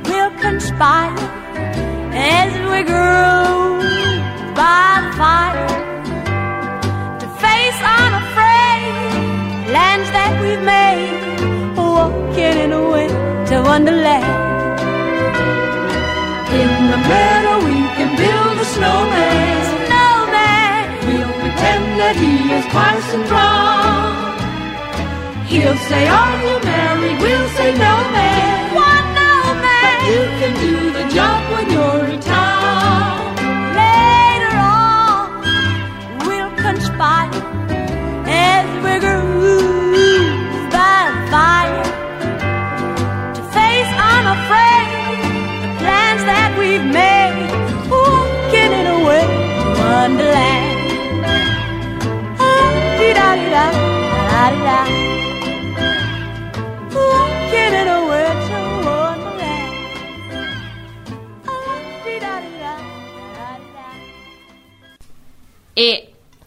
we'll 0.08 0.34
conspire 0.46 1.16
as 2.40 2.50
we 2.70 2.78
grow 2.92 3.42
by 4.62 4.88
the 5.04 5.12
fire 5.20 5.68
to 7.20 7.26
face 7.42 7.80
unafraid 8.00 8.94
lands 9.76 10.08
that 10.16 10.32
we've 10.42 10.64
made, 10.76 11.76
walking 11.76 12.56
in 12.64 12.70
a 12.80 12.82
winter 12.94 13.60
wonderland. 13.70 14.32
In 16.60 16.70
the 16.92 17.00
meadow, 17.10 17.56
we 17.66 17.78
can 17.96 18.10
build 18.22 18.58
a. 18.58 18.66
Snowman. 18.74 19.43
Is 22.64 22.72
Parson 22.72 23.22
Brown. 23.26 24.38
He'll 25.46 25.76
say, 25.76 26.08
Are 26.08 26.36
you 26.46 26.64
married? 26.64 27.20
We'll 27.20 27.48
say, 27.50 27.72
No, 27.72 27.94
man. 28.16 28.74
Why, 28.74 28.94
no, 29.18 29.54
man? 29.64 29.82
But 29.84 30.08
you 30.10 30.22
can 30.40 30.52
do 30.60 30.93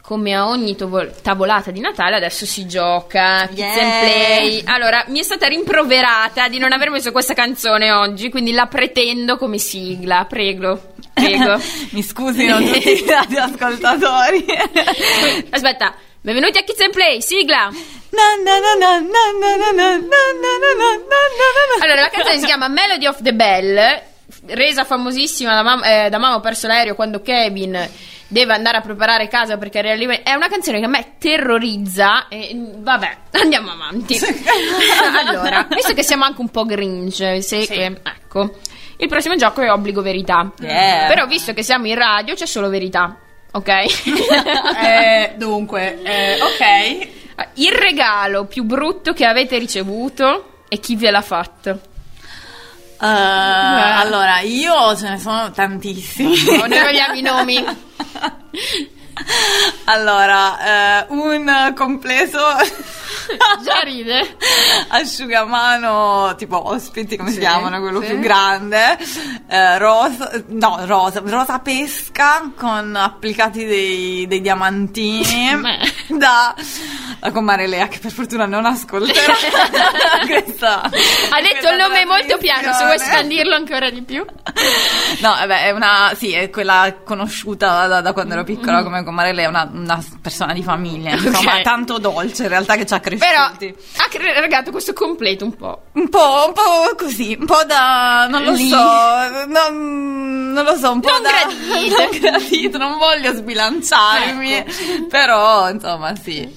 come 0.08 0.34
a 0.34 0.48
ogni 0.48 0.74
tavol- 0.78 1.20
tavolata 1.22 1.70
di 1.70 1.82
Natale, 1.82 2.16
adesso 2.16 2.46
si 2.46 2.66
gioca, 2.66 3.46
kids 3.48 3.60
and 3.60 4.00
play. 4.00 4.62
Allora, 4.64 5.04
mi 5.10 5.20
è 5.20 5.22
stata 5.22 5.48
rimproverata 5.48 6.48
di 6.48 6.60
non 6.60 6.72
aver 6.72 6.92
messo 6.92 7.12
questa 7.12 7.34
canzone 7.34 7.92
oggi, 7.92 8.30
quindi 8.30 8.54
la 8.54 8.68
pretendo 8.68 9.36
come 9.36 9.58
sigla, 9.58 10.24
prego. 10.24 10.94
Prego. 11.14 11.60
mi 11.92 12.02
scusino 12.02 12.58
tutti 12.58 12.90
i 12.90 13.38
ascoltatori. 13.38 14.46
Aspetta, 15.50 15.94
benvenuti 16.22 16.58
a 16.58 16.64
Kids 16.64 16.80
and 16.80 16.94
Play, 16.94 17.22
sigla. 17.22 17.70
Allora, 21.82 22.02
la 22.02 22.10
canzone 22.10 22.40
si 22.40 22.46
chiama 22.46 22.70
Melody 22.70 23.08
of 23.08 23.22
the 23.22 23.34
Bell, 23.34 24.02
resa 24.46 24.86
famosissima 24.86 25.54
da, 25.54 25.64
mam- 25.64 25.84
eh, 25.84 26.08
da 26.10 26.18
Mamma 26.18 26.36
ho 26.36 26.40
perso 26.40 26.68
l'aereo 26.68 26.96
quando 26.96 27.22
Kevin 27.22 28.16
deve 28.28 28.54
andare 28.54 28.78
a 28.78 28.82
preparare 28.82 29.28
casa 29.28 29.58
perché 29.58 29.80
arriva- 29.80 30.22
è 30.24 30.34
una 30.34 30.48
canzone 30.50 30.80
che 30.80 30.86
a 30.86 30.90
me 30.90 31.14
terrorizza 31.18 32.28
e 32.28 32.52
vabbè, 32.78 33.18
andiamo 33.42 33.72
avanti. 33.72 34.18
allora, 35.26 35.68
visto 35.74 35.94
che 35.94 36.04
siamo 36.04 36.24
anche 36.26 36.42
un 36.42 36.50
po' 36.50 36.66
grinch, 36.66 37.42
se 37.42 37.62
Sì. 37.62 37.68
che- 37.68 38.02
ecco, 38.04 38.58
il 38.98 39.08
prossimo 39.08 39.36
gioco 39.36 39.62
è 39.62 39.72
obbligo 39.72 40.02
verità. 40.02 40.52
Yeah. 40.60 41.08
Però 41.08 41.26
visto 41.28 41.54
che 41.54 41.64
siamo 41.64 41.88
in 41.88 41.96
radio 41.96 42.34
c'è 42.36 42.46
solo 42.46 42.70
verità. 42.70 43.16
Ok? 43.52 43.68
Eh, 43.70 45.34
dunque, 45.38 46.02
eh, 46.04 46.42
ok. 46.42 47.08
Il 47.56 47.72
regalo 47.72 48.46
più 48.46 48.64
brutto 48.64 49.14
che 49.14 49.26
avete 49.26 49.58
ricevuto 49.58 50.64
e 50.68 50.80
chi 50.80 50.96
ve 50.96 51.12
l'ha 51.12 51.22
fatto? 51.22 51.80
Eh, 53.00 53.06
allora, 53.06 54.40
io 54.40 54.96
ce 54.96 55.10
ne 55.10 55.20
sono 55.20 55.52
tantissimi. 55.52 56.36
No, 56.58 56.66
noi 56.66 56.80
vogliamo 56.82 57.14
i 57.14 57.22
nomi. 57.22 57.66
Allora, 59.86 61.02
eh, 61.02 61.06
un 61.10 61.74
completo 61.76 62.38
Già 63.64 63.80
ride. 63.84 64.38
asciugamano 64.90 66.36
tipo 66.38 66.68
ospiti, 66.70 67.18
come 67.18 67.30
si 67.30 67.36
Sì, 67.36 67.40
chiamano, 67.42 67.80
quello 67.80 68.00
sì. 68.02 68.08
più 68.10 68.20
grande, 68.20 68.98
eh, 69.48 69.78
rosa, 69.80 70.32
no, 70.50 70.78
rosa, 70.86 71.22
rosa 71.26 71.60
pesca 71.60 72.52
con 72.56 72.96
applicati 72.96 73.66
dei, 73.66 74.28
dei 74.28 74.40
diamantini 74.42 75.60
da, 76.10 76.54
da 77.20 77.32
comare 77.32 77.68
Lea 77.68 77.88
che 77.88 78.00
per 78.00 78.12
fortuna 78.12 78.46
non 78.46 78.66
ascolterà 78.66 79.34
questa 80.28 80.82
Ha 80.84 81.42
detto 81.42 81.70
il 81.70 81.78
nome 81.78 82.06
molto 82.06 82.38
piano, 82.38 82.74
se 82.74 82.84
vuoi 82.86 83.00
scandirlo 83.00 83.56
ancora 83.56 83.90
di 83.90 84.02
più. 84.04 84.24
No, 85.22 85.30
vabbè, 85.30 85.66
è 85.66 85.72
una. 85.72 86.12
Sì, 86.16 86.32
è 86.34 86.50
quella 86.50 86.96
conosciuta 87.04 87.88
da, 87.88 88.02
da 88.02 88.14
quando 88.14 88.34
ero 88.34 88.44
piccola 88.44 88.84
come 88.84 89.04
Comarella, 89.04 89.42
è 89.42 89.46
una, 89.46 89.70
una 89.72 90.04
persona 90.22 90.54
di 90.54 90.64
famiglia. 90.64 91.12
Insomma, 91.12 91.56
Ok. 91.56 91.62
tanto 91.62 91.98
dolce 91.98 92.44
in 92.44 92.50
realtà 92.50 92.76
che 92.76 92.86
ci 92.86 92.94
ha 92.94 93.00
cresciuti. 93.00 93.28
Però 93.28 93.44
ha 93.44 94.08
cre- 94.10 94.40
regalato 94.40 94.72
questo 94.72 94.94
completo 94.94 95.44
un 95.46 95.56
po'. 95.56 95.84
Un 95.94 96.10
po', 96.10 96.46
un 96.48 96.54
po' 96.54 96.96
così, 96.98 97.36
un 97.40 97.46
po' 97.46 97.64
da. 97.66 98.28
non 98.30 98.44
lo 98.44 98.52
Lì. 98.52 98.68
so. 98.70 98.76
Non, 99.48 100.52
non 100.54 100.64
lo 100.64 100.76
so, 100.78 100.92
un 100.92 101.00
po' 101.02 101.10
Non 101.10 101.22
da. 101.22 101.30
gradito. 101.30 101.96
non 102.02 102.20
gradito, 102.20 102.78
non 102.78 102.98
voglio 102.98 103.34
sbilanciarmi. 103.34 104.52
Ecco. 104.54 104.72
Però, 105.10 105.70
insomma, 105.70 106.16
sì. 106.16 106.56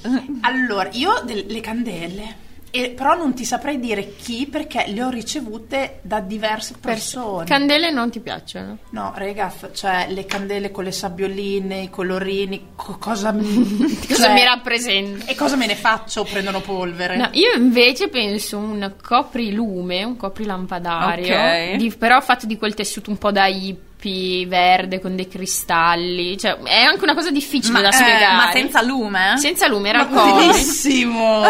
Allora, 0.51 0.88
io 0.92 1.11
ho 1.12 1.20
delle 1.22 1.61
candele. 1.61 2.48
E, 2.72 2.90
però 2.90 3.16
non 3.16 3.34
ti 3.34 3.44
saprei 3.44 3.80
dire 3.80 4.14
chi 4.14 4.46
perché 4.46 4.84
le 4.86 5.03
ho 5.03 5.09
ricevute 5.11 5.98
da 6.03 6.20
diverse 6.20 6.74
persone. 6.80 7.44
Candele 7.44 7.90
non 7.90 8.11
ti 8.12 8.20
piacciono? 8.20 8.78
no, 8.90 9.12
ragazzi, 9.16 9.66
cioè 9.74 10.07
le 10.11 10.24
candele 10.24 10.70
con 10.70 10.84
le 10.84 10.92
sabbioline, 10.92 11.80
i 11.80 11.90
colorini, 11.90 12.68
co- 12.76 12.96
cosa, 13.01 13.32
mi- 13.34 13.96
Cosa 14.07 14.26
cioè, 14.26 14.34
mi 14.34 14.44
rappresenta? 14.44 15.26
E 15.26 15.34
cosa 15.34 15.57
me 15.57 15.66
ne 15.66 15.74
faccio? 15.74 16.22
Prendono 16.22 16.61
polvere. 16.61 17.16
No, 17.16 17.28
io 17.32 17.53
invece 17.57 18.07
penso 18.07 18.59
un 18.59 18.94
coprilume, 19.03 20.05
un 20.05 20.16
coprilampadario, 20.16 21.36
Ok. 21.36 21.74
di- 21.76 21.90
però 21.96 22.20
fatto 22.20 22.46
di 22.46 22.57
quel 22.57 22.74
tessuto 22.74 23.11
un 23.11 23.18
po' 23.18 23.32
da 23.32 23.46
hippie, 24.01 24.46
verde, 24.46 25.01
con 25.01 25.14
dei 25.14 25.28
cristalli. 25.28 26.36
Cioè, 26.38 26.57
è 26.57 26.80
anche 26.82 27.05
una 27.05 27.14
cosa 27.14 27.30
difficile 27.30 27.74
Ma, 27.74 27.80
da 27.82 27.88
eh, 27.88 27.92
spiegare. 27.92 28.34
ma 28.36 28.51
senza 28.53 28.82
lume? 28.82 29.34
Senza 29.36 29.68
lume, 29.68 29.88
era 29.90 30.05
bellissimo! 30.07 31.42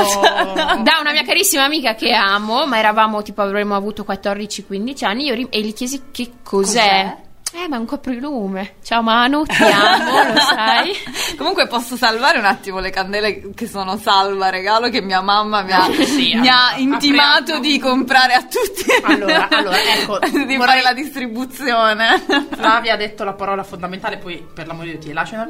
da 0.82 0.98
una 1.00 1.12
mia 1.12 1.22
carissima 1.22 1.64
amica 1.64 1.94
che 1.94 2.12
amo, 2.12 2.66
ma 2.66 2.78
eravamo 2.78 3.22
tipo 3.22 3.42
avremmo 3.42 3.74
avuto 3.74 4.04
14-15 4.06 5.04
anni, 5.04 5.24
io 5.26 5.34
ri- 5.34 5.46
e 5.50 5.60
gli 5.62 5.72
chiesi 5.72 6.02
che 6.10 6.32
cos'è. 6.42 7.16
Eh, 7.52 7.66
ma 7.68 7.76
è 7.76 7.78
un 7.80 7.84
coprilume. 7.86 8.74
Ciao 8.82 9.02
Manu, 9.02 9.42
ti 9.44 9.60
amo, 9.62 10.32
lo 10.32 10.38
sai. 10.40 10.92
Comunque 11.36 11.66
posso 11.66 11.96
salvare 11.96 12.38
un 12.38 12.44
attimo 12.44 12.78
le 12.78 12.90
candele 12.90 13.50
che 13.54 13.66
sono 13.66 13.96
salva 13.96 14.50
regalo 14.50 14.88
che 14.88 15.00
mia 15.02 15.20
mamma 15.20 15.62
mi 15.62 15.72
ha, 15.72 15.88
Sì, 16.04 16.34
mi 16.36 16.48
ha 16.48 16.76
intimato 16.76 17.54
apriamo. 17.54 17.60
di 17.60 17.78
comprare 17.80 18.34
a 18.34 18.42
tutti. 18.44 18.84
Allora, 19.02 19.48
allora, 19.50 19.76
ecco, 19.82 20.18
di 20.20 20.30
vorrei- 20.30 20.58
fare 20.58 20.82
la 20.82 20.92
distribuzione. 20.92 22.22
Flavia 22.52 22.94
ha 22.94 22.96
detto 22.96 23.24
la 23.24 23.32
parola 23.34 23.64
fondamentale, 23.64 24.18
poi 24.18 24.46
per 24.54 24.68
l'amore 24.68 24.86
di 24.92 24.98
Dio 24.98 25.08
ti 25.08 25.12
lascio. 25.12 25.46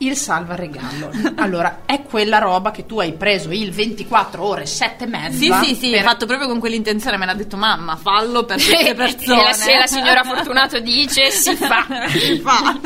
Il 0.00 0.16
salva 0.16 0.54
regalo. 0.54 1.10
Allora, 1.36 1.80
è 1.84 2.02
quella 2.02 2.38
roba 2.38 2.70
che 2.70 2.86
tu 2.86 3.00
hai 3.00 3.14
preso 3.14 3.50
il 3.50 3.72
24 3.72 4.44
ore, 4.44 4.64
7 4.64 5.04
e 5.04 5.06
mezza. 5.08 5.36
Sì, 5.36 5.52
sì, 5.66 5.74
sì, 5.74 5.90
per- 5.90 6.02
fatto 6.02 6.26
proprio 6.26 6.46
con 6.46 6.60
quell'intenzione, 6.60 7.16
me 7.16 7.26
l'ha 7.26 7.34
detto 7.34 7.56
mamma, 7.56 7.96
fallo 7.96 8.44
per 8.44 8.56
queste 8.56 8.94
persone. 8.94 9.40
E 9.40 9.44
la, 9.44 9.52
se 9.52 9.76
la 9.76 9.86
signora 9.86 10.22
Fortunato 10.22 10.78
dice 10.78 11.30
si 11.30 11.56
fa. 11.56 11.84
si 12.08 12.38
fa. 12.42 12.78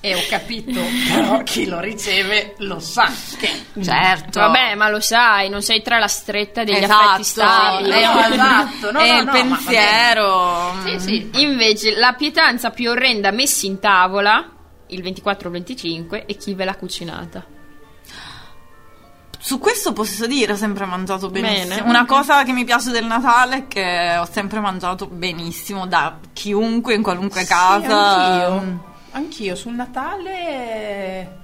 E 0.00 0.14
ho 0.14 0.20
capito, 0.28 0.80
però 1.12 1.42
chi 1.42 1.66
lo 1.66 1.80
riceve 1.80 2.54
lo 2.58 2.78
sa 2.78 3.10
che... 3.36 3.50
Certo. 3.82 4.38
Vabbè, 4.38 4.76
ma 4.76 4.88
lo 4.90 5.00
sai, 5.00 5.48
non 5.48 5.60
sei 5.60 5.82
tra 5.82 5.98
la 5.98 6.06
stretta 6.06 6.62
degli 6.62 6.76
esatto, 6.76 6.94
affetti 6.94 7.24
stabili. 7.24 7.90
Eh, 7.90 8.06
no, 8.06 8.20
esatto, 8.20 8.92
no, 8.92 8.98
è 9.00 9.10
no, 9.10 9.18
il 9.18 9.24
no, 9.24 9.32
ma 9.32 9.56
pensiero. 9.56 10.74
Sì, 10.84 10.98
sì. 11.00 11.30
Invece, 11.42 11.96
la 11.96 12.12
pietanza 12.12 12.70
più 12.70 12.90
orrenda 12.90 13.32
messa 13.32 13.66
in 13.66 13.80
tavola, 13.80 14.48
il 14.88 15.02
24-25, 15.02 16.24
e 16.26 16.36
chi 16.36 16.54
ve 16.54 16.64
l'ha 16.64 16.76
cucinata? 16.76 17.44
Su 19.40 19.58
questo 19.58 19.92
posso 19.92 20.26
dire, 20.26 20.52
ho 20.52 20.56
sempre 20.56 20.84
mangiato 20.84 21.30
benissimo. 21.30 21.76
Bene. 21.76 21.88
Una 21.88 22.04
cosa 22.04 22.42
che 22.42 22.52
mi 22.52 22.64
piace 22.64 22.90
del 22.90 23.06
Natale 23.06 23.56
è 23.56 23.68
che 23.68 24.16
ho 24.18 24.26
sempre 24.30 24.58
mangiato 24.60 25.06
benissimo 25.06 25.86
da 25.86 26.18
chiunque 26.32 26.94
in 26.94 27.02
qualunque 27.02 27.42
Sì, 27.42 27.46
casa. 27.46 27.98
anch'io. 27.98 28.84
Anch'io 29.12 29.54
sul 29.54 29.74
Natale 29.74 31.36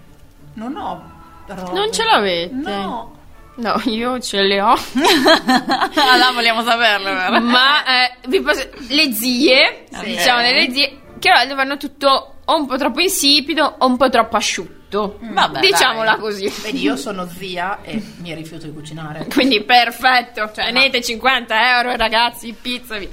non 0.55 0.77
ho 0.77 1.11
robe. 1.47 1.73
Non 1.73 1.93
ce 1.93 2.05
l'avete? 2.05 2.53
No. 2.55 3.13
No, 3.57 3.81
io 3.85 4.19
ce 4.19 4.43
le 4.43 4.61
ho. 4.61 4.75
allora 4.75 6.33
vogliamo 6.33 6.63
saperlo, 6.65 7.05
vero? 7.13 7.41
ma 7.41 7.85
eh, 7.85 8.17
vi 8.27 8.41
posso- 8.41 8.69
le 8.89 9.13
zie, 9.13 9.85
Sì. 9.93 10.05
diciamo 10.07 10.41
delle 10.43 10.73
zie, 10.73 11.01
che 11.21 11.29
a 11.31 11.39
volte 11.39 11.55
vanno 11.55 11.77
tutto 11.77 12.34
o 12.47 12.57
un 12.57 12.67
po' 12.67 12.77
troppo 12.77 13.01
insipido 13.01 13.75
o 13.79 13.87
un 13.87 13.97
po' 13.97 14.09
troppo 14.11 14.37
asciutto. 14.37 15.19
Vabbè, 15.21 15.59
Diciamola 15.61 16.13
dai. 16.13 16.21
così. 16.21 16.49
Vedi, 16.63 16.83
io 16.83 16.97
sono 16.97 17.27
zia 17.29 17.79
e 17.83 18.01
mi 18.19 18.33
rifiuto 18.35 18.67
di 18.67 18.73
cucinare. 18.73 19.27
Quindi 19.33 19.63
perfetto, 19.63 20.51
Cioè, 20.55 20.67
tenete 20.67 21.03
50 21.03 21.77
euro 21.79 21.97
ragazzi, 21.97 22.55
pizza 22.61 22.97
via. 22.97 23.09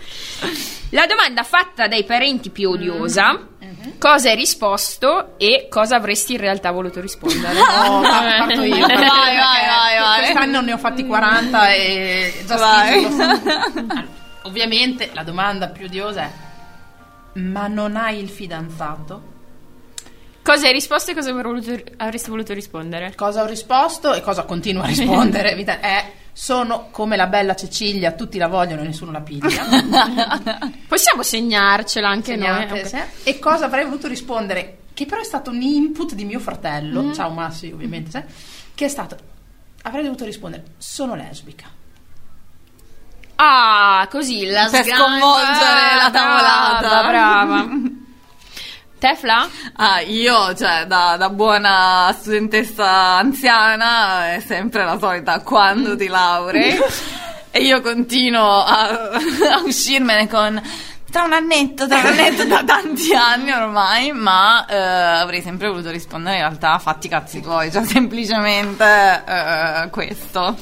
La 0.91 1.05
domanda 1.07 1.41
fatta 1.43 1.87
dai 1.87 2.03
parenti 2.03 2.49
più 2.51 2.69
odiosa, 2.71 3.47
cosa 3.97 4.29
hai 4.29 4.35
risposto 4.35 5.35
e 5.37 5.67
cosa 5.69 5.95
avresti 5.95 6.33
in 6.33 6.39
realtà 6.39 6.69
voluto 6.71 6.99
rispondere? 7.01 7.53
No, 7.57 8.01
pa- 8.01 8.35
parto 8.45 8.61
io. 8.61 8.85
Vai, 8.85 8.95
vai, 8.95 9.35
vai, 9.37 9.99
vai. 9.99 10.19
Quest'anno 10.19 10.61
ne 10.61 10.73
ho 10.73 10.77
fatti 10.77 11.05
40 11.05 11.73
e 11.73 12.43
già 12.45 12.55
Vai. 12.57 13.03
schifo. 13.05 13.21
Allora, 13.23 14.19
Ovviamente 14.43 15.09
la 15.13 15.23
domanda 15.23 15.67
più 15.69 15.85
odiosa 15.85 16.21
è: 16.23 16.31
ma 17.33 17.67
non 17.67 17.95
hai 17.95 18.19
il 18.21 18.29
fidanzato? 18.29 19.29
Cosa 20.43 20.67
hai 20.67 20.73
risposto 20.73 21.11
e 21.11 21.13
cosa 21.13 21.31
voluto- 21.31 21.81
avresti 21.97 22.29
voluto 22.29 22.53
rispondere? 22.53 23.13
Cosa 23.15 23.43
ho 23.43 23.45
risposto 23.45 24.13
e 24.13 24.21
cosa 24.21 24.43
continuo 24.43 24.81
a 24.83 24.87
rispondere? 24.87 25.53
È 25.63 26.11
sono 26.33 26.87
come 26.91 27.15
la 27.15 27.27
bella 27.27 27.55
Cecilia, 27.55 28.13
tutti 28.13 28.37
la 28.37 28.47
vogliono 28.47 28.81
e 28.81 28.85
nessuno 28.85 29.11
la 29.11 29.21
piglia. 29.21 29.63
Possiamo 30.87 31.23
segnarcela 31.23 32.07
anche 32.09 32.33
Segnate, 32.33 32.65
noi. 32.69 32.79
ok. 32.79 32.87
sì. 32.87 33.29
E 33.29 33.39
cosa 33.39 33.65
avrei 33.65 33.83
voluto 33.83 34.07
rispondere? 34.07 34.77
Che 34.93 35.05
però 35.05 35.21
è 35.21 35.25
stato 35.25 35.51
un 35.51 35.61
input 35.61 36.13
di 36.15 36.25
mio 36.25 36.39
fratello, 36.39 37.13
ciao 37.13 37.29
Massi 37.31 37.71
ovviamente, 37.71 38.11
sì, 38.11 38.33
che 38.75 38.85
è 38.85 38.89
stato, 38.89 39.17
avrei 39.83 40.03
dovuto 40.03 40.25
rispondere, 40.25 40.63
sono 40.77 41.15
lesbica. 41.15 41.67
Ah, 43.43 44.07
così 44.07 44.45
la 44.45 44.67
Per 44.69 44.83
sgamba- 44.83 45.03
sconvolgere 45.03 45.95
la 45.95 46.09
tavolata. 46.11 47.07
Brava, 47.07 47.07
brava. 47.07 47.69
Tefla? 48.99 49.49
Ah, 49.77 49.99
io, 50.01 50.53
cioè, 50.53 50.85
da, 50.85 51.17
da 51.17 51.29
buona 51.31 52.15
studentessa 52.15 53.17
anziana, 53.17 54.35
è 54.35 54.39
sempre 54.41 54.83
la 54.85 54.99
solita 54.99 55.39
quando 55.39 55.97
ti 55.97 56.05
laurei. 56.05 56.77
e 57.49 57.61
io 57.63 57.81
continuo 57.81 58.63
a, 58.63 59.09
a 59.09 59.61
uscirmene 59.65 60.27
con. 60.27 60.61
tra 61.09 61.23
un 61.23 61.33
annetto, 61.33 61.87
tra 61.87 61.97
un 61.97 62.05
annetto 62.05 62.45
da 62.45 62.63
tanti 62.63 63.11
anni 63.15 63.51
ormai, 63.51 64.11
ma 64.11 64.67
eh, 64.67 64.77
avrei 64.77 65.41
sempre 65.41 65.67
voluto 65.67 65.89
rispondere 65.89 66.35
in 66.35 66.41
realtà 66.43 66.77
fatti 66.77 67.07
i 67.07 67.09
cazzi 67.09 67.41
tuoi, 67.41 67.71
cioè 67.71 67.83
semplicemente 67.85 69.23
eh, 69.25 69.89
questo. 69.89 70.55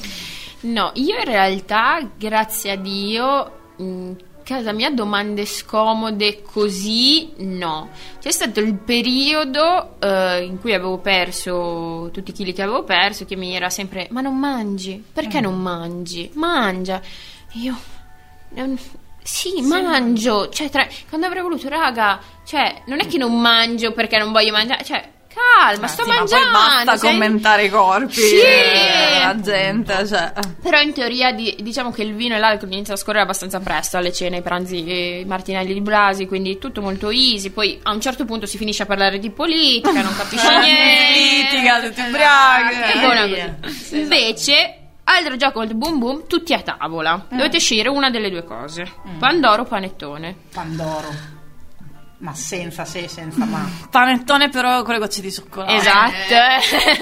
No, 0.62 0.90
io 0.94 1.16
in 1.18 1.24
realtà, 1.24 2.06
grazie 2.16 2.72
a 2.72 2.76
Dio, 2.76 3.52
in 3.76 4.16
casa 4.42 4.72
mia 4.72 4.90
domande 4.90 5.46
scomode 5.46 6.42
così 6.42 7.32
no. 7.38 7.88
C'è 8.20 8.30
stato 8.30 8.60
il 8.60 8.74
periodo 8.74 9.98
eh, 10.00 10.42
in 10.44 10.58
cui 10.60 10.74
avevo 10.74 10.98
perso 10.98 12.10
tutti 12.12 12.30
i 12.30 12.34
chili 12.34 12.52
che 12.52 12.62
avevo 12.62 12.84
perso, 12.84 13.24
che 13.24 13.36
mi 13.36 13.54
era 13.54 13.70
sempre: 13.70 14.08
Ma 14.10 14.20
non 14.20 14.36
mangi? 14.38 15.02
Perché 15.12 15.40
non 15.40 15.58
mangi? 15.60 16.30
Mangia. 16.34 17.00
Io. 17.52 17.78
non- 18.50 18.78
sì, 19.22 19.60
mangio. 19.62 20.48
Cioè, 20.48 20.70
tra- 20.70 20.88
quando 21.08 21.26
avrei 21.26 21.42
voluto, 21.42 21.68
raga, 21.68 22.18
cioè, 22.44 22.82
non 22.86 23.00
è 23.00 23.06
che 23.06 23.18
non 23.18 23.38
mangio 23.40 23.92
perché 23.92 24.18
non 24.18 24.32
voglio 24.32 24.50
mangiare. 24.52 24.82
Cioè, 24.82 25.08
calma, 25.32 25.84
Ah, 25.86 25.88
sto 25.88 26.02
sì, 26.02 26.08
ma 26.08 26.14
mangiando. 26.16 26.50
poi 26.50 26.66
basta 26.84 26.96
sei- 26.96 27.10
commentare 27.10 27.64
i 27.64 27.68
corpi 27.70 28.12
Sì. 28.14 28.40
eh, 28.40 29.20
la 29.24 29.40
gente, 29.40 30.06
cioè. 30.06 30.32
Però 30.62 30.80
in 30.80 30.92
teoria 30.92 31.32
di- 31.32 31.56
diciamo 31.60 31.90
che 31.90 32.02
il 32.02 32.14
vino 32.14 32.34
e 32.34 32.38
l'alcol 32.38 32.68
iniziano 32.72 32.98
a 32.98 33.02
scorrere 33.02 33.22
abbastanza 33.24 33.60
presto 33.60 33.96
alle 33.96 34.12
cene, 34.12 34.36
ai 34.36 34.42
pranzi, 34.42 34.76
ai 34.76 35.24
martinelli 35.26 35.72
di 35.72 35.80
Blasi, 35.80 36.26
quindi 36.26 36.58
tutto 36.58 36.80
molto 36.80 37.10
easy. 37.10 37.50
Poi 37.50 37.78
a 37.84 37.92
un 37.92 38.00
certo 38.00 38.24
punto 38.24 38.46
si 38.46 38.56
finisce 38.58 38.82
a 38.82 38.86
parlare 38.86 39.18
di 39.18 39.30
politica, 39.30 40.02
non 40.02 40.14
capisci 40.16 40.46
niente. 40.48 41.48
Politica, 41.50 41.80
tutti 41.80 42.00
ubriachi. 42.00 42.76
E 42.94 42.98
buona 43.00 43.56
così. 43.62 43.98
Invece, 44.00 44.74
altro 45.04 45.36
gioco 45.36 45.64
del 45.64 45.76
boom 45.76 45.98
boom, 45.98 46.26
tutti 46.26 46.52
a 46.54 46.60
tavola. 46.60 47.26
Dovete 47.28 47.58
scegliere 47.58 47.88
una 47.88 48.10
delle 48.10 48.30
due 48.30 48.44
cose: 48.44 48.90
Pandoro 49.18 49.62
o 49.62 49.64
panettone. 49.64 50.34
Pandoro. 50.52 51.38
Ma 52.22 52.34
senza 52.34 52.84
se, 52.84 53.08
senza 53.08 53.46
ma. 53.46 53.66
Panettone 53.90 54.50
però 54.50 54.82
con 54.82 54.92
le 54.92 55.00
gocce 55.00 55.22
di 55.22 55.32
cioccolato. 55.32 55.72
Esatto. 55.72 56.34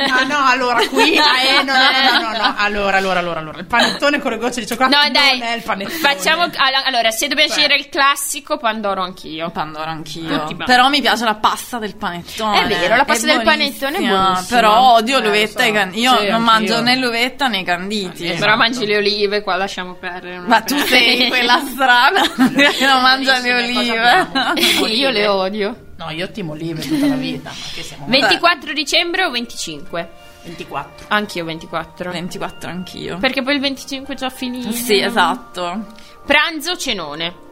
No, 0.07 0.27
no, 0.29 0.47
allora 0.47 0.87
qui. 0.87 1.15
eh, 1.19 1.63
no, 1.65 1.73
no, 1.73 2.21
no, 2.21 2.31
no, 2.31 2.37
no. 2.39 2.55
Allora, 2.57 2.97
allora, 2.99 3.19
allora, 3.19 3.41
allora. 3.41 3.59
Il 3.59 3.67
panettone 3.67 4.21
con 4.21 4.31
le 4.31 4.39
gocce 4.39 4.61
di 4.61 4.67
cioccolato 4.69 4.95
No, 4.97 5.11
dai, 5.11 5.39
non 5.41 5.49
è 5.49 5.55
il 5.57 5.63
panettone. 5.63 5.97
facciamo. 5.99 6.43
all- 6.43 6.83
Allora, 6.87 7.11
se 7.11 7.27
dobbiamo 7.27 7.51
scegliere 7.51 7.75
il 7.75 7.89
classico, 7.89 8.59
Pandoro 8.59 9.03
anch'io. 9.03 9.51
Pandoro 9.51 9.91
anch'io. 9.91 10.39
Tutti. 10.47 10.55
Però 10.65 10.89
mi 10.89 11.01
piace 11.01 11.25
la 11.25 11.35
pasta 11.35 11.79
del 11.79 11.97
panettone. 11.97 12.63
È 12.63 12.67
vero, 12.69 12.95
la 12.95 13.05
pasta 13.05 13.27
È 13.27 13.35
del 13.35 13.43
panettone 13.45 13.97
è 13.97 14.07
buonissima. 14.07 14.45
Però 14.49 14.93
odio 14.93 15.19
Eh, 15.19 15.23
l'uvetta 15.23 15.63
so. 15.65 15.69
e 15.69 15.73
can- 15.73 15.95
Io 15.95 16.11
Sì, 16.17 16.27
non 16.27 16.35
anch'io. 16.35 16.39
mangio 16.39 16.81
né 16.81 16.95
l'uvetta 16.97 17.49
né 17.49 17.59
i 17.59 17.65
canditi. 17.65 18.27
Eh, 18.29 18.35
Però 18.37 18.55
mangi 18.55 18.87
le 18.87 18.97
olive, 18.99 19.43
qua 19.43 19.57
lasciamo 19.57 19.95
perdere. 19.95 20.39
Ma 20.39 20.61
tu 20.61 20.79
sei 20.79 21.27
quella 21.29 21.61
strana 21.67 22.21
che 22.55 22.87
non 22.87 23.03
mangia 23.03 23.39
le 23.39 23.53
olive. 23.55 23.99
abbiamo? 24.09 24.53
Io 25.09 25.13
le 25.15 25.27
odio. 25.27 25.77
No, 25.97 26.11
io 26.11 26.31
timo 26.31 26.53
olive 26.53 26.81
tutta 26.83 27.07
la 27.07 27.15
vita. 27.17 27.51
Ma 27.51 27.55
che 27.75 27.83
siamo 27.83 28.07
24 28.07 28.73
dicembre 28.73 29.25
o 29.25 29.31
25? 29.31 30.11
24. 30.45 31.07
Anch'io 31.09 31.45
24. 31.45 32.11
24 32.11 32.71
anch'io. 32.71 33.19
Perché 33.19 33.43
poi 33.43 33.55
il 33.55 33.61
25 33.61 34.15
è 34.15 34.17
già 34.17 34.31
finito. 34.31 34.71
Sì, 34.73 35.01
esatto. 35.01 35.87
Pranzo 36.25 36.73
o 36.73 36.77
cenone? 36.77 37.47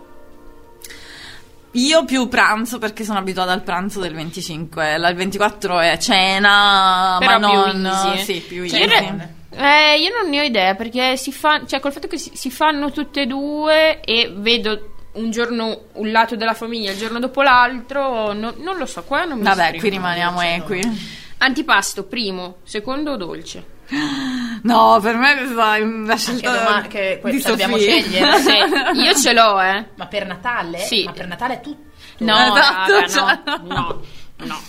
Io 1.73 2.05
più 2.07 2.27
pranzo 2.29 2.79
perché 2.79 3.05
sono 3.05 3.19
abituata 3.19 3.53
al 3.53 3.63
pranzo 3.63 4.01
del 4.01 4.15
25. 4.15 4.97
La- 4.97 5.11
Il 5.11 5.17
24 5.17 5.79
è 5.81 5.99
cena, 5.99 7.17
Però 7.19 7.39
ma 7.39 7.49
più 7.51 7.59
non 7.59 7.87
easy. 7.87 8.25
sì, 8.25 8.41
più 8.41 8.67
Cioè, 8.67 8.81
easy. 8.81 8.95
cenone. 8.95 9.35
Eh, 9.59 10.01
io 10.01 10.11
non 10.21 10.31
ne 10.31 10.41
ho 10.41 10.43
idea 10.43 10.75
perché 10.75 11.17
si 11.17 11.33
fa, 11.33 11.63
cioè 11.67 11.81
col 11.81 11.93
fatto 11.93 12.09
che 12.09 12.19
si, 12.19 12.31
si 12.35 12.51
fanno 12.51 12.91
tutte 12.93 13.23
e 13.23 13.27
due 13.27 14.01
e 14.01 14.31
vedo 14.35 14.96
un 15.17 15.31
giorno 15.31 15.85
un 15.93 16.11
lato 16.11 16.37
della 16.37 16.55
famiglia, 16.55 16.91
il 16.93 16.99
giorno 16.99 17.19
dopo 17.19 17.43
l'altro, 17.43 18.33
no- 18.33 18.55
non 18.59 18.77
lo 18.79 18.87
so, 18.87 19.03
qua 19.05 19.25
non 19.25 19.39
mi 19.39 19.45
Vabbè, 19.45 19.61
esprimo. 19.63 19.81
qui 19.81 19.91
rimaniamo 19.91 20.41
equi. 20.41 20.81
Antipasto, 21.39 22.05
primo, 22.05 22.57
secondo 22.63 23.13
o 23.13 23.17
dolce? 23.17 23.75
No, 24.63 24.99
per 25.01 25.15
me 25.17 25.39
è 25.39 25.81
una 25.83 26.15
Che, 26.15 26.19
scelta 26.19 26.53
doma- 26.65 26.83
che 26.83 27.21
di 27.23 27.31
que- 27.41 27.43
dobbiamo 27.51 27.77
Sofì. 27.77 28.01
scegliere. 28.03 28.39
Sì, 28.95 29.01
io 29.01 29.15
ce 29.15 29.33
l'ho, 29.33 29.61
eh. 29.61 29.87
Ma 29.95 30.07
per 30.07 30.27
Natale? 30.27 30.79
Sì. 30.79 31.05
Ma 31.05 31.13
per 31.13 31.27
Natale 31.29 31.55
è 31.55 31.61
tutto. 31.61 31.85
No, 32.19 32.35
Esatto, 32.57 32.93
raga, 32.93 33.09
cioè- 33.09 33.41
no, 33.45 33.63
no, 33.75 34.03
no. 34.47 34.61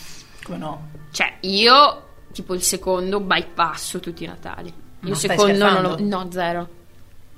Come 0.44 0.58
no? 0.58 0.90
Cioè, 1.12 1.38
io, 1.42 2.04
tipo 2.32 2.54
il 2.54 2.62
secondo, 2.62 3.20
bypasso 3.22 4.00
tutti 4.00 4.24
i 4.24 4.28
Natali. 4.28 4.72
Il 5.02 5.16
secondo 5.16 5.70
non 5.72 5.82
lo... 5.82 5.96
No, 6.00 6.28
zero. 6.32 6.68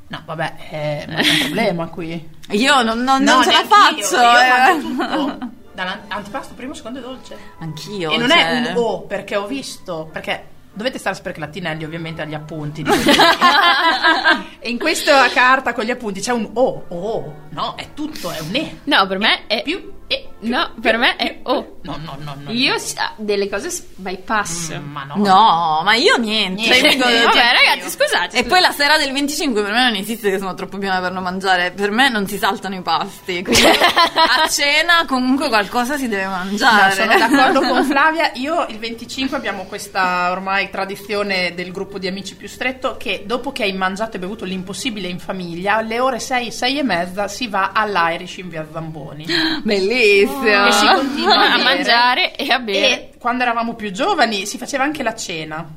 No, 0.09 0.21
vabbè, 0.25 0.53
eh, 0.71 1.05
ma 1.07 1.21
c'è 1.21 1.31
un 1.31 1.39
problema 1.39 1.87
qui. 1.87 2.29
Io 2.49 2.81
non, 2.81 2.99
non- 3.03 3.21
No, 3.23 3.33
non 3.35 3.43
ce 3.43 3.51
la 3.51 3.63
faccio. 3.65 4.15
Io 4.15 4.39
eh. 4.39 4.47
mangio 4.49 4.87
tutto. 4.87 5.47
Dall'antipasto 5.73 6.55
primo, 6.55 6.73
secondo 6.73 6.99
e 6.99 7.01
dolce. 7.01 7.37
Anch'io. 7.59 8.11
e 8.11 8.17
non 8.17 8.29
cioè. 8.29 8.63
è 8.63 8.71
un 8.71 8.77
O, 8.77 9.01
perché 9.03 9.35
ho 9.35 9.45
visto, 9.45 10.09
perché 10.11 10.47
dovete 10.73 10.97
stare 10.97 11.13
a 11.13 11.17
sapere 11.17 11.35
che 11.35 11.39
la 11.41 11.47
Tinelli 11.47 11.83
ovviamente 11.85 12.21
ha 12.23 12.25
gli 12.25 12.33
appunti. 12.33 12.83
e 14.59 14.69
in 14.69 14.79
questa 14.79 15.29
carta 15.29 15.73
con 15.73 15.83
gli 15.85 15.91
appunti 15.91 16.21
c'è 16.21 16.31
un 16.31 16.49
O, 16.53 16.85
O, 16.89 17.35
no, 17.49 17.75
è 17.75 17.93
tutto, 17.93 18.31
è 18.31 18.39
un 18.39 18.55
E. 18.55 18.79
No, 18.85 19.05
per 19.07 19.19
me 19.19 19.45
è... 19.47 19.61
Più 19.61 19.93
E. 20.07 20.28
No, 20.41 20.71
per 20.81 20.97
me 20.97 21.15
è 21.17 21.39
O. 21.43 21.77
No, 21.81 21.97
no, 22.03 22.17
no, 22.19 22.35
no. 22.39 22.51
Io 22.51 22.77
sa- 22.77 23.13
delle 23.17 23.49
cose 23.49 23.69
bypass. 23.95 24.73
Mm, 24.77 24.91
ma 24.91 25.03
no. 25.03 25.15
No, 25.17 25.81
ma 25.83 25.95
io 25.95 26.15
niente. 26.17 26.61
Niente. 26.61 26.79
Cioè, 26.79 26.89
dico- 26.91 27.03
Vabbè, 27.03 27.21
cioè, 27.31 27.51
ragazzi, 27.51 27.89
scusate. 27.89 28.37
E 28.37 28.43
poi 28.45 28.61
la 28.61 28.71
sera 28.71 28.97
del 28.97 29.11
25 29.11 29.61
per 29.61 29.71
me 29.73 29.83
non 29.83 29.95
esiste 29.95 30.29
che 30.29 30.37
sono 30.37 30.53
troppo 30.53 30.77
piena 30.77 30.99
per 31.01 31.11
non 31.11 31.23
mangiare. 31.23 31.71
Per 31.71 31.91
me 31.91 32.09
non 32.09 32.27
si 32.27 32.37
saltano 32.37 32.75
i 32.75 32.81
pasti. 32.81 33.43
Quindi 33.43 33.61
a 34.43 34.47
cena 34.47 35.05
comunque 35.07 35.47
qualcosa 35.49 35.97
si 35.97 36.07
deve 36.07 36.23
No, 36.23 36.29
mangiare. 36.29 36.93
sono 36.93 37.17
d'accordo 37.17 37.59
con 37.61 37.83
Flavia. 37.89 38.31
Io 38.35 38.65
il 38.67 38.77
25 38.77 39.35
abbiamo 39.35 39.63
questa 39.65 40.31
ormai 40.31 40.69
tradizione 40.69 41.53
del 41.53 41.71
gruppo 41.71 41.97
di 41.99 42.07
amici 42.07 42.35
più 42.35 42.47
stretto 42.47 42.95
che 42.97 43.23
dopo 43.25 43.51
che 43.51 43.63
hai 43.63 43.73
mangiato 43.73 44.15
e 44.17 44.19
bevuto 44.19 44.45
l'impossibile 44.45 45.07
in 45.07 45.19
famiglia, 45.19 45.75
alle 45.75 45.99
ore 45.99 46.19
6, 46.19 46.51
6 46.51 46.77
e 46.79 46.83
mezza 46.83 47.27
si 47.27 47.47
va 47.47 47.71
all'Irish 47.73 48.37
in 48.37 48.49
via 48.49 48.67
Zamboni. 48.71 49.25
Bellissimo. 49.63 50.27
E 50.67 50.71
si 50.71 50.85
continua 50.85 51.53
a 51.53 51.63
mangiare 51.63 52.35
e 52.35 52.51
a 52.51 52.59
bere. 52.59 53.11
E 53.11 53.17
quando 53.19 53.43
eravamo 53.43 53.75
più 53.75 53.91
giovani 53.91 54.45
si 54.45 54.57
faceva 54.57 54.83
anche 54.83 55.03
la 55.03 55.15
cena. 55.15 55.73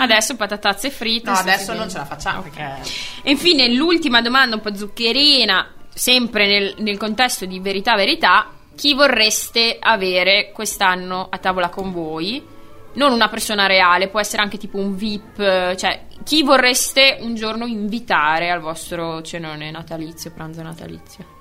Adesso 0.00 0.36
patatazze 0.36 0.90
fritte. 0.90 1.30
No, 1.30 1.36
adesso 1.36 1.74
non 1.74 1.90
ce 1.90 1.98
la 1.98 2.04
facciamo 2.04 2.42
perché 2.42 2.76
E 3.22 3.30
infine, 3.30 3.72
l'ultima 3.72 4.22
domanda 4.22 4.56
un 4.56 4.62
po' 4.62 4.74
zuccherina, 4.74 5.74
sempre 5.92 6.46
nel, 6.46 6.74
nel 6.78 6.96
contesto 6.96 7.44
di 7.44 7.60
verità 7.60 7.94
verità, 7.94 8.50
chi 8.74 8.94
vorreste 8.94 9.76
avere 9.80 10.52
quest'anno 10.52 11.26
a 11.30 11.38
tavola 11.38 11.68
con 11.68 11.92
voi? 11.92 12.56
Non 12.94 13.12
una 13.12 13.28
persona 13.28 13.66
reale, 13.66 14.08
può 14.08 14.20
essere 14.20 14.42
anche 14.42 14.56
tipo 14.56 14.78
un 14.78 14.96
VIP, 14.96 15.74
cioè 15.74 16.06
chi 16.24 16.42
vorreste 16.42 17.18
un 17.20 17.34
giorno 17.34 17.66
invitare 17.66 18.50
al 18.50 18.60
vostro 18.60 19.22
cenone 19.22 19.70
natalizio, 19.70 20.32
pranzo 20.32 20.62
natalizio? 20.62 21.37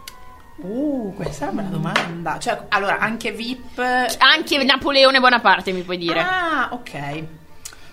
Uh, 0.60 1.14
questa 1.16 1.45
è 1.47 1.51
una 1.51 1.62
bella 1.62 1.76
domanda. 1.76 2.39
Cioè, 2.39 2.66
allora, 2.70 2.97
anche 2.97 3.32
VIP 3.32 3.78
Anche 4.18 4.64
Napoleone 4.64 5.20
Bonaparte 5.20 5.72
mi 5.72 5.82
puoi 5.84 5.97
dire. 5.97 6.20
Ah, 6.22 6.70
ok. 6.72 7.24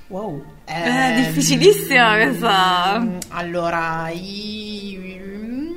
Wow. 0.06 0.44
È 0.64 0.72
Ehm, 0.86 1.16
difficilissima 1.26 2.14
questa. 2.14 2.98
mm, 3.00 3.18
Allora, 3.30 4.08
i... 4.10 5.76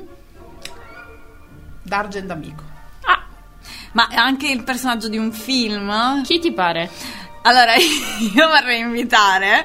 D'Argent 1.82 2.30
Amico. 2.30 2.62
Ah, 3.04 3.22
Ma 3.92 4.08
anche 4.14 4.50
il 4.50 4.62
personaggio 4.64 5.08
di 5.08 5.16
un 5.18 5.32
film? 5.32 6.22
chi 6.22 6.38
ti 6.38 6.52
pare? 6.52 6.90
Allora, 7.42 7.74
io 8.34 8.46
vorrei 8.46 8.80
invitare 8.80 9.64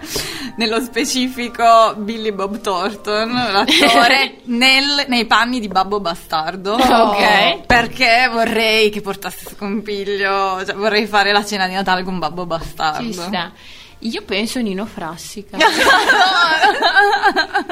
nello 0.55 0.79
specifico 0.81 1.93
Billy 1.97 2.31
Bob 2.31 2.61
Thornton, 2.61 3.31
l'attore, 3.33 4.37
nel- 4.45 5.05
nei 5.07 5.25
panni 5.25 5.59
di 5.59 5.67
Babbo 5.67 5.99
Bastardo. 5.99 6.73
Ok. 6.75 7.65
Perché 7.65 8.29
vorrei 8.31 8.89
che 8.89 9.01
portasse 9.01 9.49
scompiglio, 9.55 10.63
cioè 10.65 10.75
vorrei 10.75 11.05
fare 11.07 11.31
la 11.31 11.43
cena 11.43 11.67
di 11.67 11.73
Natale 11.73 12.03
con 12.03 12.19
Babbo 12.19 12.45
Bastardo. 12.45 13.03
Ci 13.03 13.13
sta. 13.13 13.51
Io 14.05 14.21
penso 14.23 14.59
Nino 14.59 14.85
Frassica. 14.85 15.57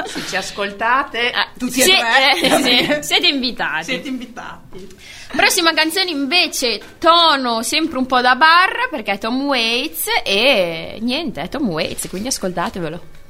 Se 0.06 0.20
ci 0.28 0.36
ascoltate, 0.36 1.30
Ah, 1.30 1.48
tutti 1.58 1.80
e 1.80 1.84
tre, 1.84 2.40
eh, 2.40 2.62
sì, 2.62 3.02
siete 3.06 3.26
invitati. 3.28 3.84
siete 3.84 4.08
invitati. 4.08 4.88
Prossima 5.34 5.72
canzone 5.72 6.10
invece, 6.10 6.80
tono 6.98 7.62
sempre 7.62 7.98
un 7.98 8.06
po' 8.06 8.20
da 8.20 8.34
bar 8.36 8.88
perché 8.90 9.12
è 9.12 9.18
Tom 9.18 9.42
Waits 9.42 10.06
e 10.24 10.98
niente, 11.00 11.42
è 11.42 11.48
Tom 11.48 11.68
Waits, 11.68 12.08
quindi 12.08 12.28
ascoltatevelo. 12.28 13.20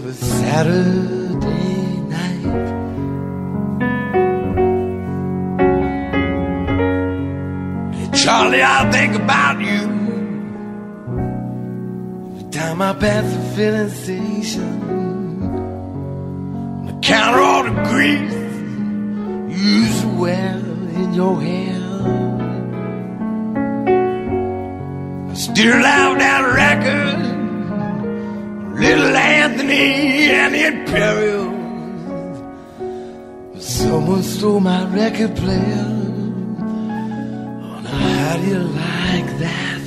Every 0.00 0.14
Saturday 0.14 1.96
night. 2.08 2.44
Hey, 7.94 8.08
Charlie, 8.14 8.62
I 8.62 8.90
think 8.90 9.14
about 9.16 9.60
you 9.60 9.82
every 12.32 12.50
time 12.50 12.80
I 12.80 12.94
pass 12.94 13.24
the 13.34 13.42
filling 13.54 13.90
station. 13.90 14.72
I 16.88 16.90
counter 17.02 17.40
all 17.40 17.64
the 17.64 17.74
grease 17.90 18.32
used 19.62 20.04
wear 20.18 20.56
in 21.00 21.12
your 21.12 21.42
hair. 21.42 21.82
I 25.30 25.34
still 25.34 25.82
have 25.92 26.18
that 26.18 26.42
record, 26.62 27.29
Little 28.74 29.16
Anthony 29.16 30.30
and 30.30 30.54
the 30.54 30.66
Imperials. 30.66 31.50
Someone 33.62 34.22
stole 34.22 34.60
my 34.60 34.84
record 34.88 35.36
player. 35.36 35.86
Oh, 37.62 37.80
now 37.82 37.90
how 37.90 38.36
do 38.36 38.46
you 38.46 38.58
like 38.58 39.38
that? 39.38 39.80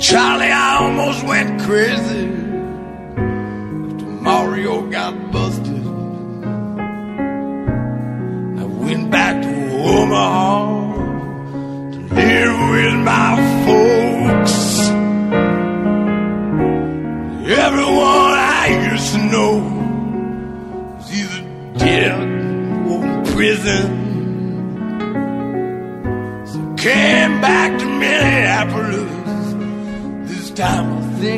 Charlie, 0.00 0.52
I 0.52 0.78
almost 0.80 1.24
went 1.26 1.60
crazy. 1.62 2.27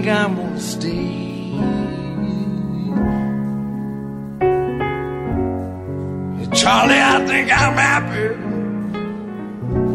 Think 0.00 0.16
I'm 0.16 0.36
gonna 0.36 0.60
stay. 0.60 1.50
Charlie, 6.58 7.00
I 7.14 7.26
think 7.26 7.46
I'm 7.60 7.76
happy. 7.88 8.28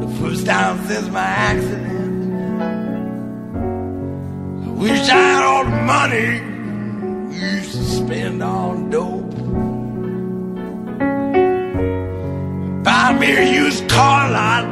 The 0.05 0.11
first 0.19 0.45
time 0.45 0.85
since 0.87 1.09
my 1.09 1.29
accident. 1.49 2.33
I 4.65 4.69
wish 4.83 5.09
I 5.09 5.21
had 5.31 5.43
all 5.43 5.65
the 5.65 5.81
money 5.95 6.29
we 7.29 7.35
used 7.35 7.71
to 7.71 7.83
spend 7.83 8.43
on 8.43 8.89
dope. 8.91 9.35
Buy 12.83 13.17
me 13.19 13.29
a 13.43 13.45
used 13.63 13.89
car 13.89 14.29
lot. 14.29 14.65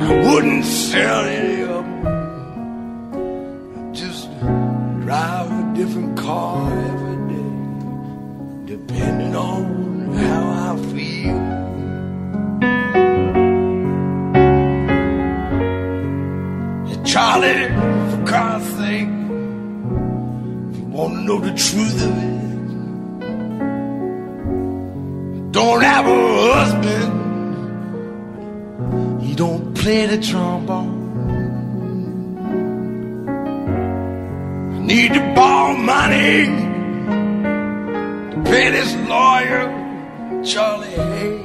I 0.00 0.10
wouldn't 0.26 0.64
sell 0.64 1.24
any 1.24 1.62
of 1.62 1.84
them. 1.84 1.91
Every 6.32 7.18
day, 7.32 7.52
depending 8.72 9.34
on 9.36 9.62
how 10.14 10.42
I 10.68 10.76
feel. 10.92 11.40
Charlie, 17.04 17.68
for 18.10 18.22
God's 18.24 18.68
sake, 18.78 19.12
if 20.70 20.76
you 20.78 20.84
want 20.96 21.12
to 21.14 21.20
know 21.26 21.38
the 21.40 21.54
truth 21.66 21.98
of 22.08 22.12
it, 22.28 22.40
don't 25.52 25.82
have 25.82 26.06
a 26.06 26.10
husband. 26.54 27.12
He 29.22 29.34
don't 29.34 29.74
play 29.74 30.06
the 30.06 30.18
trombone. 30.22 31.01
Need 34.82 35.14
to 35.14 35.20
borrow 35.34 35.76
money 35.76 36.46
to 38.32 38.42
pay 38.44 38.70
this 38.70 38.94
lawyer. 39.08 39.70
Charlie 40.44 40.88
Hay. 40.88 41.38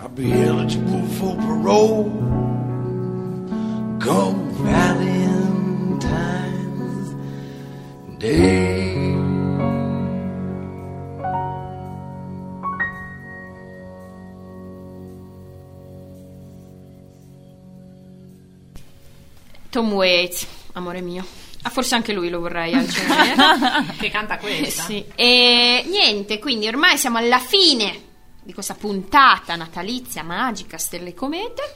I'll 0.00 0.08
be 0.08 0.32
eligible 0.32 1.06
for 1.18 1.36
parole. 1.36 2.10
Come 4.00 4.50
Valentine's 4.64 6.08
Day. 8.18 9.14
Tom 19.70 19.92
Waits, 19.92 20.57
amore 20.78 21.00
mio. 21.00 21.24
Ah, 21.62 21.70
forse 21.70 21.94
anche 21.94 22.12
lui 22.12 22.28
lo 22.30 22.40
vorrei 22.40 22.72
al 22.74 22.88
cielo. 22.88 23.14
Che 23.98 24.10
canta 24.10 24.38
questa. 24.38 24.84
sì. 24.84 25.04
E 25.14 25.84
niente, 25.86 26.38
quindi 26.38 26.66
ormai 26.68 26.96
siamo 26.96 27.18
alla 27.18 27.38
fine 27.38 28.06
di 28.42 28.52
questa 28.54 28.74
puntata 28.74 29.54
natalizia 29.56 30.22
magica 30.22 30.78
Stelle 30.78 31.10
e 31.10 31.14
Comete. 31.14 31.74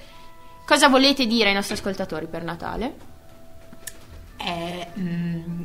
Cosa 0.65 0.89
volete 0.89 1.27
dire 1.27 1.49
ai 1.49 1.55
nostri 1.55 1.75
ascoltatori 1.75 2.27
per 2.27 2.45
Natale? 2.45 2.95
Eh, 4.39 4.89
mm, 4.99 5.63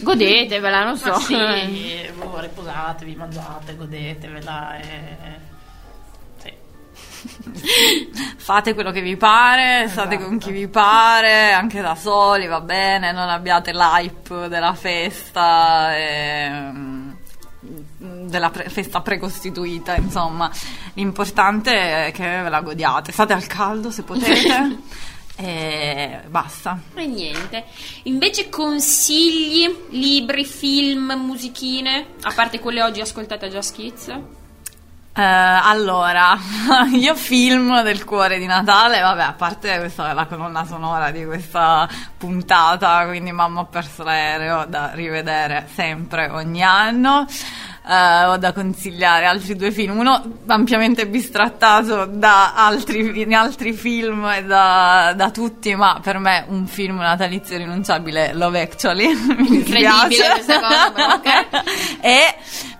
Godetevela, 0.00 0.84
non 0.84 0.96
so. 0.96 1.10
ma 1.10 1.18
sì, 1.18 1.34
voi 2.14 2.40
riposatevi, 2.42 3.14
mangiate, 3.14 3.76
godetevela. 3.76 4.78
E... 4.78 5.54
Fate 8.36 8.74
quello 8.74 8.90
che 8.90 9.00
vi 9.00 9.16
pare, 9.16 9.88
state 9.88 10.18
con 10.18 10.38
chi 10.38 10.52
vi 10.52 10.68
pare, 10.68 11.52
anche 11.52 11.80
da 11.80 11.94
soli 11.94 12.46
va 12.46 12.60
bene, 12.60 13.12
non 13.12 13.28
abbiate 13.28 13.72
l'hype 13.72 14.48
della 14.48 14.74
festa, 14.74 15.96
ehm, 15.96 17.16
della 17.98 18.50
pre- 18.50 18.68
festa 18.68 19.00
precostituita, 19.00 19.96
insomma. 19.96 20.50
L'importante 20.94 22.06
è 22.06 22.12
che 22.12 22.42
ve 22.42 22.48
la 22.48 22.60
godiate, 22.60 23.12
state 23.12 23.32
al 23.32 23.46
caldo 23.46 23.90
se 23.90 24.02
potete 24.02 24.78
e 25.36 26.20
basta. 26.28 26.80
E 26.94 27.06
niente. 27.06 27.64
Invece 28.04 28.48
consigli, 28.48 29.74
libri, 29.90 30.44
film, 30.44 31.12
musichine, 31.12 32.14
a 32.22 32.32
parte 32.32 32.60
quelle 32.60 32.82
oggi 32.82 33.00
ascoltate 33.00 33.46
a 33.46 33.48
Just 33.48 33.74
Kids? 33.74 34.44
Eh, 35.18 35.22
allora, 35.22 36.36
io 36.92 37.14
film 37.14 37.80
del 37.82 38.04
cuore 38.04 38.38
di 38.38 38.44
Natale, 38.44 39.00
vabbè, 39.00 39.22
a 39.22 39.32
parte 39.32 39.78
questa 39.78 40.10
è 40.10 40.12
la 40.12 40.26
colonna 40.26 40.66
sonora 40.66 41.10
di 41.10 41.24
questa 41.24 41.88
puntata, 42.18 43.06
quindi 43.06 43.32
Mamma 43.32 43.62
ha 43.62 43.64
perso 43.64 44.02
l'aereo 44.02 44.66
da 44.66 44.90
rivedere 44.92 45.68
sempre 45.74 46.28
ogni 46.28 46.62
anno. 46.62 47.26
eh, 47.88 48.24
ho 48.24 48.36
da 48.36 48.52
consigliare 48.52 49.24
altri 49.26 49.56
due 49.56 49.70
film. 49.70 49.96
Uno 49.98 50.22
ampiamente 50.48 51.06
bistrattato 51.06 52.04
da 52.06 52.52
altri, 52.54 53.22
in 53.22 53.34
altri 53.34 53.72
film 53.72 54.26
e 54.26 54.44
da, 54.44 55.14
da 55.16 55.30
tutti, 55.30 55.74
ma 55.74 55.98
per 56.02 56.18
me 56.18 56.44
un 56.48 56.66
film 56.66 56.96
natalizio 56.98 57.56
rinunciabile, 57.56 58.34
Love 58.34 58.60
Actually. 58.60 59.06
Mi 59.16 59.54
Incredibile 59.54 60.08
dispiace. 60.08 60.30
questa 60.32 60.60
cosa, 60.60 60.90
però, 60.90 61.14
ok. 61.14 61.48
e 62.04 62.34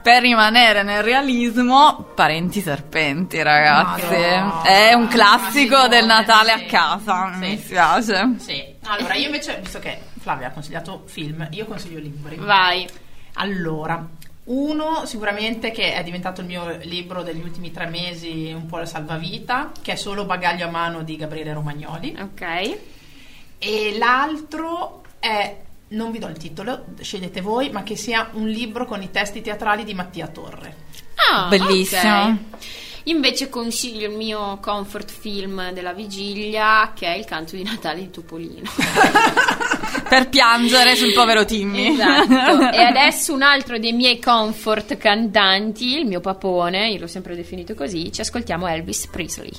per 0.06 0.22
rimanere 0.22 0.84
nel 0.84 1.02
realismo, 1.02 2.10
Parenti 2.14 2.60
Serpenti, 2.60 3.42
ragazzi. 3.42 4.06
Madonna. 4.06 4.62
È 4.62 4.92
un 4.92 5.08
classico 5.08 5.88
del 5.88 6.06
Natale 6.06 6.52
a 6.52 6.60
casa, 6.60 7.32
Sì. 7.32 7.38
mi 7.40 7.58
spiace. 7.58 8.34
Sì. 8.38 8.64
Allora, 8.84 9.14
io 9.14 9.24
invece, 9.26 9.58
visto 9.60 9.80
che 9.80 9.98
Flavia 10.20 10.46
ha 10.46 10.50
consigliato 10.52 11.02
film, 11.06 11.48
io 11.50 11.64
consiglio 11.64 11.98
libri. 11.98 12.36
Vai. 12.36 12.86
Allora, 13.32 14.06
uno 14.44 15.04
sicuramente 15.06 15.72
che 15.72 15.94
è 15.94 16.04
diventato 16.04 16.40
il 16.40 16.46
mio 16.46 16.78
libro 16.82 17.24
degli 17.24 17.42
ultimi 17.42 17.72
tre 17.72 17.86
mesi, 17.86 18.52
un 18.54 18.66
po' 18.66 18.78
la 18.78 18.86
salvavita, 18.86 19.72
che 19.82 19.94
è 19.94 19.96
solo 19.96 20.24
Bagaglio 20.24 20.68
a 20.68 20.70
mano 20.70 21.02
di 21.02 21.16
Gabriele 21.16 21.52
Romagnoli. 21.52 22.16
Ok. 22.16 22.78
E 23.58 23.96
l'altro 23.98 25.02
è, 25.18 25.56
non 25.88 26.10
vi 26.10 26.18
do 26.18 26.26
il 26.26 26.36
titolo, 26.36 26.84
scegliete 27.00 27.40
voi, 27.40 27.70
ma 27.70 27.82
che 27.82 27.96
sia 27.96 28.30
un 28.32 28.48
libro 28.48 28.86
con 28.86 29.02
i 29.02 29.10
testi 29.10 29.40
teatrali 29.40 29.84
di 29.84 29.94
Mattia 29.94 30.26
Torre. 30.26 30.74
Ah, 31.30 31.46
Bellissimo. 31.48 32.24
ok. 32.24 32.34
Invece 33.04 33.48
consiglio 33.48 34.08
il 34.08 34.16
mio 34.16 34.58
comfort 34.60 35.08
film 35.10 35.70
della 35.72 35.92
vigilia, 35.92 36.92
che 36.92 37.06
è 37.06 37.16
Il 37.16 37.24
canto 37.24 37.54
di 37.54 37.62
Natale 37.62 38.00
di 38.00 38.10
Topolino. 38.10 38.68
Per 40.08 40.28
piangere 40.28 40.96
sul 40.96 41.12
povero 41.12 41.44
Timmy. 41.44 41.92
Esatto. 41.92 42.34
E 42.76 42.82
adesso 42.82 43.32
un 43.32 43.42
altro 43.42 43.78
dei 43.78 43.92
miei 43.92 44.20
comfort 44.20 44.96
cantanti, 44.96 45.98
il 45.98 46.06
mio 46.06 46.20
papone, 46.20 46.90
io 46.90 47.00
l'ho 47.00 47.06
sempre 47.06 47.36
definito 47.36 47.74
così, 47.74 48.12
ci 48.12 48.22
ascoltiamo 48.22 48.66
Elvis 48.66 49.06
Presley. 49.06 49.52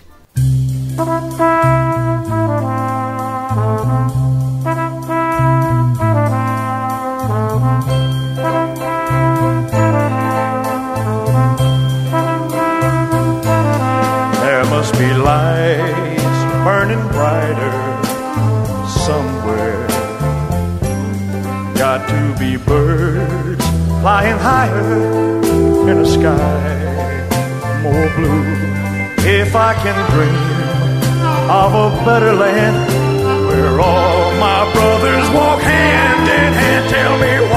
Lights 15.27 16.39
burning 16.63 17.05
brighter 17.15 17.75
somewhere. 19.05 19.85
Got 21.83 21.99
to 22.13 22.21
be 22.41 22.51
birds 22.55 23.65
flying 24.01 24.39
higher 24.49 24.89
in 25.89 25.97
a 26.05 26.09
sky 26.17 26.63
more 27.83 28.09
blue. 28.17 28.45
If 29.39 29.51
I 29.69 29.71
can 29.83 29.97
dream 30.13 30.47
of 31.61 31.71
a 31.85 31.89
better 32.07 32.33
land 32.45 32.77
where 33.47 33.75
all 33.89 34.23
my 34.47 34.61
brothers 34.75 35.27
walk 35.37 35.59
hand 35.59 36.23
in 36.41 36.51
hand, 36.61 36.85
tell 36.95 37.15
me 37.23 37.33
why. 37.51 37.56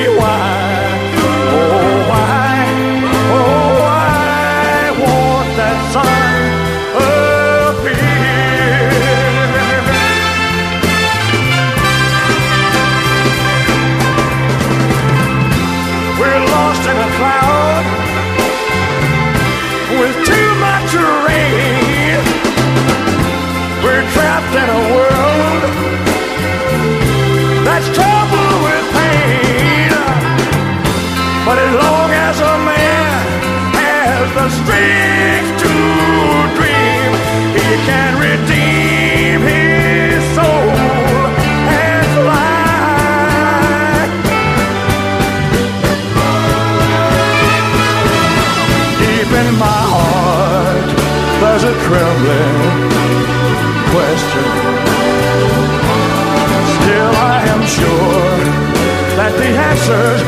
answers, 59.81 60.21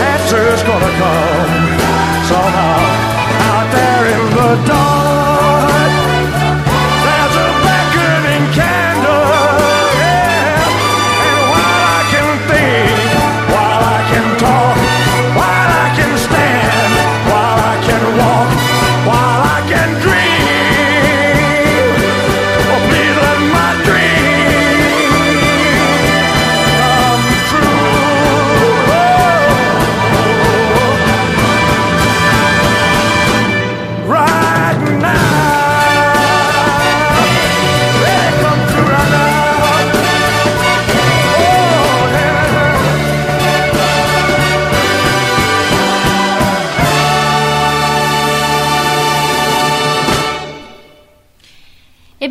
answers 0.00 0.62
gonna 0.64 0.90
come 0.98 1.27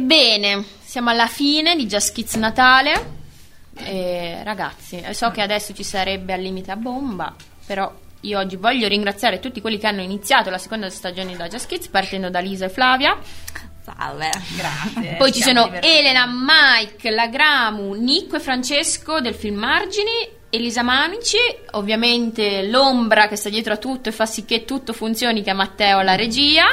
Ebbene, 0.09 0.63
siamo 0.85 1.09
alla 1.09 1.27
fine 1.27 1.75
di 1.75 1.85
Just 1.85 2.13
Kids 2.13 2.35
Natale. 2.35 3.15
E, 3.75 4.39
ragazzi, 4.41 5.03
so 5.11 5.31
che 5.31 5.41
adesso 5.41 5.73
ci 5.73 5.83
sarebbe 5.83 6.31
al 6.31 6.39
limite 6.39 6.71
a 6.71 6.77
bomba, 6.77 7.35
però 7.65 7.93
io 8.21 8.39
oggi 8.39 8.55
voglio 8.55 8.87
ringraziare 8.87 9.41
tutti 9.41 9.59
quelli 9.59 9.77
che 9.77 9.85
hanno 9.85 10.01
iniziato 10.01 10.49
la 10.49 10.59
seconda 10.59 10.89
stagione 10.89 11.35
da 11.35 11.49
Just 11.49 11.67
Kids, 11.67 11.89
partendo 11.89 12.29
da 12.29 12.39
Lisa 12.39 12.63
e 12.63 12.69
Flavia. 12.69 13.17
Salve. 13.83 14.29
Grazie. 14.55 15.15
Poi 15.17 15.33
ci 15.33 15.41
sono 15.41 15.65
divertiti. 15.65 15.97
Elena, 15.97 16.25
Mike, 16.25 17.09
Lagramu, 17.09 17.93
Nico 17.95 18.37
e 18.37 18.39
Francesco 18.39 19.19
del 19.19 19.35
film 19.35 19.57
Margini, 19.57 20.29
Elisa 20.49 20.83
Mamici, 20.83 21.37
ovviamente 21.71 22.65
l'ombra 22.69 23.27
che 23.27 23.35
sta 23.35 23.49
dietro 23.49 23.73
a 23.73 23.77
tutto 23.77 24.07
e 24.07 24.13
fa 24.13 24.25
sì 24.25 24.45
che 24.45 24.63
tutto 24.63 24.93
funzioni, 24.93 25.43
che 25.43 25.51
è 25.51 25.53
Matteo 25.53 25.97
alla 25.97 26.15
regia. 26.15 26.65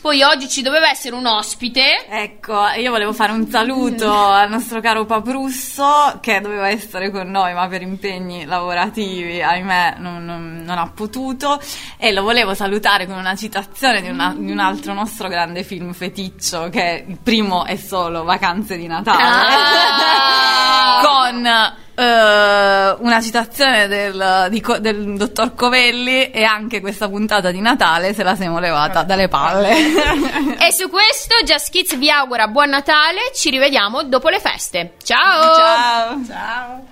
Poi 0.00 0.22
oggi 0.22 0.48
ci 0.48 0.62
doveva 0.62 0.88
essere 0.88 1.16
un 1.16 1.26
ospite. 1.26 2.06
Ecco, 2.08 2.64
io 2.76 2.92
volevo 2.92 3.12
fare 3.12 3.32
un 3.32 3.48
saluto 3.48 4.12
al 4.12 4.48
nostro 4.48 4.80
caro 4.80 5.04
Paprusso 5.04 6.18
che 6.20 6.40
doveva 6.40 6.68
essere 6.68 7.10
con 7.10 7.28
noi, 7.28 7.52
ma 7.54 7.66
per 7.66 7.82
impegni 7.82 8.44
lavorativi, 8.44 9.42
ahimè, 9.42 9.96
non, 9.98 10.24
non- 10.24 10.62
non 10.64 10.78
ha 10.78 10.88
potuto. 10.94 11.60
E 11.96 12.12
lo 12.12 12.22
volevo 12.22 12.54
salutare 12.54 13.06
con 13.06 13.16
una 13.16 13.34
citazione 13.34 14.00
di, 14.00 14.08
una- 14.08 14.32
di 14.36 14.50
un 14.52 14.60
altro 14.60 14.92
nostro 14.92 15.26
grande 15.28 15.64
film 15.64 15.92
feticcio, 15.92 16.68
che 16.68 16.82
è 16.82 17.04
il 17.08 17.18
primo 17.20 17.66
e 17.66 17.76
solo 17.76 18.22
Vacanze 18.22 18.76
di 18.76 18.86
Natale. 18.86 19.22
Ah! 19.24 21.00
con 21.02 21.84
Uh, 21.96 22.02
una 22.02 23.22
citazione 23.22 23.88
del, 23.88 24.48
di, 24.50 24.62
del, 24.80 25.16
dottor 25.16 25.54
Covelli 25.54 26.30
e 26.30 26.44
anche 26.44 26.82
questa 26.82 27.08
puntata 27.08 27.50
di 27.50 27.60
Natale 27.62 28.12
se 28.12 28.22
la 28.22 28.36
siamo 28.36 28.58
levata 28.58 29.02
dalle 29.02 29.28
palle. 29.28 29.72
e 30.60 30.72
su 30.72 30.90
questo 30.90 31.36
Just 31.42 31.70
Kids 31.70 31.96
vi 31.96 32.10
augura 32.10 32.48
buon 32.48 32.68
Natale, 32.68 33.30
ci 33.34 33.48
rivediamo 33.48 34.02
dopo 34.02 34.28
le 34.28 34.40
feste. 34.40 34.92
Ciao! 35.02 35.56
Ciao! 35.56 36.84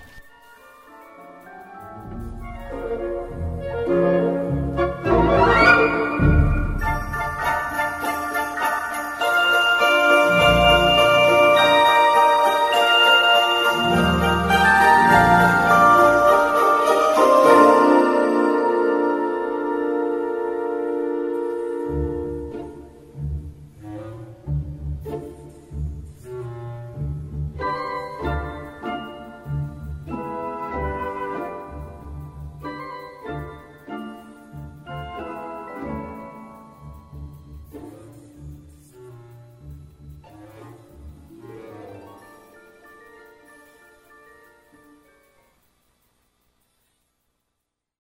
Ciao! 3.87 4.34